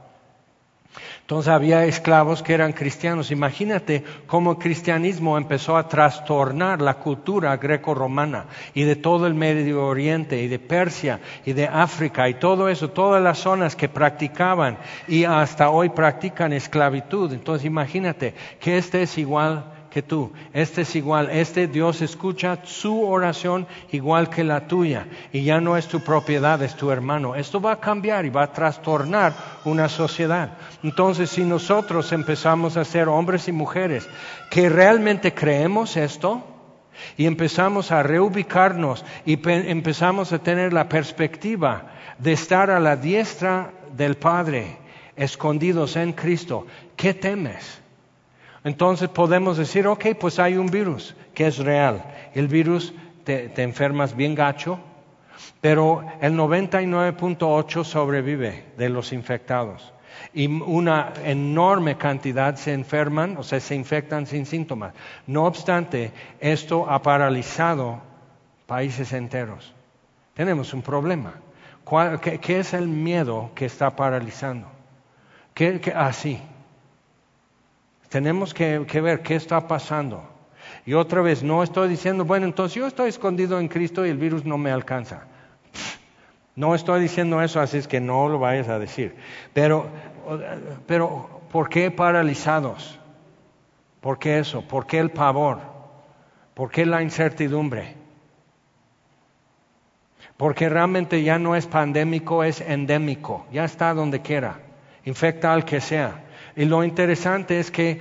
Entonces 1.22 1.52
había 1.52 1.86
esclavos 1.86 2.44
que 2.44 2.54
eran 2.54 2.74
cristianos. 2.74 3.32
Imagínate 3.32 4.04
cómo 4.28 4.52
el 4.52 4.58
cristianismo 4.58 5.38
empezó 5.38 5.76
a 5.76 5.88
trastornar 5.88 6.82
la 6.82 6.96
cultura 6.96 7.58
greco-romana 7.58 8.46
y 8.74 8.84
de 8.84 8.96
todo 8.96 9.26
el 9.28 9.34
Medio 9.34 9.86
Oriente 9.86 10.42
y 10.42 10.48
de 10.48 10.60
Persia 10.60 11.20
y 11.46 11.54
de 11.54 11.68
África 11.68 12.30
y 12.30 12.36
todo 12.36 12.70
eso, 12.70 12.92
todas 12.92 13.22
las 13.24 13.40
zonas 13.40 13.76
que 13.76 13.90
practicaban 13.90 14.78
y 15.08 15.24
hasta 15.24 15.70
hoy 15.70 15.90
practican 15.90 16.54
esclavitud. 16.54 17.34
Entonces 17.34 17.66
imagínate 17.66 18.34
que 18.60 18.78
este 18.78 19.02
es 19.02 19.18
igual 19.18 19.75
que 19.96 20.02
tú. 20.02 20.34
Este 20.52 20.82
es 20.82 20.94
igual, 20.98 21.30
este 21.32 21.68
Dios 21.68 22.02
escucha 22.02 22.60
su 22.66 23.02
oración 23.08 23.66
igual 23.94 24.30
que 24.30 24.44
la 24.44 24.68
tuya 24.68 25.08
y 25.32 25.46
ya 25.46 25.62
no 25.62 25.78
es 25.78 25.88
tu 25.88 26.02
propiedad, 26.02 26.62
es 26.62 26.76
tu 26.76 26.92
hermano. 26.92 27.34
Esto 27.34 27.62
va 27.62 27.72
a 27.72 27.80
cambiar 27.80 28.26
y 28.26 28.30
va 28.30 28.44
a 28.44 28.52
trastornar 28.52 29.32
una 29.64 29.88
sociedad. 29.88 30.58
Entonces, 30.84 31.30
si 31.30 31.46
nosotros 31.46 32.12
empezamos 32.12 32.76
a 32.76 32.84
ser 32.84 33.08
hombres 33.08 33.48
y 33.48 33.54
mujeres 33.54 34.06
que 34.52 34.68
realmente 34.68 35.34
creemos 35.34 35.96
esto, 35.96 36.44
y 37.16 37.26
empezamos 37.26 37.94
a 37.94 38.04
reubicarnos 38.04 39.06
y 39.26 39.40
empezamos 39.48 40.34
a 40.34 40.40
tener 40.40 40.74
la 40.74 40.90
perspectiva 40.90 41.94
de 42.20 42.34
estar 42.34 42.70
a 42.70 42.82
la 42.82 42.98
diestra 42.98 43.72
del 43.96 44.16
Padre, 44.16 44.78
escondidos 45.16 45.96
en 45.96 46.12
Cristo, 46.12 46.68
¿qué 46.98 47.14
temes? 47.14 47.85
Entonces 48.66 49.10
podemos 49.10 49.58
decir, 49.58 49.86
ok, 49.86 50.08
pues 50.20 50.40
hay 50.40 50.58
un 50.58 50.66
virus 50.66 51.16
que 51.36 51.46
es 51.46 51.60
real. 51.60 52.04
El 52.34 52.48
virus 52.48 52.96
te, 53.24 53.54
enfermas 53.62 54.16
bien 54.16 54.34
gacho, 54.34 54.80
pero 55.62 56.04
el 56.20 56.34
99.8 56.34 57.84
sobrevive 57.84 58.66
de 58.76 58.90
los 58.90 59.14
infectados. 59.14 59.94
Y 60.34 60.48
una 60.48 61.14
enorme 61.24 61.96
cantidad 61.96 62.56
se 62.56 62.74
enferman, 62.74 63.38
o 63.38 63.44
sea, 63.44 63.60
se 63.60 63.76
infectan 63.76 64.26
sin 64.26 64.48
síntomas. 64.48 64.96
No 65.28 65.46
obstante, 65.46 66.12
esto 66.40 66.90
ha 66.90 67.04
paralizado 67.04 68.02
países 68.66 69.14
enteros. 69.14 69.76
Tenemos 70.34 70.74
un 70.74 70.82
problema. 70.82 71.36
qué, 72.42 72.60
es 72.60 72.74
el 72.74 72.88
miedo 72.88 73.52
que 73.54 73.66
está 73.66 73.96
paralizando? 73.96 74.68
¿Qué, 75.54 75.94
así? 75.96 76.42
Ah, 76.42 76.55
tenemos 78.16 78.54
que, 78.54 78.80
ver 78.80 79.24
qué 79.24 79.36
está 79.36 79.68
pasando. 79.68 80.24
Y 80.86 80.94
otra 80.94 81.22
vez, 81.22 81.44
no 81.44 81.62
estoy 81.64 81.90
diciendo, 81.90 82.24
bueno, 82.24 82.46
entonces 82.46 82.76
yo 82.76 82.88
estoy 82.88 83.10
escondido 83.10 83.60
en 83.60 83.68
Cristo 83.68 84.06
y 84.06 84.10
el 84.10 84.18
virus 84.18 84.46
no 84.46 84.58
me 84.58 84.72
alcanza. 84.72 85.24
No 86.56 86.74
estoy 86.76 87.02
diciendo 87.02 87.42
eso, 87.42 87.60
así 87.60 87.76
es 87.76 87.90
que 87.90 88.00
no 88.00 88.30
lo 88.30 88.40
vayas 88.40 88.70
a 88.70 88.80
decir. 88.80 89.18
Pero, 89.54 89.88
pero 90.88 91.42
¿por 91.52 91.68
qué 91.68 91.92
paralizados? 91.92 92.98
¿Por 94.00 94.18
qué 94.18 94.40
eso? 94.40 94.62
¿Por 94.62 94.88
qué 94.88 95.00
el 95.00 95.12
pavor? 95.12 95.60
¿Por 96.54 96.72
qué 96.72 96.86
la 96.86 97.02
incertidumbre? 97.02 97.96
Porque 100.38 100.70
realmente 100.70 101.22
ya 101.22 101.38
no 101.38 101.54
es 101.54 101.68
pandémico, 101.68 102.46
es 102.46 102.62
endémico. 102.62 103.46
Ya 103.52 103.66
está 103.66 103.94
donde 103.94 104.22
quiera. 104.22 104.62
Infecta 105.04 105.52
al 105.52 105.66
que 105.66 105.82
sea. 105.82 106.22
Y 106.56 106.66
lo 106.66 106.84
interesante 106.84 107.60
es 107.60 107.70
que 107.70 108.00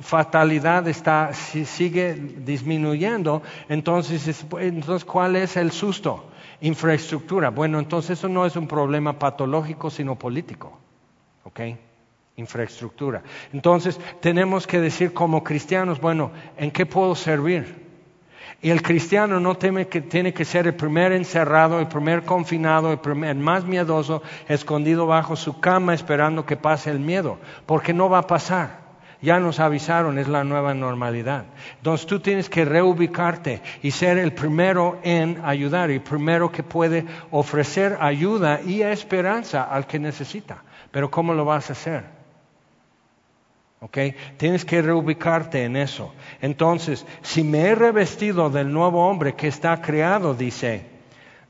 fatalidad 0.00 0.86
está, 0.86 1.32
sigue 1.32 2.14
disminuyendo, 2.14 3.42
entonces, 3.68 4.44
entonces 4.60 5.04
¿cuál 5.04 5.36
es 5.36 5.56
el 5.56 5.72
susto? 5.72 6.26
Infraestructura. 6.60 7.50
Bueno, 7.50 7.78
entonces 7.78 8.18
eso 8.18 8.28
no 8.28 8.44
es 8.44 8.56
un 8.56 8.68
problema 8.68 9.18
patológico, 9.18 9.88
sino 9.88 10.16
político. 10.16 10.78
¿Ok? 11.44 11.60
Infraestructura. 12.36 13.22
Entonces 13.52 13.98
tenemos 14.20 14.66
que 14.66 14.80
decir 14.80 15.14
como 15.14 15.42
cristianos, 15.42 15.98
bueno, 15.98 16.32
¿en 16.58 16.70
qué 16.70 16.84
puedo 16.84 17.14
servir? 17.14 17.85
Y 18.62 18.70
el 18.70 18.82
cristiano 18.82 19.38
no 19.38 19.56
teme 19.56 19.86
que 19.86 20.00
tiene 20.00 20.32
que 20.32 20.44
ser 20.44 20.66
el 20.66 20.74
primer 20.74 21.12
encerrado, 21.12 21.78
el 21.78 21.88
primer 21.88 22.22
confinado, 22.22 22.90
el, 22.90 22.98
primer, 22.98 23.36
más 23.36 23.64
miedoso, 23.64 24.22
escondido 24.48 25.06
bajo 25.06 25.36
su 25.36 25.60
cama 25.60 25.94
esperando 25.94 26.46
que 26.46 26.56
pase 26.56 26.90
el 26.90 26.98
miedo, 26.98 27.38
porque 27.66 27.92
no 27.92 28.08
va 28.08 28.18
a 28.18 28.26
pasar. 28.26 28.86
Ya 29.22 29.40
nos 29.40 29.60
avisaron, 29.60 30.18
es 30.18 30.28
la 30.28 30.44
nueva 30.44 30.74
normalidad. 30.74 31.44
Entonces 31.76 32.06
tú 32.06 32.20
tienes 32.20 32.48
que 32.48 32.64
reubicarte 32.64 33.62
y 33.82 33.90
ser 33.90 34.18
el 34.18 34.32
primero 34.32 34.98
en 35.02 35.40
ayudar, 35.44 35.90
el 35.90 36.02
primero 36.02 36.50
que 36.50 36.62
puede 36.62 37.04
ofrecer 37.30 37.96
ayuda 38.00 38.60
y 38.62 38.82
esperanza 38.82 39.64
al 39.64 39.86
que 39.86 39.98
necesita. 39.98 40.62
Pero 40.90 41.10
¿cómo 41.10 41.34
lo 41.34 41.44
vas 41.44 41.70
a 41.70 41.72
hacer? 41.72 42.15
Tienes 44.36 44.64
que 44.64 44.82
reubicarte 44.82 45.64
en 45.64 45.76
eso. 45.76 46.12
Entonces, 46.40 47.06
si 47.22 47.42
me 47.42 47.60
he 47.60 47.74
revestido 47.74 48.50
del 48.50 48.72
nuevo 48.72 49.08
hombre 49.08 49.34
que 49.34 49.48
está 49.48 49.80
creado, 49.80 50.34
dice, 50.34 50.86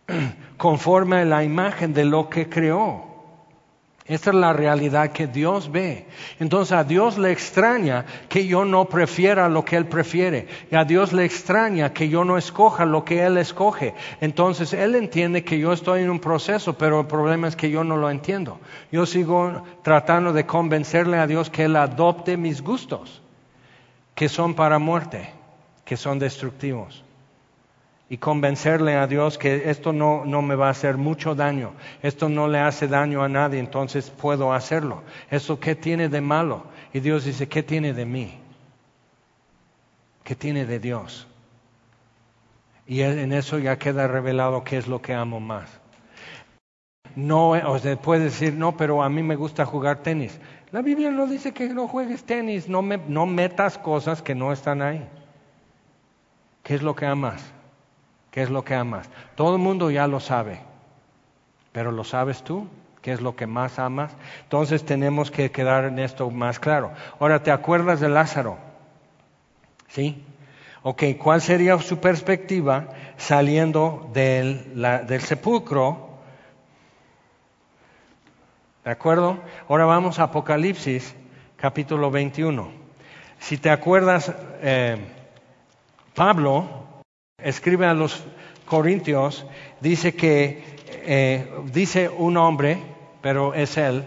conforme 0.57 1.17
a 1.17 1.25
la 1.25 1.45
imagen 1.45 1.95
de 1.95 2.05
lo 2.05 2.29
que 2.29 2.49
creó. 2.49 3.06
Esta 4.09 4.31
es 4.31 4.37
la 4.37 4.53
realidad 4.53 5.11
que 5.11 5.27
Dios 5.27 5.71
ve. 5.73 6.07
Entonces 6.39 6.73
a 6.73 6.85
Dios 6.85 7.19
le 7.19 7.33
extraña 7.33 8.05
que 8.29 8.47
yo 8.47 8.65
no 8.65 8.85
prefiera 8.85 9.49
lo 9.49 9.65
que 9.65 9.77
Él 9.77 9.87
prefiere. 9.87 10.47
Y 10.71 10.77
a 10.77 10.85
Dios 10.85 11.13
le 11.13 11.25
extraña 11.25 11.93
que 11.93 12.09
yo 12.09 12.25
no 12.25 12.39
escoja 12.39 12.85
lo 12.85 13.05
que 13.05 13.25
Él 13.25 13.37
escoge. 13.37 13.95
Entonces 14.21 14.73
Él 14.73 14.95
entiende 14.95 15.43
que 15.43 15.59
yo 15.59 15.73
estoy 15.73 16.03
en 16.03 16.11
un 16.11 16.21
proceso, 16.21 16.79
pero 16.79 17.01
el 17.01 17.07
problema 17.07 17.49
es 17.49 17.57
que 17.57 17.69
yo 17.69 17.83
no 17.83 17.97
lo 17.97 18.09
entiendo. 18.09 18.61
Yo 18.93 19.07
sigo 19.07 19.65
tratando 19.83 20.33
de 20.33 20.47
convencerle 20.47 21.19
a 21.19 21.27
Dios 21.27 21.51
que 21.51 21.65
Él 21.65 21.75
adopte 21.75 22.37
mis 22.37 22.63
gustos, 22.63 23.23
que 24.15 24.29
son 24.29 24.55
para 24.55 24.79
muerte, 24.79 25.31
que 25.85 25.97
son 25.97 26.21
destructivos 26.21 27.06
y 28.09 28.19
convencerle 28.19 28.95
a 28.95 29.07
Dios 29.07 29.37
que 29.37 29.69
esto 29.71 29.93
no, 29.93 30.25
no, 30.25 30.41
me 30.41 30.55
va 30.55 30.69
a 30.69 30.71
hacer 30.71 30.97
mucho 30.97 31.35
daño, 31.35 31.73
esto 32.03 32.29
no 32.29 32.47
le 32.47 32.59
hace 32.61 32.87
daño 32.87 33.23
a 33.23 33.29
nadie, 33.29 33.59
entonces 33.59 34.11
puedo 34.11 34.53
hacerlo. 34.53 35.03
¿Eso 35.31 35.59
qué 35.59 35.75
tiene 35.75 36.09
de 36.09 36.21
malo? 36.21 36.65
Y 36.93 37.01
Dios 37.01 37.25
dice, 37.25 37.49
¿qué 37.49 37.63
tiene 37.63 37.93
de 37.93 38.07
mí? 38.07 38.39
¿Qué 40.23 40.37
tiene 40.37 40.67
de 40.67 40.79
Dios? 40.79 41.27
Y 42.87 43.01
en 43.03 43.33
eso 43.33 43.59
ya 43.59 43.79
queda 43.79 44.07
revelado 44.07 44.63
qué 44.63 44.77
es 44.77 44.87
lo 44.87 45.03
que 45.03 45.13
amo 45.13 45.41
más. 45.41 45.69
No, 47.17 47.51
o 47.51 47.79
sea, 47.79 47.97
puede 47.97 48.25
decir, 48.25 48.55
no, 48.55 48.77
pero 48.77 49.03
a 49.03 49.09
mí 49.09 49.23
me 49.23 49.35
gusta 49.37 49.65
jugar 49.65 50.03
tenis. 50.03 50.39
La 50.71 50.83
Biblia 50.83 51.11
no 51.11 51.27
dice 51.27 51.53
que 51.53 51.69
no 51.71 51.89
juegues 51.89 52.25
tenis, 52.25 52.69
no, 52.69 52.83
me, 52.83 52.99
no 52.99 53.27
metas 53.27 53.79
cosas 53.79 54.23
que 54.23 54.35
no 54.35 54.53
están 54.53 54.83
ahí. 54.83 55.09
¿Qué 56.63 56.75
es 56.75 56.83
lo 56.83 56.95
que 56.95 57.07
amas? 57.07 57.56
¿Qué 58.37 58.43
es 58.43 58.51
lo 58.51 58.67
que 58.67 58.75
amas? 58.75 59.09
Todo 59.35 59.57
el 59.57 59.63
mundo 59.63 59.91
ya 59.91 60.07
lo 60.07 60.21
sabe, 60.21 60.61
pero 61.73 61.91
¿lo 61.91 62.05
sabes 62.05 62.45
tú? 62.45 62.69
¿Qué 63.01 63.13
es 63.13 63.23
lo 63.23 63.35
que 63.35 63.47
más 63.47 63.79
amas? 63.79 64.15
Entonces 64.43 64.85
tenemos 64.85 65.31
que 65.31 65.51
quedar 65.51 65.87
en 65.87 65.99
esto 65.99 66.31
más 66.31 66.61
claro. 66.61 66.93
Ahora, 67.19 67.43
¿te 67.43 67.51
acuerdas 67.51 67.99
de 67.99 68.11
Lázaro? 68.11 68.59
¿Sí? 69.89 70.23
Ok, 70.83 71.03
¿cuál 71.19 71.41
sería 71.41 71.79
su 71.79 71.99
perspectiva 71.99 72.89
saliendo 73.17 74.11
del, 74.13 75.19
sepulcro? 75.23 76.11
¿De 78.85 78.91
acuerdo? 78.91 79.39
Ahora 79.67 79.87
vamos 79.87 80.19
a 80.19 80.25
Apocalipsis, 80.25 81.17
capítulo 81.57 82.11
21. 82.11 82.69
Si 83.39 83.57
te 83.57 83.71
acuerdas, 83.71 84.31
eh, 84.61 84.99
Pablo 86.15 86.86
escribe 87.47 87.87
a 87.87 87.95
los 87.95 88.25
Corintios, 88.67 89.47
dice 89.81 90.15
que, 90.15 90.65
eh, 91.07 91.49
dice 91.73 92.09
un 92.09 92.37
hombre, 92.37 92.79
pero 93.23 93.55
es 93.55 93.77
él, 93.77 94.05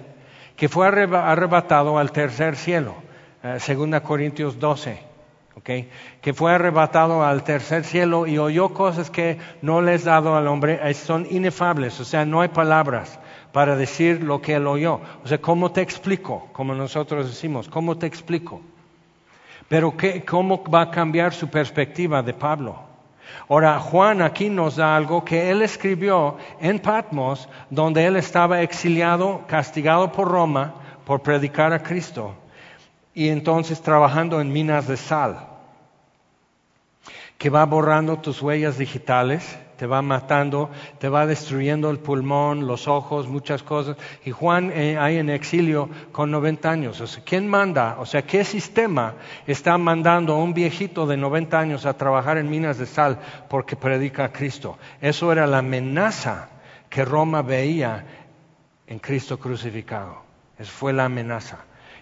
que 0.57 0.67
fue 0.67 0.87
arrebatado 0.87 1.97
al 1.97 2.11
tercer 2.11 2.57
cielo, 2.57 2.95
eh, 3.41 3.55
segunda 3.59 4.01
Corintios 4.03 4.59
12. 4.59 5.07
Okay, 5.55 5.89
que 6.21 6.33
fue 6.33 6.53
arrebatado 6.53 7.21
al 7.21 7.43
tercer 7.43 7.83
cielo 7.83 8.25
y 8.25 8.37
oyó 8.37 8.73
cosas 8.73 9.09
que 9.09 9.37
no 9.61 9.81
les 9.81 10.05
dado 10.05 10.37
al 10.37 10.47
hombre, 10.47 10.79
eh, 10.81 10.93
son 10.93 11.27
inefables, 11.29 11.99
o 11.99 12.05
sea, 12.05 12.23
no 12.23 12.39
hay 12.39 12.47
palabras 12.47 13.19
para 13.51 13.75
decir 13.75 14.23
lo 14.23 14.41
que 14.41 14.53
él 14.53 14.67
oyó. 14.67 15.01
O 15.21 15.27
sea, 15.27 15.39
¿cómo 15.39 15.73
te 15.73 15.81
explico? 15.81 16.47
Como 16.53 16.73
nosotros 16.75 17.27
decimos, 17.27 17.67
¿cómo 17.67 17.97
te 17.97 18.05
explico? 18.07 18.61
Pero 19.67 19.97
¿qué, 19.97 20.23
¿cómo 20.23 20.63
va 20.63 20.83
a 20.83 20.91
cambiar 20.91 21.33
su 21.33 21.49
perspectiva 21.49 22.23
de 22.23 22.33
Pablo? 22.33 22.88
Ahora, 23.47 23.79
Juan 23.79 24.21
aquí 24.21 24.49
nos 24.49 24.75
da 24.75 24.95
algo 24.95 25.25
que 25.25 25.49
él 25.49 25.61
escribió 25.61 26.37
en 26.59 26.79
Patmos, 26.79 27.49
donde 27.69 28.05
él 28.05 28.15
estaba 28.15 28.61
exiliado, 28.61 29.41
castigado 29.47 30.11
por 30.11 30.27
Roma 30.27 30.75
por 31.05 31.21
predicar 31.21 31.73
a 31.73 31.81
Cristo, 31.81 32.35
y 33.13 33.29
entonces 33.29 33.81
trabajando 33.81 34.39
en 34.39 34.53
minas 34.53 34.87
de 34.87 34.97
sal, 34.97 35.47
que 37.37 37.49
va 37.49 37.65
borrando 37.65 38.19
tus 38.19 38.41
huellas 38.41 38.77
digitales 38.77 39.57
te 39.79 39.87
va 39.87 40.01
matando, 40.01 40.69
te 40.97 41.07
va 41.07 41.25
destruyendo 41.25 41.89
el 41.89 41.99
pulmón, 41.99 42.67
los 42.67 42.89
ojos, 42.89 43.29
muchas 43.29 43.63
cosas. 43.63 43.95
Y 44.25 44.31
Juan 44.31 44.73
eh, 44.73 44.97
ahí 44.97 45.15
en 45.15 45.29
exilio 45.29 45.89
con 46.11 46.29
90 46.31 46.69
años. 46.69 46.99
O 46.99 47.07
sea, 47.07 47.23
¿quién 47.23 47.47
manda? 47.47 47.95
O 47.97 48.05
sea, 48.05 48.23
¿qué 48.23 48.43
sistema 48.43 49.13
está 49.47 49.77
mandando 49.77 50.33
a 50.33 50.43
un 50.43 50.53
viejito 50.53 51.07
de 51.07 51.15
90 51.15 51.57
años 51.57 51.85
a 51.85 51.93
trabajar 51.93 52.37
en 52.37 52.49
minas 52.49 52.77
de 52.77 52.87
sal 52.87 53.19
porque 53.47 53.77
predica 53.77 54.25
a 54.25 54.33
Cristo? 54.33 54.77
Eso 54.99 55.31
era 55.31 55.47
la 55.47 55.59
amenaza 55.59 56.49
que 56.89 57.05
Roma 57.05 57.41
veía 57.41 58.05
en 58.85 58.99
Cristo 58.99 59.39
crucificado. 59.39 60.23
Esa 60.57 60.71
fue 60.71 60.91
la 60.91 61.05
amenaza. 61.05 61.59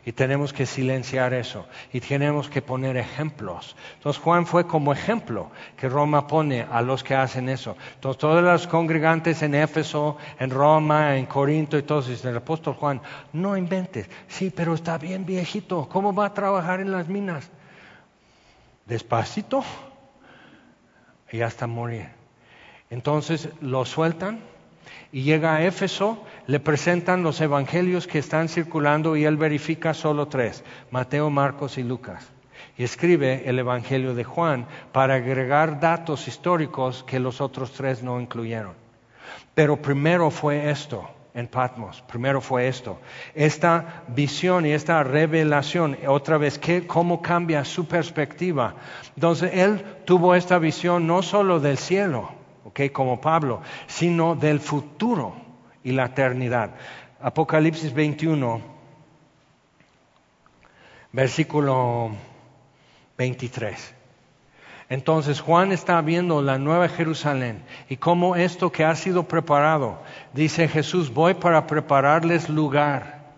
Y 0.08 0.14
tenemos 0.14 0.54
que 0.54 0.66
silenciar 0.66 1.34
eso. 1.34 1.66
Y 1.92 2.00
tenemos 2.00 2.48
que 2.48 2.62
poner 2.62 2.96
ejemplos. 2.96 3.76
Entonces 3.96 4.24
Juan 4.24 4.48
fue 4.48 4.66
como 4.66 4.94
ejemplo 4.94 5.52
que 5.76 5.90
Roma 5.90 6.28
pone 6.28 6.62
a 6.62 6.82
los 6.82 7.04
que 7.04 7.14
hacen 7.14 7.50
eso. 7.50 7.76
Entonces 7.96 8.18
todos 8.18 8.42
los 8.42 8.68
congregantes 8.68 9.42
en 9.42 9.54
Éfeso, 9.54 10.16
en 10.40 10.50
Roma, 10.50 11.18
en 11.18 11.26
Corinto 11.26 11.78
y 11.78 11.84
todos 11.84 12.08
dicen, 12.08 12.32
el 12.32 12.38
apóstol 12.38 12.76
Juan, 12.76 13.02
no 13.34 13.58
inventes. 13.58 14.10
Sí, 14.30 14.50
pero 14.50 14.76
está 14.76 14.98
bien 14.98 15.26
viejito. 15.26 15.90
¿Cómo 15.90 16.16
va 16.16 16.28
a 16.28 16.34
trabajar 16.34 16.80
en 16.80 16.94
las 16.94 17.10
minas? 17.10 17.50
Despacito. 18.86 19.62
Y 21.34 21.42
hasta 21.42 21.68
morir. 21.68 22.08
Entonces 22.90 23.50
lo 23.60 23.84
sueltan 23.84 24.40
y 25.12 25.24
llega 25.24 25.56
a 25.56 25.64
Éfeso, 25.64 26.24
le 26.48 26.60
presentan 26.60 27.24
los 27.24 27.42
evangelios 27.42 28.08
que 28.08 28.20
están 28.20 28.50
circulando 28.50 29.16
y 29.16 29.26
él 29.26 29.38
verifica 29.38 29.94
solo 29.94 30.28
tres, 30.28 30.64
Mateo, 30.92 31.30
Marcos 31.30 31.78
y 31.78 31.84
Lucas. 31.84 32.32
Y 32.78 32.84
escribe 32.84 33.44
el 33.50 33.58
Evangelio 33.60 34.14
de 34.14 34.24
Juan 34.24 34.68
para 34.92 35.16
agregar 35.16 35.80
datos 35.80 36.28
históricos 36.28 37.04
que 37.04 37.20
los 37.20 37.42
otros 37.42 37.72
tres 37.72 38.04
no 38.04 38.20
incluyeron. 38.20 38.74
Pero 39.54 39.82
primero 39.82 40.30
fue 40.30 40.70
esto 40.70 41.10
en 41.34 41.48
Patmos, 41.48 42.04
primero 42.08 42.42
fue 42.42 42.68
esto. 42.68 43.00
Esta 43.36 44.04
visión 44.08 44.66
y 44.66 44.72
esta 44.72 45.04
revelación, 45.04 45.98
otra 46.08 46.38
vez, 46.38 46.60
¿cómo 46.88 47.22
cambia 47.22 47.64
su 47.64 47.88
perspectiva? 47.88 48.76
Entonces, 49.16 49.52
él 49.54 49.84
tuvo 50.06 50.34
esta 50.34 50.58
visión 50.58 51.06
no 51.06 51.22
solo 51.22 51.60
del 51.60 51.78
cielo, 51.78 52.37
como 52.92 53.20
Pablo, 53.20 53.62
sino 53.88 54.36
del 54.36 54.60
futuro 54.60 55.36
y 55.84 55.92
la 55.92 56.06
eternidad. 56.06 56.72
Apocalipsis 57.20 57.94
21, 57.94 58.62
versículo 61.12 62.12
23. 63.18 63.96
Entonces 64.90 65.42
Juan 65.42 65.72
está 65.72 66.00
viendo 66.02 66.42
la 66.42 66.58
nueva 66.58 66.88
Jerusalén 66.88 67.64
y 67.90 67.98
cómo 67.98 68.36
esto 68.36 68.72
que 68.72 68.86
ha 68.86 68.96
sido 68.96 69.24
preparado, 69.28 70.02
dice 70.34 70.68
Jesús, 70.68 71.14
voy 71.14 71.34
para 71.34 71.68
prepararles 71.68 72.48
lugar, 72.48 73.34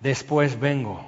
después 0.00 0.58
vengo. 0.58 1.06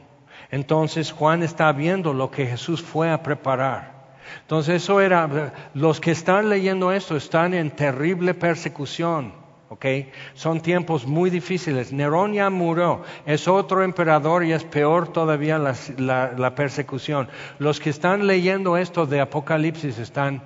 Entonces 0.50 1.10
Juan 1.10 1.42
está 1.42 1.72
viendo 1.72 2.12
lo 2.12 2.30
que 2.30 2.46
Jesús 2.46 2.80
fue 2.80 3.10
a 3.10 3.22
preparar. 3.24 3.93
Entonces 4.42 4.82
eso 4.82 5.00
era, 5.00 5.52
los 5.74 6.00
que 6.00 6.10
están 6.10 6.48
leyendo 6.48 6.92
esto 6.92 7.16
están 7.16 7.54
en 7.54 7.70
terrible 7.70 8.34
persecución, 8.34 9.32
¿ok? 9.68 9.86
Son 10.34 10.60
tiempos 10.60 11.06
muy 11.06 11.30
difíciles. 11.30 11.92
Nerón 11.92 12.32
ya 12.32 12.50
murió, 12.50 13.02
es 13.26 13.48
otro 13.48 13.82
emperador 13.82 14.44
y 14.44 14.52
es 14.52 14.64
peor 14.64 15.08
todavía 15.12 15.58
la, 15.58 16.54
persecución. 16.54 17.28
Los 17.58 17.80
que 17.80 17.90
están 17.90 18.26
leyendo 18.26 18.76
esto 18.76 19.06
de 19.06 19.20
Apocalipsis 19.20 19.98
están, 19.98 20.42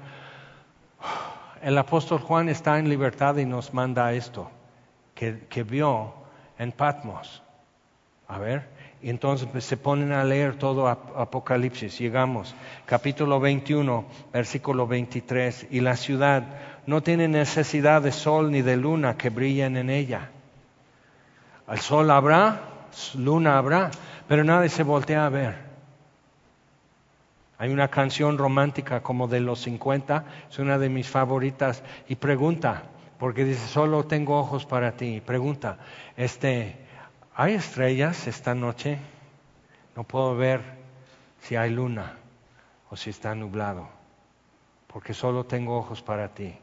el 1.62 1.76
apóstol 1.76 2.20
Juan 2.20 2.48
está 2.48 2.78
en 2.78 2.88
libertad 2.88 3.36
y 3.36 3.46
nos 3.46 3.74
manda 3.74 4.12
esto, 4.12 4.50
que, 5.14 5.62
vio 5.64 6.14
en 6.58 6.72
Patmos. 6.72 7.42
A 8.28 8.38
ver, 8.38 8.68
entonces 9.02 9.48
pues, 9.50 9.64
se 9.64 9.78
ponen 9.78 10.12
a 10.12 10.22
leer 10.22 10.56
todo 10.56 10.86
Apocalipsis. 10.86 11.98
Llegamos, 11.98 12.54
capítulo 12.84 13.40
21, 13.40 14.04
versículo 14.34 14.86
23. 14.86 15.68
Y 15.70 15.80
la 15.80 15.96
ciudad 15.96 16.44
no 16.86 17.02
tiene 17.02 17.26
necesidad 17.26 18.02
de 18.02 18.12
sol 18.12 18.50
ni 18.50 18.60
de 18.60 18.76
luna 18.76 19.16
que 19.16 19.30
brillen 19.30 19.78
en 19.78 19.88
ella. 19.88 20.28
El 21.66 21.78
sol 21.78 22.10
habrá, 22.10 22.60
luna 23.14 23.56
habrá, 23.56 23.90
pero 24.28 24.44
nadie 24.44 24.68
se 24.68 24.82
voltea 24.82 25.24
a 25.24 25.30
ver. 25.30 25.68
Hay 27.56 27.70
una 27.70 27.88
canción 27.88 28.36
romántica 28.36 29.02
como 29.02 29.26
de 29.26 29.40
los 29.40 29.60
50, 29.62 30.24
es 30.50 30.58
una 30.58 30.78
de 30.78 30.90
mis 30.90 31.08
favoritas, 31.08 31.82
y 32.08 32.16
pregunta, 32.16 32.82
porque 33.18 33.44
dice, 33.44 33.66
solo 33.68 34.04
tengo 34.04 34.38
ojos 34.38 34.66
para 34.66 34.92
ti. 34.92 35.22
Pregunta, 35.24 35.78
este, 36.16 36.87
¿Hay 37.40 37.54
estrellas 37.54 38.26
esta 38.26 38.52
noche? 38.52 38.98
No 39.94 40.02
puedo 40.02 40.34
ver 40.34 40.60
si 41.40 41.54
hay 41.54 41.70
luna 41.70 42.16
o 42.90 42.96
si 42.96 43.10
está 43.10 43.32
nublado, 43.36 43.88
porque 44.88 45.14
solo 45.14 45.46
tengo 45.46 45.78
ojos 45.78 46.02
para 46.02 46.34
ti. 46.34 46.58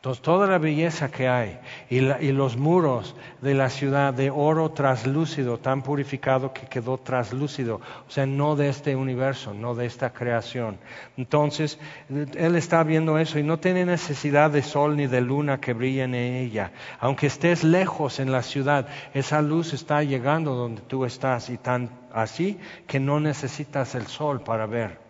Entonces 0.00 0.22
toda 0.22 0.46
la 0.46 0.56
belleza 0.56 1.10
que 1.10 1.28
hay 1.28 1.58
y, 1.90 2.00
los 2.00 2.56
muros 2.56 3.14
de 3.42 3.52
la 3.52 3.68
ciudad 3.68 4.14
de 4.14 4.30
oro 4.30 4.70
traslúcido, 4.70 5.58
tan 5.58 5.82
purificado 5.82 6.54
que 6.54 6.66
quedó 6.66 6.96
traslúcido, 6.96 7.82
o 8.08 8.10
sea, 8.10 8.24
no 8.24 8.56
de 8.56 8.70
este 8.70 8.96
universo, 8.96 9.52
no 9.52 9.74
de 9.74 9.84
esta 9.84 10.10
creación. 10.10 10.78
Entonces, 11.18 11.78
él 12.08 12.56
está 12.56 12.82
viendo 12.82 13.18
eso 13.18 13.38
y 13.38 13.42
no 13.42 13.58
tiene 13.58 13.84
necesidad 13.84 14.50
de 14.50 14.62
sol 14.62 14.96
ni 14.96 15.06
de 15.06 15.20
luna 15.20 15.60
que 15.60 15.74
brillen 15.74 16.14
en 16.14 16.34
ella. 16.34 16.72
Aunque 16.98 17.26
estés 17.26 17.62
lejos 17.62 18.20
en 18.20 18.32
la 18.32 18.42
ciudad, 18.42 18.88
esa 19.12 19.42
luz 19.42 19.74
está 19.74 20.02
llegando 20.02 20.54
donde 20.54 20.80
tú 20.80 21.04
estás 21.04 21.50
y 21.50 21.58
tan 21.58 21.90
así 22.10 22.58
que 22.86 23.00
no 23.00 23.20
necesitas 23.20 23.94
el 23.94 24.06
sol 24.06 24.40
para 24.40 24.64
ver 24.64 25.09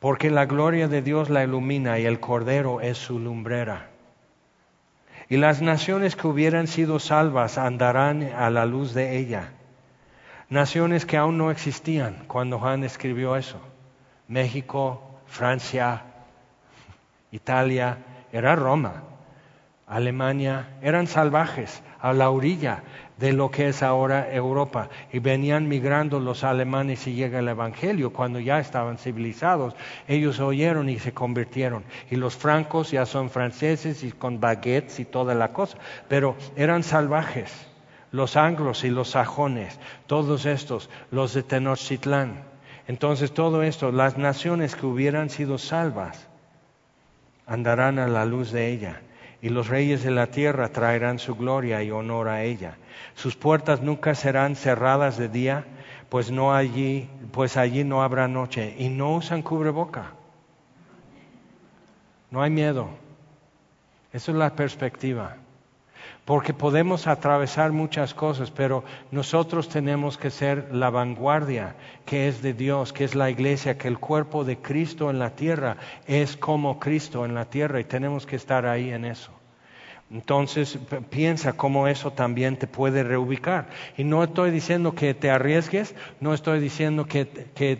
porque 0.00 0.30
la 0.30 0.46
gloria 0.46 0.88
de 0.88 1.02
Dios 1.02 1.28
la 1.30 1.42
ilumina 1.42 1.98
y 1.98 2.06
el 2.06 2.20
Cordero 2.20 2.80
es 2.80 2.98
su 2.98 3.18
lumbrera. 3.18 3.88
Y 5.28 5.36
las 5.36 5.60
naciones 5.60 6.16
que 6.16 6.26
hubieran 6.26 6.66
sido 6.66 6.98
salvas 6.98 7.58
andarán 7.58 8.22
a 8.22 8.48
la 8.50 8.64
luz 8.64 8.94
de 8.94 9.18
ella. 9.18 9.52
Naciones 10.48 11.04
que 11.04 11.18
aún 11.18 11.36
no 11.36 11.50
existían 11.50 12.24
cuando 12.26 12.58
Juan 12.58 12.84
escribió 12.84 13.36
eso. 13.36 13.60
México, 14.28 15.20
Francia, 15.26 16.04
Italia, 17.30 17.98
era 18.32 18.56
Roma. 18.56 19.02
Alemania, 19.86 20.76
eran 20.82 21.06
salvajes 21.06 21.82
a 22.00 22.12
la 22.12 22.30
orilla, 22.30 22.82
de 23.18 23.32
lo 23.32 23.50
que 23.50 23.68
es 23.68 23.82
ahora 23.82 24.32
Europa. 24.32 24.88
Y 25.12 25.18
venían 25.18 25.68
migrando 25.68 26.20
los 26.20 26.44
alemanes 26.44 27.06
y 27.06 27.14
llega 27.14 27.40
el 27.40 27.48
Evangelio 27.48 28.12
cuando 28.12 28.40
ya 28.40 28.58
estaban 28.58 28.98
civilizados. 28.98 29.74
Ellos 30.06 30.40
oyeron 30.40 30.88
y 30.88 30.98
se 30.98 31.12
convirtieron. 31.12 31.84
Y 32.10 32.16
los 32.16 32.36
francos 32.36 32.90
ya 32.90 33.06
son 33.06 33.30
franceses 33.30 34.02
y 34.04 34.12
con 34.12 34.40
baguettes 34.40 35.00
y 35.00 35.04
toda 35.04 35.34
la 35.34 35.52
cosa. 35.52 35.78
Pero 36.08 36.36
eran 36.56 36.82
salvajes. 36.82 37.66
Los 38.10 38.36
anglos 38.36 38.84
y 38.84 38.88
los 38.88 39.10
sajones, 39.10 39.78
todos 40.06 40.46
estos, 40.46 40.88
los 41.10 41.34
de 41.34 41.42
Tenochtitlán. 41.42 42.42
Entonces 42.86 43.32
todo 43.32 43.62
esto, 43.62 43.92
las 43.92 44.16
naciones 44.16 44.74
que 44.74 44.86
hubieran 44.86 45.28
sido 45.28 45.58
salvas, 45.58 46.26
andarán 47.46 47.98
a 47.98 48.06
la 48.08 48.24
luz 48.24 48.50
de 48.50 48.68
ella 48.68 49.02
y 49.40 49.50
los 49.50 49.68
reyes 49.68 50.02
de 50.02 50.10
la 50.10 50.28
tierra 50.28 50.70
traerán 50.70 51.18
su 51.18 51.36
gloria 51.36 51.82
y 51.82 51.90
honor 51.90 52.28
a 52.28 52.42
ella. 52.42 52.76
Sus 53.14 53.36
puertas 53.36 53.82
nunca 53.82 54.14
serán 54.14 54.56
cerradas 54.56 55.18
de 55.18 55.28
día, 55.28 55.64
pues 56.08 56.30
no 56.30 56.54
allí, 56.54 57.08
pues 57.32 57.56
allí 57.56 57.84
no 57.84 58.02
habrá 58.02 58.28
noche 58.28 58.74
y 58.78 58.88
no 58.88 59.14
usan 59.14 59.42
cubreboca. 59.42 60.12
No 62.30 62.42
hay 62.42 62.50
miedo. 62.50 62.88
Esa 64.12 64.32
es 64.32 64.36
la 64.36 64.54
perspectiva 64.54 65.36
porque 66.28 66.52
podemos 66.52 67.06
atravesar 67.06 67.72
muchas 67.72 68.12
cosas, 68.12 68.50
pero 68.50 68.84
nosotros 69.10 69.70
tenemos 69.70 70.18
que 70.18 70.28
ser 70.28 70.68
la 70.74 70.90
vanguardia 70.90 71.74
que 72.04 72.28
es 72.28 72.42
de 72.42 72.52
Dios, 72.52 72.92
que 72.92 73.04
es 73.04 73.14
la 73.14 73.30
iglesia, 73.30 73.78
que 73.78 73.88
el 73.88 73.98
cuerpo 73.98 74.44
de 74.44 74.58
Cristo 74.58 75.08
en 75.08 75.18
la 75.18 75.30
tierra 75.30 75.78
es 76.06 76.36
como 76.36 76.78
Cristo 76.78 77.24
en 77.24 77.34
la 77.34 77.46
tierra 77.46 77.80
y 77.80 77.84
tenemos 77.84 78.26
que 78.26 78.36
estar 78.36 78.66
ahí 78.66 78.90
en 78.90 79.06
eso. 79.06 79.37
Entonces 80.10 80.78
piensa 81.10 81.52
cómo 81.52 81.86
eso 81.86 82.12
también 82.12 82.56
te 82.56 82.66
puede 82.66 83.02
reubicar. 83.02 83.68
Y 83.98 84.04
no 84.04 84.24
estoy 84.24 84.50
diciendo 84.50 84.94
que 84.94 85.12
te 85.12 85.30
arriesgues, 85.30 85.94
no 86.20 86.32
estoy 86.32 86.60
diciendo 86.60 87.04
que, 87.04 87.26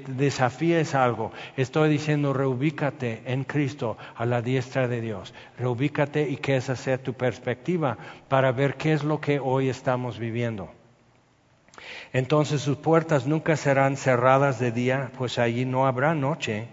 desafíes 0.08 0.94
algo, 0.94 1.32
estoy 1.56 1.88
diciendo 1.88 2.34
reubícate 2.34 3.22
en 3.24 3.44
Cristo 3.44 3.96
a 4.14 4.26
la 4.26 4.42
diestra 4.42 4.88
de 4.88 5.00
Dios. 5.00 5.32
Reubícate 5.58 6.28
y 6.28 6.36
que 6.36 6.56
esa 6.56 6.76
sea 6.76 6.98
tu 6.98 7.14
perspectiva 7.14 7.96
para 8.28 8.52
ver 8.52 8.74
qué 8.74 8.92
es 8.92 9.04
lo 9.04 9.22
que 9.22 9.40
hoy 9.40 9.70
estamos 9.70 10.18
viviendo. 10.18 10.70
Entonces 12.12 12.60
sus 12.60 12.76
puertas 12.76 13.26
nunca 13.26 13.56
serán 13.56 13.96
cerradas 13.96 14.58
de 14.58 14.70
día, 14.70 15.12
pues 15.16 15.38
allí 15.38 15.64
no 15.64 15.86
habrá 15.86 16.14
noche 16.14 16.68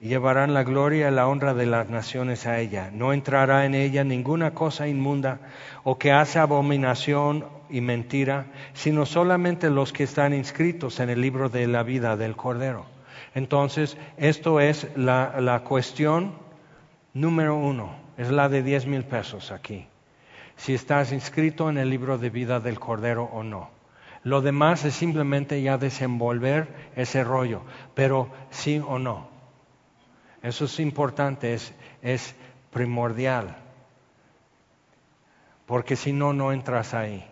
llevarán 0.00 0.54
la 0.54 0.64
gloria 0.64 1.08
y 1.08 1.12
la 1.12 1.28
honra 1.28 1.54
de 1.54 1.66
las 1.66 1.90
naciones 1.90 2.46
a 2.46 2.58
ella. 2.58 2.90
No 2.92 3.12
entrará 3.12 3.66
en 3.66 3.74
ella 3.74 4.02
ninguna 4.02 4.52
cosa 4.54 4.88
inmunda 4.88 5.40
o 5.84 5.98
que 5.98 6.12
hace 6.12 6.38
abominación 6.38 7.44
y 7.68 7.80
mentira, 7.80 8.46
sino 8.72 9.06
solamente 9.06 9.70
los 9.70 9.92
que 9.92 10.04
están 10.04 10.34
inscritos 10.34 11.00
en 11.00 11.10
el 11.10 11.20
libro 11.20 11.48
de 11.48 11.66
la 11.66 11.82
vida 11.82 12.16
del 12.16 12.34
Cordero. 12.34 12.86
Entonces, 13.34 13.96
esto 14.16 14.58
es 14.58 14.88
la 14.96 15.62
cuestión 15.64 16.32
número 17.12 17.56
uno, 17.56 17.94
es 18.16 18.30
la 18.30 18.48
de 18.48 18.62
diez 18.62 18.86
mil 18.86 19.04
pesos 19.04 19.52
aquí. 19.52 19.86
Si 20.56 20.74
estás 20.74 21.12
inscrito 21.12 21.70
en 21.70 21.78
el 21.78 21.90
libro 21.90 22.18
de 22.18 22.30
vida 22.30 22.60
del 22.60 22.80
Cordero 22.80 23.24
o 23.32 23.42
no. 23.42 23.70
Lo 24.22 24.42
demás 24.42 24.84
es 24.84 24.94
simplemente 24.94 25.62
ya 25.62 25.78
desenvolver 25.78 26.68
ese 26.94 27.24
rollo, 27.24 27.62
pero 27.94 28.28
sí 28.50 28.82
o 28.86 28.98
no. 28.98 29.29
Eso 30.42 30.64
es 30.64 30.80
importante, 30.80 31.54
es, 32.02 32.34
primordial, 32.72 33.56
porque 35.66 35.96
si 35.96 36.12
no, 36.12 36.32
no 36.32 36.52
entras 36.52 36.94
ahí. 36.94 37.26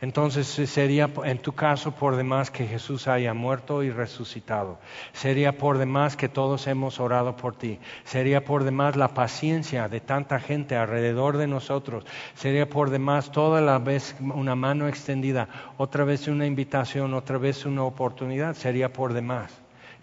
Entonces 0.00 0.46
sería 0.46 1.10
en 1.24 1.38
tu 1.38 1.52
caso 1.52 1.92
por 1.92 2.16
demás 2.16 2.50
que 2.50 2.66
Jesús 2.66 3.06
haya 3.06 3.34
muerto 3.34 3.82
y 3.82 3.90
resucitado. 3.90 4.78
Sería 5.12 5.58
por 5.58 5.76
demás 5.76 6.16
que 6.16 6.30
todos 6.30 6.66
hemos 6.68 6.98
orado 7.00 7.36
por 7.36 7.54
ti. 7.54 7.78
Sería 8.04 8.42
por 8.42 8.64
demás 8.64 8.96
la 8.96 9.08
paciencia 9.08 9.88
de 9.88 10.00
tanta 10.00 10.40
gente 10.40 10.74
alrededor 10.74 11.36
de 11.36 11.46
nosotros. 11.46 12.06
Sería 12.34 12.68
por 12.68 12.88
demás 12.88 13.30
toda 13.30 13.60
la 13.60 13.78
vez 13.78 14.16
una 14.20 14.54
mano 14.54 14.88
extendida, 14.88 15.48
otra 15.76 16.04
vez 16.04 16.28
una 16.28 16.46
invitación, 16.46 17.12
otra 17.12 17.36
vez 17.36 17.66
una 17.66 17.84
oportunidad. 17.84 18.54
Sería 18.54 18.90
por 18.90 19.12
demás. 19.12 19.52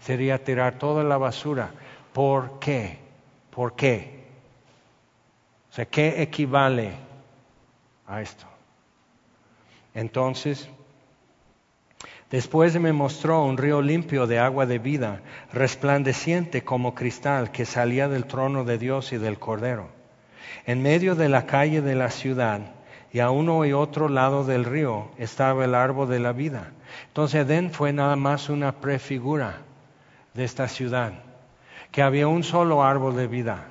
Sería 0.00 0.44
tirar 0.44 0.78
toda 0.78 1.02
la 1.02 1.18
basura 1.18 1.72
¿Por 2.12 2.58
qué? 2.58 2.98
¿Por 3.50 3.74
qué? 3.74 4.24
O 5.70 5.74
sea, 5.74 5.84
¿qué 5.84 6.22
equivale 6.22 6.92
a 8.06 8.22
esto? 8.22 8.46
Entonces, 9.94 10.68
después 12.30 12.78
me 12.78 12.92
mostró 12.92 13.44
un 13.44 13.56
río 13.58 13.82
limpio 13.82 14.26
de 14.26 14.38
agua 14.38 14.66
de 14.66 14.78
vida, 14.78 15.20
resplandeciente 15.52 16.64
como 16.64 16.94
cristal, 16.94 17.50
que 17.52 17.64
salía 17.64 18.08
del 18.08 18.26
trono 18.26 18.64
de 18.64 18.78
Dios 18.78 19.12
y 19.12 19.18
del 19.18 19.38
Cordero. 19.38 19.88
En 20.66 20.82
medio 20.82 21.14
de 21.14 21.28
la 21.28 21.46
calle 21.46 21.82
de 21.82 21.94
la 21.94 22.10
ciudad, 22.10 22.60
y 23.12 23.20
a 23.20 23.30
uno 23.30 23.64
y 23.64 23.72
otro 23.72 24.08
lado 24.08 24.44
del 24.44 24.64
río, 24.64 25.10
estaba 25.18 25.64
el 25.64 25.74
árbol 25.74 26.08
de 26.08 26.20
la 26.20 26.32
vida. 26.32 26.72
Entonces 27.08 27.46
Edén 27.46 27.70
fue 27.70 27.92
nada 27.92 28.16
más 28.16 28.48
una 28.48 28.72
prefigura 28.72 29.62
de 30.34 30.44
esta 30.44 30.68
ciudad 30.68 31.27
que 31.90 32.02
había 32.02 32.28
un 32.28 32.42
solo 32.42 32.82
árbol 32.82 33.16
de 33.16 33.26
vida. 33.26 33.64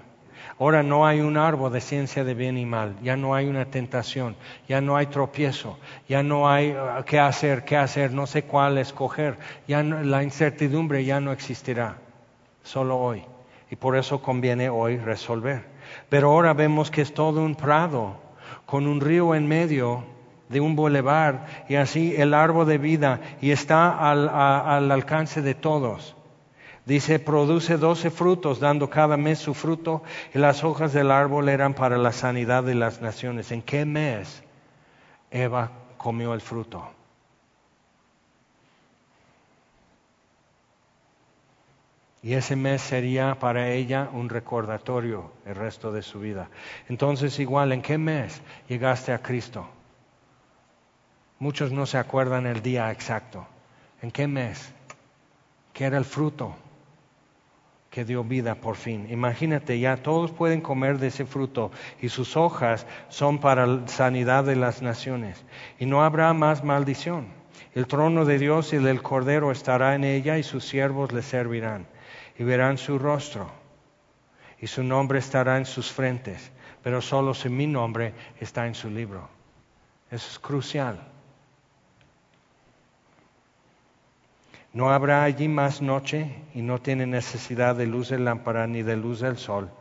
Ahora 0.59 0.81
no 0.81 1.05
hay 1.05 1.21
un 1.21 1.37
árbol 1.37 1.71
de 1.71 1.81
ciencia 1.81 2.23
de 2.23 2.33
bien 2.33 2.57
y 2.57 2.65
mal, 2.65 2.95
ya 3.03 3.15
no 3.15 3.35
hay 3.35 3.45
una 3.47 3.65
tentación, 3.65 4.35
ya 4.67 4.81
no 4.81 4.97
hay 4.97 5.05
tropiezo, 5.05 5.77
ya 6.09 6.23
no 6.23 6.49
hay 6.49 6.71
uh, 6.71 7.03
qué 7.05 7.19
hacer, 7.19 7.63
qué 7.63 7.77
hacer, 7.77 8.11
no 8.11 8.25
sé 8.25 8.43
cuál 8.43 8.79
escoger, 8.79 9.37
ya 9.67 9.83
la 9.83 10.23
incertidumbre 10.23 11.05
ya 11.05 11.19
no 11.19 11.31
existirá, 11.31 11.97
solo 12.63 12.97
hoy. 12.97 13.23
Y 13.69 13.75
por 13.75 13.95
eso 13.95 14.21
conviene 14.21 14.69
hoy 14.69 14.97
resolver. 14.97 15.65
Pero 16.09 16.31
ahora 16.31 16.53
vemos 16.53 16.89
que 16.89 17.01
es 17.01 17.13
todo 17.13 17.43
un 17.43 17.53
prado, 17.53 18.15
con 18.65 18.87
un 18.87 18.99
río 18.99 19.35
en 19.35 19.47
medio 19.47 20.03
de 20.49 20.59
un 20.59 20.75
bulevar 20.75 21.45
y 21.69 21.75
así 21.75 22.15
el 22.17 22.33
árbol 22.33 22.65
de 22.65 22.77
vida 22.79 23.21
y 23.41 23.51
está 23.51 24.09
al 24.09 24.91
alcance 24.91 25.41
de 25.41 25.53
todos. 25.53 26.16
Dice, 26.87 27.19
produce 27.19 27.75
doce 27.75 28.09
frutos, 28.09 28.61
dando 28.61 28.89
cada 28.89 29.17
mes 29.17 29.39
su 29.39 29.53
fruto, 29.53 30.03
y 30.33 30.39
las 30.39 30.63
hojas 30.63 30.93
del 30.93 31.11
árbol 31.11 31.49
eran 31.49 31.73
para 31.73 31.97
la 31.97 32.13
sanidad 32.13 32.63
de 32.63 32.75
las 32.75 33.01
naciones. 33.01 33.51
¿En 33.51 33.61
qué 33.61 33.83
mes 33.83 34.41
Eva 35.29 35.69
comió 35.97 36.33
el 36.33 36.39
fruto? 36.39 36.89
Y 42.23 42.35
ese 42.35 42.55
mes 42.55 42.81
sería 42.83 43.37
para 43.37 43.69
ella 43.69 44.07
un 44.13 44.29
recordatorio 44.29 45.33
el 45.45 45.55
resto 45.55 45.91
de 45.91 46.01
su 46.01 46.21
vida. 46.21 46.49
Entonces, 46.87 47.37
igual, 47.39 47.73
¿en 47.73 47.81
qué 47.81 47.97
mes 47.97 48.41
llegaste 48.69 49.11
a 49.11 49.21
Cristo? 49.21 49.67
Muchos 51.39 51.73
no 51.73 51.85
se 51.85 51.97
acuerdan 51.97 52.45
el 52.45 52.61
día 52.61 52.89
exacto. 52.93 53.45
¿En 54.01 54.09
qué 54.09 54.25
mes? 54.25 54.71
¿Qué 55.73 55.83
era 55.83 55.97
el 55.97 56.05
fruto? 56.05 56.55
Que 57.97 58.05
dio 58.05 58.23
vida 58.23 58.53
por 58.53 58.75
fin. 58.75 59.07
Imagínate, 59.09 59.79
ya 59.79 59.97
todos 59.97 60.31
pueden 60.31 60.61
comer 60.61 60.99
de 60.99 61.07
ese 61.07 61.25
fruto 61.25 61.71
y 61.99 62.09
sus 62.09 62.37
hojas 62.37 62.85
son 63.09 63.39
para 63.39 63.65
la 63.65 63.87
sanidad 63.87 64.43
de 64.43 64.55
las 64.55 64.83
naciones. 64.83 65.43
Y 65.79 65.87
no 65.87 66.03
habrá 66.03 66.31
más 66.33 66.63
maldición. 66.63 67.25
El 67.73 67.87
trono 67.87 68.23
de 68.23 68.37
Dios 68.37 68.71
y 68.73 68.77
del 68.77 69.01
Cordero 69.01 69.51
estará 69.51 69.95
en 69.95 70.03
ella 70.03 70.37
y 70.37 70.43
sus 70.43 70.63
siervos 70.63 71.11
le 71.11 71.23
servirán. 71.23 71.87
Y 72.37 72.43
verán 72.43 72.77
su 72.77 72.99
rostro. 72.99 73.49
Y 74.59 74.67
su 74.67 74.83
nombre 74.83 75.17
estará 75.17 75.57
en 75.57 75.65
sus 75.65 75.91
frentes. 75.91 76.51
Pero 76.83 77.01
solo 77.01 77.33
si 77.33 77.49
mi 77.49 77.65
nombre 77.65 78.13
está 78.39 78.67
en 78.67 78.75
su 78.75 78.91
libro. 78.91 79.27
Eso 80.11 80.27
es 80.29 80.37
crucial. 80.37 81.16
No 84.77 84.91
habrá 84.91 85.23
allí 85.23 85.47
más 85.47 85.81
noche 85.81 86.35
y 86.53 86.61
no 86.61 86.79
tiene 86.79 87.07
necesidad 87.07 87.75
de 87.75 87.87
luz 87.87 88.09
de 88.09 88.19
lámpara 88.19 88.67
ni 88.67 88.83
de 88.83 88.95
luz 88.95 89.21
del 89.21 89.39
sol, 89.39 89.71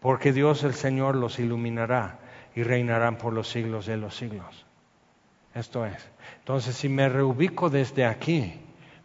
porque 0.00 0.32
Dios 0.32 0.64
el 0.64 0.72
Señor 0.72 1.16
los 1.16 1.38
iluminará 1.38 2.18
y 2.56 2.62
reinarán 2.62 3.18
por 3.18 3.34
los 3.34 3.50
siglos 3.50 3.84
de 3.84 3.98
los 3.98 4.16
siglos. 4.16 4.64
Esto 5.54 5.84
es. 5.84 6.10
Entonces, 6.38 6.76
si 6.76 6.88
me 6.88 7.10
reubico 7.10 7.68
desde 7.68 8.06
aquí, 8.06 8.58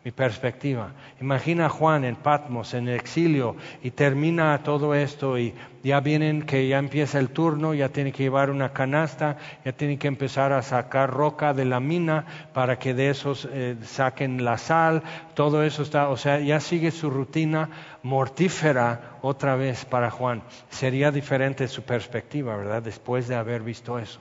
mi 0.03 0.11
perspectiva. 0.11 0.91
Imagina 1.21 1.67
a 1.67 1.69
Juan 1.69 2.03
en 2.03 2.17
Patmos, 2.17 2.73
en 2.73 2.89
el 2.89 2.95
exilio, 2.95 3.55
y 3.81 3.91
termina 3.91 4.61
todo 4.61 4.93
esto 4.93 5.37
y 5.37 5.53
ya 5.81 6.01
vienen 6.01 6.43
que 6.43 6.67
ya 6.67 6.77
empieza 6.77 7.19
el 7.19 7.29
turno, 7.29 7.73
ya 7.73 7.89
tiene 7.89 8.11
que 8.11 8.23
llevar 8.23 8.49
una 8.49 8.73
canasta, 8.73 9.37
ya 9.63 9.71
tiene 9.71 9.97
que 9.97 10.07
empezar 10.07 10.51
a 10.51 10.61
sacar 10.61 11.09
roca 11.09 11.53
de 11.53 11.63
la 11.63 11.79
mina 11.79 12.25
para 12.53 12.79
que 12.79 12.93
de 12.93 13.09
esos 13.09 13.47
eh, 13.51 13.77
saquen 13.83 14.43
la 14.43 14.57
sal, 14.57 15.03
todo 15.35 15.63
eso 15.63 15.83
está, 15.83 16.09
o 16.09 16.17
sea, 16.17 16.39
ya 16.39 16.59
sigue 16.59 16.91
su 16.91 17.09
rutina 17.09 17.69
mortífera 18.03 19.17
otra 19.21 19.55
vez 19.55 19.85
para 19.85 20.11
Juan. 20.11 20.43
Sería 20.69 21.11
diferente 21.11 21.67
su 21.69 21.83
perspectiva, 21.83 22.57
¿verdad? 22.57 22.83
Después 22.83 23.29
de 23.29 23.35
haber 23.35 23.61
visto 23.61 23.99
eso. 23.99 24.19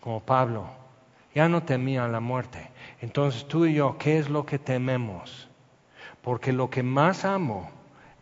como 0.00 0.20
Pablo, 0.20 0.70
ya 1.34 1.48
no 1.48 1.62
temía 1.62 2.06
la 2.08 2.20
muerte. 2.20 2.75
Entonces 3.00 3.46
tú 3.46 3.66
y 3.66 3.74
yo, 3.74 3.96
¿qué 3.98 4.18
es 4.18 4.28
lo 4.28 4.46
que 4.46 4.58
tememos? 4.58 5.48
Porque 6.22 6.52
lo 6.52 6.70
que 6.70 6.82
más 6.82 7.24
amo 7.24 7.70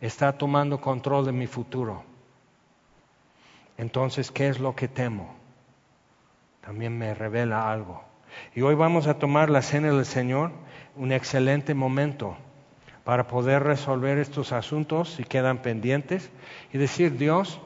está 0.01 0.37
tomando 0.37 0.81
control 0.81 1.25
de 1.25 1.31
mi 1.31 1.47
futuro. 1.47 2.03
Entonces, 3.77 4.31
¿qué 4.31 4.47
es 4.47 4.59
lo 4.59 4.75
que 4.75 4.87
temo? 4.87 5.35
También 6.61 6.97
me 6.97 7.13
revela 7.13 7.71
algo. 7.71 8.03
Y 8.53 8.61
hoy 8.61 8.75
vamos 8.75 9.07
a 9.07 9.19
tomar 9.19 9.49
la 9.49 9.61
cena 9.61 9.91
del 9.91 10.05
Señor, 10.05 10.51
un 10.95 11.11
excelente 11.11 11.73
momento 11.73 12.37
para 13.03 13.27
poder 13.27 13.63
resolver 13.63 14.17
estos 14.17 14.51
asuntos 14.51 15.11
si 15.11 15.23
quedan 15.23 15.59
pendientes 15.59 16.31
y 16.73 16.77
decir, 16.77 17.17
Dios, 17.17 17.61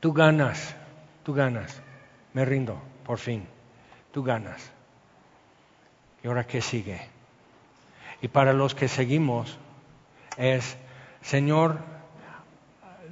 tú 0.00 0.12
ganas, 0.12 0.76
tú 1.24 1.32
ganas, 1.32 1.82
me 2.34 2.44
rindo, 2.44 2.78
por 3.04 3.18
fin, 3.18 3.46
tú 4.12 4.22
ganas. 4.22 4.75
¿Y 6.26 6.28
ahora 6.28 6.44
qué 6.44 6.60
sigue? 6.60 7.00
Y 8.20 8.26
para 8.26 8.52
los 8.52 8.74
que 8.74 8.88
seguimos 8.88 9.56
es, 10.36 10.76
Señor, 11.22 11.78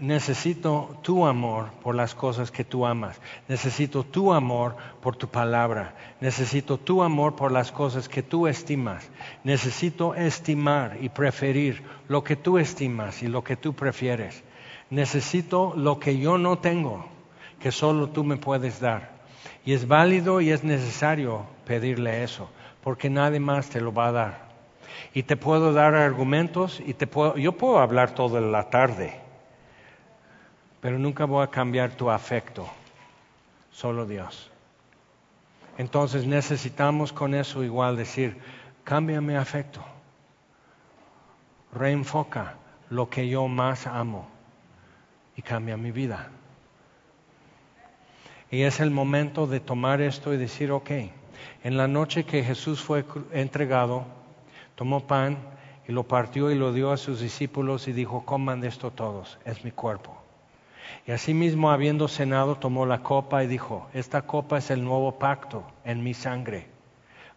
necesito 0.01 0.99
tu 1.01 1.25
amor 1.25 1.71
por 1.85 1.95
las 1.95 2.13
cosas 2.13 2.51
que 2.51 2.65
tú 2.65 2.85
amas. 2.85 3.21
Necesito 3.47 4.03
tu 4.03 4.33
amor 4.33 4.75
por 5.01 5.15
tu 5.15 5.29
palabra. 5.29 5.95
Necesito 6.21 6.77
tu 6.77 7.05
amor 7.05 7.37
por 7.37 7.53
las 7.53 7.71
cosas 7.71 8.09
que 8.09 8.25
tú 8.25 8.49
estimas. 8.49 9.09
Necesito 9.45 10.17
estimar 10.17 10.99
y 11.01 11.09
preferir 11.09 11.85
lo 12.09 12.25
que 12.25 12.35
tú 12.35 12.59
estimas 12.59 13.23
y 13.23 13.29
lo 13.29 13.45
que 13.45 13.57
tú 13.57 13.75
prefieres. 13.75 14.43
Necesito 14.91 15.73
lo 15.77 16.01
que 16.01 16.19
yo 16.19 16.37
no 16.37 16.59
tengo, 16.59 17.07
que 17.61 17.71
solo 17.71 18.09
tú 18.09 18.25
me 18.25 18.39
puedes 18.39 18.81
dar. 18.81 19.15
Y 19.65 19.73
es 19.73 19.87
válido 19.87 20.41
y 20.41 20.51
es 20.51 20.65
necesario 20.65 21.47
pedirle 21.65 22.25
eso, 22.25 22.51
porque 22.85 23.11
nadie 23.11 23.41
más 23.41 23.69
te 23.69 23.81
lo 23.81 23.93
va 23.93 24.07
a 24.07 24.13
dar. 24.13 24.45
Y 25.13 25.25
te 25.25 25.37
puedo 25.37 25.73
dar 25.73 25.97
argumentos 25.97 26.81
y 26.87 26.95
te 26.95 27.09
puedo, 27.09 27.37
yo 27.37 27.53
puedo 27.53 27.81
hablar 27.81 28.13
toda 28.15 28.41
la 28.41 28.71
tarde 28.71 29.25
pero 30.85 30.99
nunca 30.99 31.25
voy 31.25 31.43
a 31.43 31.47
cambiar 31.47 31.93
tu 31.93 32.11
afecto, 32.11 32.69
solo 33.73 34.05
Dios. 34.05 34.51
Entonces 35.79 36.27
necesitamos 36.27 37.11
con 37.11 37.33
eso 37.33 37.65
igual 37.65 37.97
decir, 37.97 38.37
cambia 38.85 39.23
mi 39.23 39.35
afecto, 39.35 39.83
reenfoca 41.73 42.57
lo 42.91 43.09
que 43.09 43.27
yo 43.31 43.49
más 43.49 43.87
amo 43.87 44.29
y 45.37 45.41
cambia 45.41 45.79
mi 45.79 45.91
vida. 45.91 46.29
Y 48.51 48.61
es 48.61 48.79
el 48.79 48.91
momento 48.91 49.47
de 49.47 49.61
tomar 49.61 50.03
esto 50.03 50.35
y 50.35 50.37
decir, 50.37 50.71
ok, 50.71 50.91
en 51.63 51.77
la 51.77 51.89
noche 51.89 52.25
que 52.25 52.43
Jesús 52.43 52.81
fue 52.81 53.05
entregado, 53.33 54.05
tomó 54.75 55.07
pan 55.07 55.39
y 55.87 55.93
lo 55.93 56.05
partió 56.05 56.51
y 56.51 56.55
lo 56.55 56.73
dio 56.73 56.93
a 56.93 56.97
sus 56.97 57.21
discípulos 57.21 57.89
y 57.89 57.93
dijo, 57.93 58.25
coman 58.25 58.61
de 58.61 58.69
esto 58.69 58.91
todos, 58.91 59.39
es 59.45 59.65
mi 59.65 59.71
cuerpo. 59.71 60.17
Y 61.07 61.13
asimismo, 61.13 61.71
habiendo 61.71 62.09
cenado, 62.09 62.57
tomó 62.57 62.87
la 62.87 63.03
copa 63.03 63.45
y 63.45 63.47
dijo, 63.47 63.89
esta 63.93 64.23
copa 64.23 64.59
es 64.59 64.71
el 64.71 64.85
nuevo 64.85 65.19
pacto 65.19 65.65
en 65.85 66.03
mi 66.03 66.15
sangre, 66.15 66.67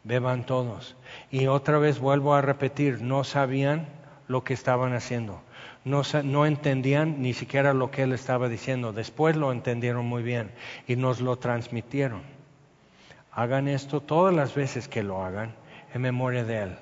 beban 0.04 0.45
todos. 0.45 0.95
Y 1.32 1.48
otra 1.48 1.78
vez 1.78 2.00
vuelvo 2.00 2.34
a 2.34 2.41
repetir, 2.41 3.02
no 3.02 3.24
sabían 3.24 3.88
lo 4.28 4.43
que 4.43 4.54
estaban 4.54 4.93
haciendo, 4.93 5.41
no, 5.84 6.04
no 6.24 6.45
entendían 6.45 7.22
ni 7.22 7.34
siquiera 7.34 7.74
lo 7.74 7.91
que 7.91 8.04
él 8.04 8.14
estaba 8.14 8.50
diciendo, 8.50 8.93
después 8.93 9.36
lo 9.36 9.52
entendieron 9.52 10.06
muy 10.06 10.24
bien 10.24 10.52
y 10.88 10.95
nos 10.95 11.22
lo 11.22 11.38
transmitieron. 11.38 12.36
Hagan 13.38 13.67
esto 13.67 14.01
todas 14.01 14.33
las 14.33 14.55
veces 14.55 14.88
que 14.88 15.03
lo 15.03 15.23
hagan 15.23 15.53
en 15.93 16.01
memoria 16.01 16.43
de 16.43 16.63
él. 16.63 16.77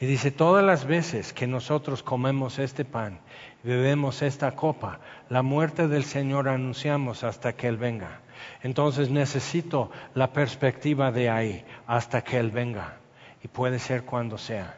Y 0.00 0.06
dice, 0.06 0.30
todas 0.30 0.64
las 0.64 0.86
veces 0.86 1.34
que 1.34 1.46
nosotros 1.46 2.02
comemos 2.02 2.58
este 2.58 2.86
pan 2.86 3.20
bebemos 3.62 4.22
esta 4.22 4.52
copa, 4.52 5.00
la 5.28 5.42
muerte 5.42 5.88
del 5.88 6.04
Señor 6.04 6.48
anunciamos 6.48 7.24
hasta 7.24 7.52
que 7.52 7.68
Él 7.68 7.76
venga. 7.76 8.20
Entonces 8.62 9.10
necesito 9.10 9.90
la 10.14 10.32
perspectiva 10.32 11.12
de 11.12 11.30
ahí, 11.30 11.64
hasta 11.86 12.22
que 12.22 12.38
Él 12.38 12.50
venga. 12.50 12.96
Y 13.42 13.48
puede 13.48 13.78
ser 13.78 14.04
cuando 14.04 14.38
sea, 14.38 14.76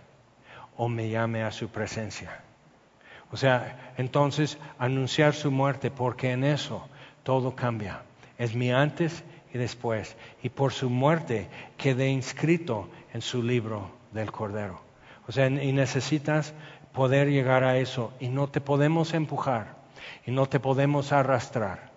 o 0.77 0.89
me 0.89 1.09
llame 1.09 1.43
a 1.43 1.53
su 1.53 1.69
presencia. 1.69 2.41
O 3.31 3.37
sea, 3.37 3.95
entonces 3.97 4.59
anunciar 4.79 5.35
su 5.35 5.51
muerte, 5.51 5.91
porque 5.91 6.33
en 6.33 6.45
eso 6.45 6.87
todo 7.23 7.55
cambia. 7.55 8.03
Es 8.37 8.55
mi 8.55 8.73
antes 8.73 9.25
y 9.55 9.59
después. 9.59 10.17
Y 10.43 10.51
por 10.51 10.73
su 10.73 10.91
muerte 10.91 11.49
quedé 11.79 12.09
inscrito 12.09 12.91
en 13.15 13.23
su 13.23 13.43
libro 13.43 13.91
del 14.13 14.31
Cordero. 14.31 14.83
O 15.27 15.33
sea, 15.33 15.47
y 15.47 15.73
necesitas 15.73 16.53
poder 16.93 17.31
llegar 17.31 17.65
a 17.65 17.79
eso 17.79 18.13
y 18.21 18.29
no 18.29 18.49
te 18.49 18.61
podemos 18.61 19.15
empujar 19.15 19.77
y 20.27 20.33
no 20.33 20.47
te 20.47 20.61
podemos 20.61 21.13
arrastrar. 21.13 21.93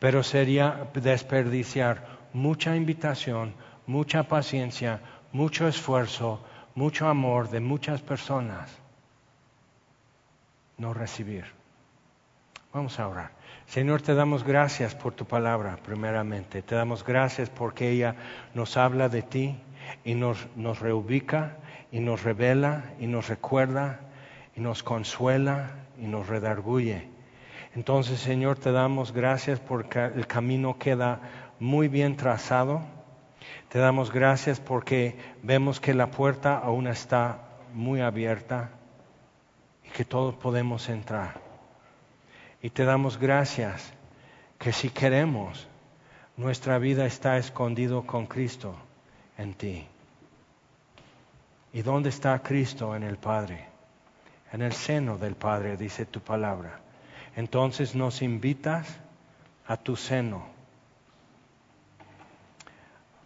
Pero 0.00 0.22
sería 0.22 0.88
desperdiciar 0.94 2.06
mucha 2.32 2.74
invitación, 2.74 3.54
mucha 3.86 4.24
paciencia, 4.24 5.00
mucho 5.32 5.68
esfuerzo, 5.68 6.40
mucho 6.74 7.06
amor 7.08 7.50
de 7.50 7.60
muchas 7.60 8.00
personas. 8.00 8.70
No 10.78 10.94
recibir. 10.94 11.44
Vamos 12.72 12.98
a 12.98 13.08
orar. 13.08 13.37
Señor, 13.68 14.00
te 14.00 14.14
damos 14.14 14.44
gracias 14.44 14.94
por 14.94 15.12
tu 15.12 15.26
palabra, 15.26 15.76
primeramente. 15.84 16.62
Te 16.62 16.74
damos 16.74 17.04
gracias 17.04 17.50
porque 17.50 17.90
ella 17.90 18.14
nos 18.54 18.78
habla 18.78 19.10
de 19.10 19.20
ti 19.20 19.60
y 20.06 20.14
nos, 20.14 20.48
reubica 20.80 21.58
y 21.92 22.00
nos 22.00 22.22
revela 22.22 22.84
y 22.98 23.06
nos 23.06 23.28
recuerda 23.28 24.00
y 24.56 24.62
nos 24.62 24.82
consuela 24.82 25.72
y 26.00 26.06
nos 26.06 26.28
redarguye. 26.28 27.08
Entonces, 27.74 28.20
Señor, 28.20 28.58
te 28.58 28.72
damos 28.72 29.12
gracias 29.12 29.60
porque 29.60 30.02
el 30.02 30.26
camino 30.26 30.78
queda 30.78 31.20
muy 31.60 31.88
bien 31.88 32.16
trazado. 32.16 32.80
Te 33.68 33.78
damos 33.78 34.10
gracias 34.10 34.60
porque 34.60 35.14
vemos 35.42 35.78
que 35.78 35.92
la 35.92 36.10
puerta 36.10 36.56
aún 36.56 36.86
está 36.86 37.42
muy 37.74 38.00
abierta 38.00 38.70
y 39.84 39.90
que 39.90 40.06
todos 40.06 40.34
podemos 40.36 40.88
entrar. 40.88 41.47
Y 42.62 42.70
te 42.70 42.84
damos 42.84 43.18
gracias 43.18 43.92
que 44.58 44.72
si 44.72 44.90
queremos, 44.90 45.66
nuestra 46.36 46.78
vida 46.78 47.06
está 47.06 47.38
escondido 47.38 48.06
con 48.06 48.26
Cristo 48.26 48.74
en 49.36 49.54
ti. 49.54 49.86
¿Y 51.72 51.82
dónde 51.82 52.08
está 52.08 52.38
Cristo 52.42 52.96
en 52.96 53.02
el 53.02 53.16
Padre? 53.16 53.68
en 54.52 54.62
el 54.62 54.72
seno 54.72 55.18
del 55.18 55.34
Padre, 55.34 55.76
dice 55.76 56.06
tu 56.06 56.20
palabra. 56.20 56.80
Entonces 57.36 57.94
nos 57.94 58.22
invitas 58.22 58.98
a 59.66 59.76
tu 59.76 59.96
seno. 59.96 60.46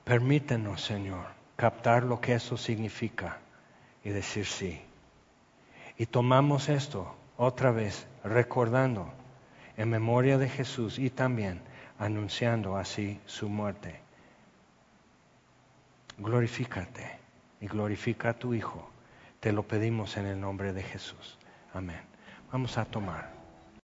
Permítenos, 0.04 0.82
Señor, 0.82 1.26
captar 1.56 2.02
lo 2.02 2.20
que 2.20 2.34
eso 2.34 2.56
significa 2.56 3.38
y 4.02 4.10
decir 4.10 4.46
sí. 4.46 4.80
Y 5.96 6.06
tomamos 6.06 6.68
esto 6.68 7.14
otra 7.36 7.70
vez, 7.70 8.06
recordando 8.24 9.12
en 9.76 9.90
memoria 9.90 10.38
de 10.38 10.48
Jesús 10.48 10.98
y 10.98 11.10
también 11.10 11.60
anunciando 11.98 12.76
así 12.76 13.20
su 13.26 13.48
muerte. 13.48 14.00
Glorifícate 16.18 17.18
y 17.60 17.66
glorifica 17.66 18.30
a 18.30 18.34
tu 18.34 18.54
Hijo 18.54 18.92
te 19.42 19.50
lo 19.50 19.64
pedimos 19.64 20.16
en 20.18 20.26
el 20.26 20.40
nombre 20.40 20.72
de 20.72 20.84
Jesús. 20.84 21.36
Amén. 21.74 22.00
Vamos 22.52 22.78
a 22.78 22.84
tomar. 22.84 23.41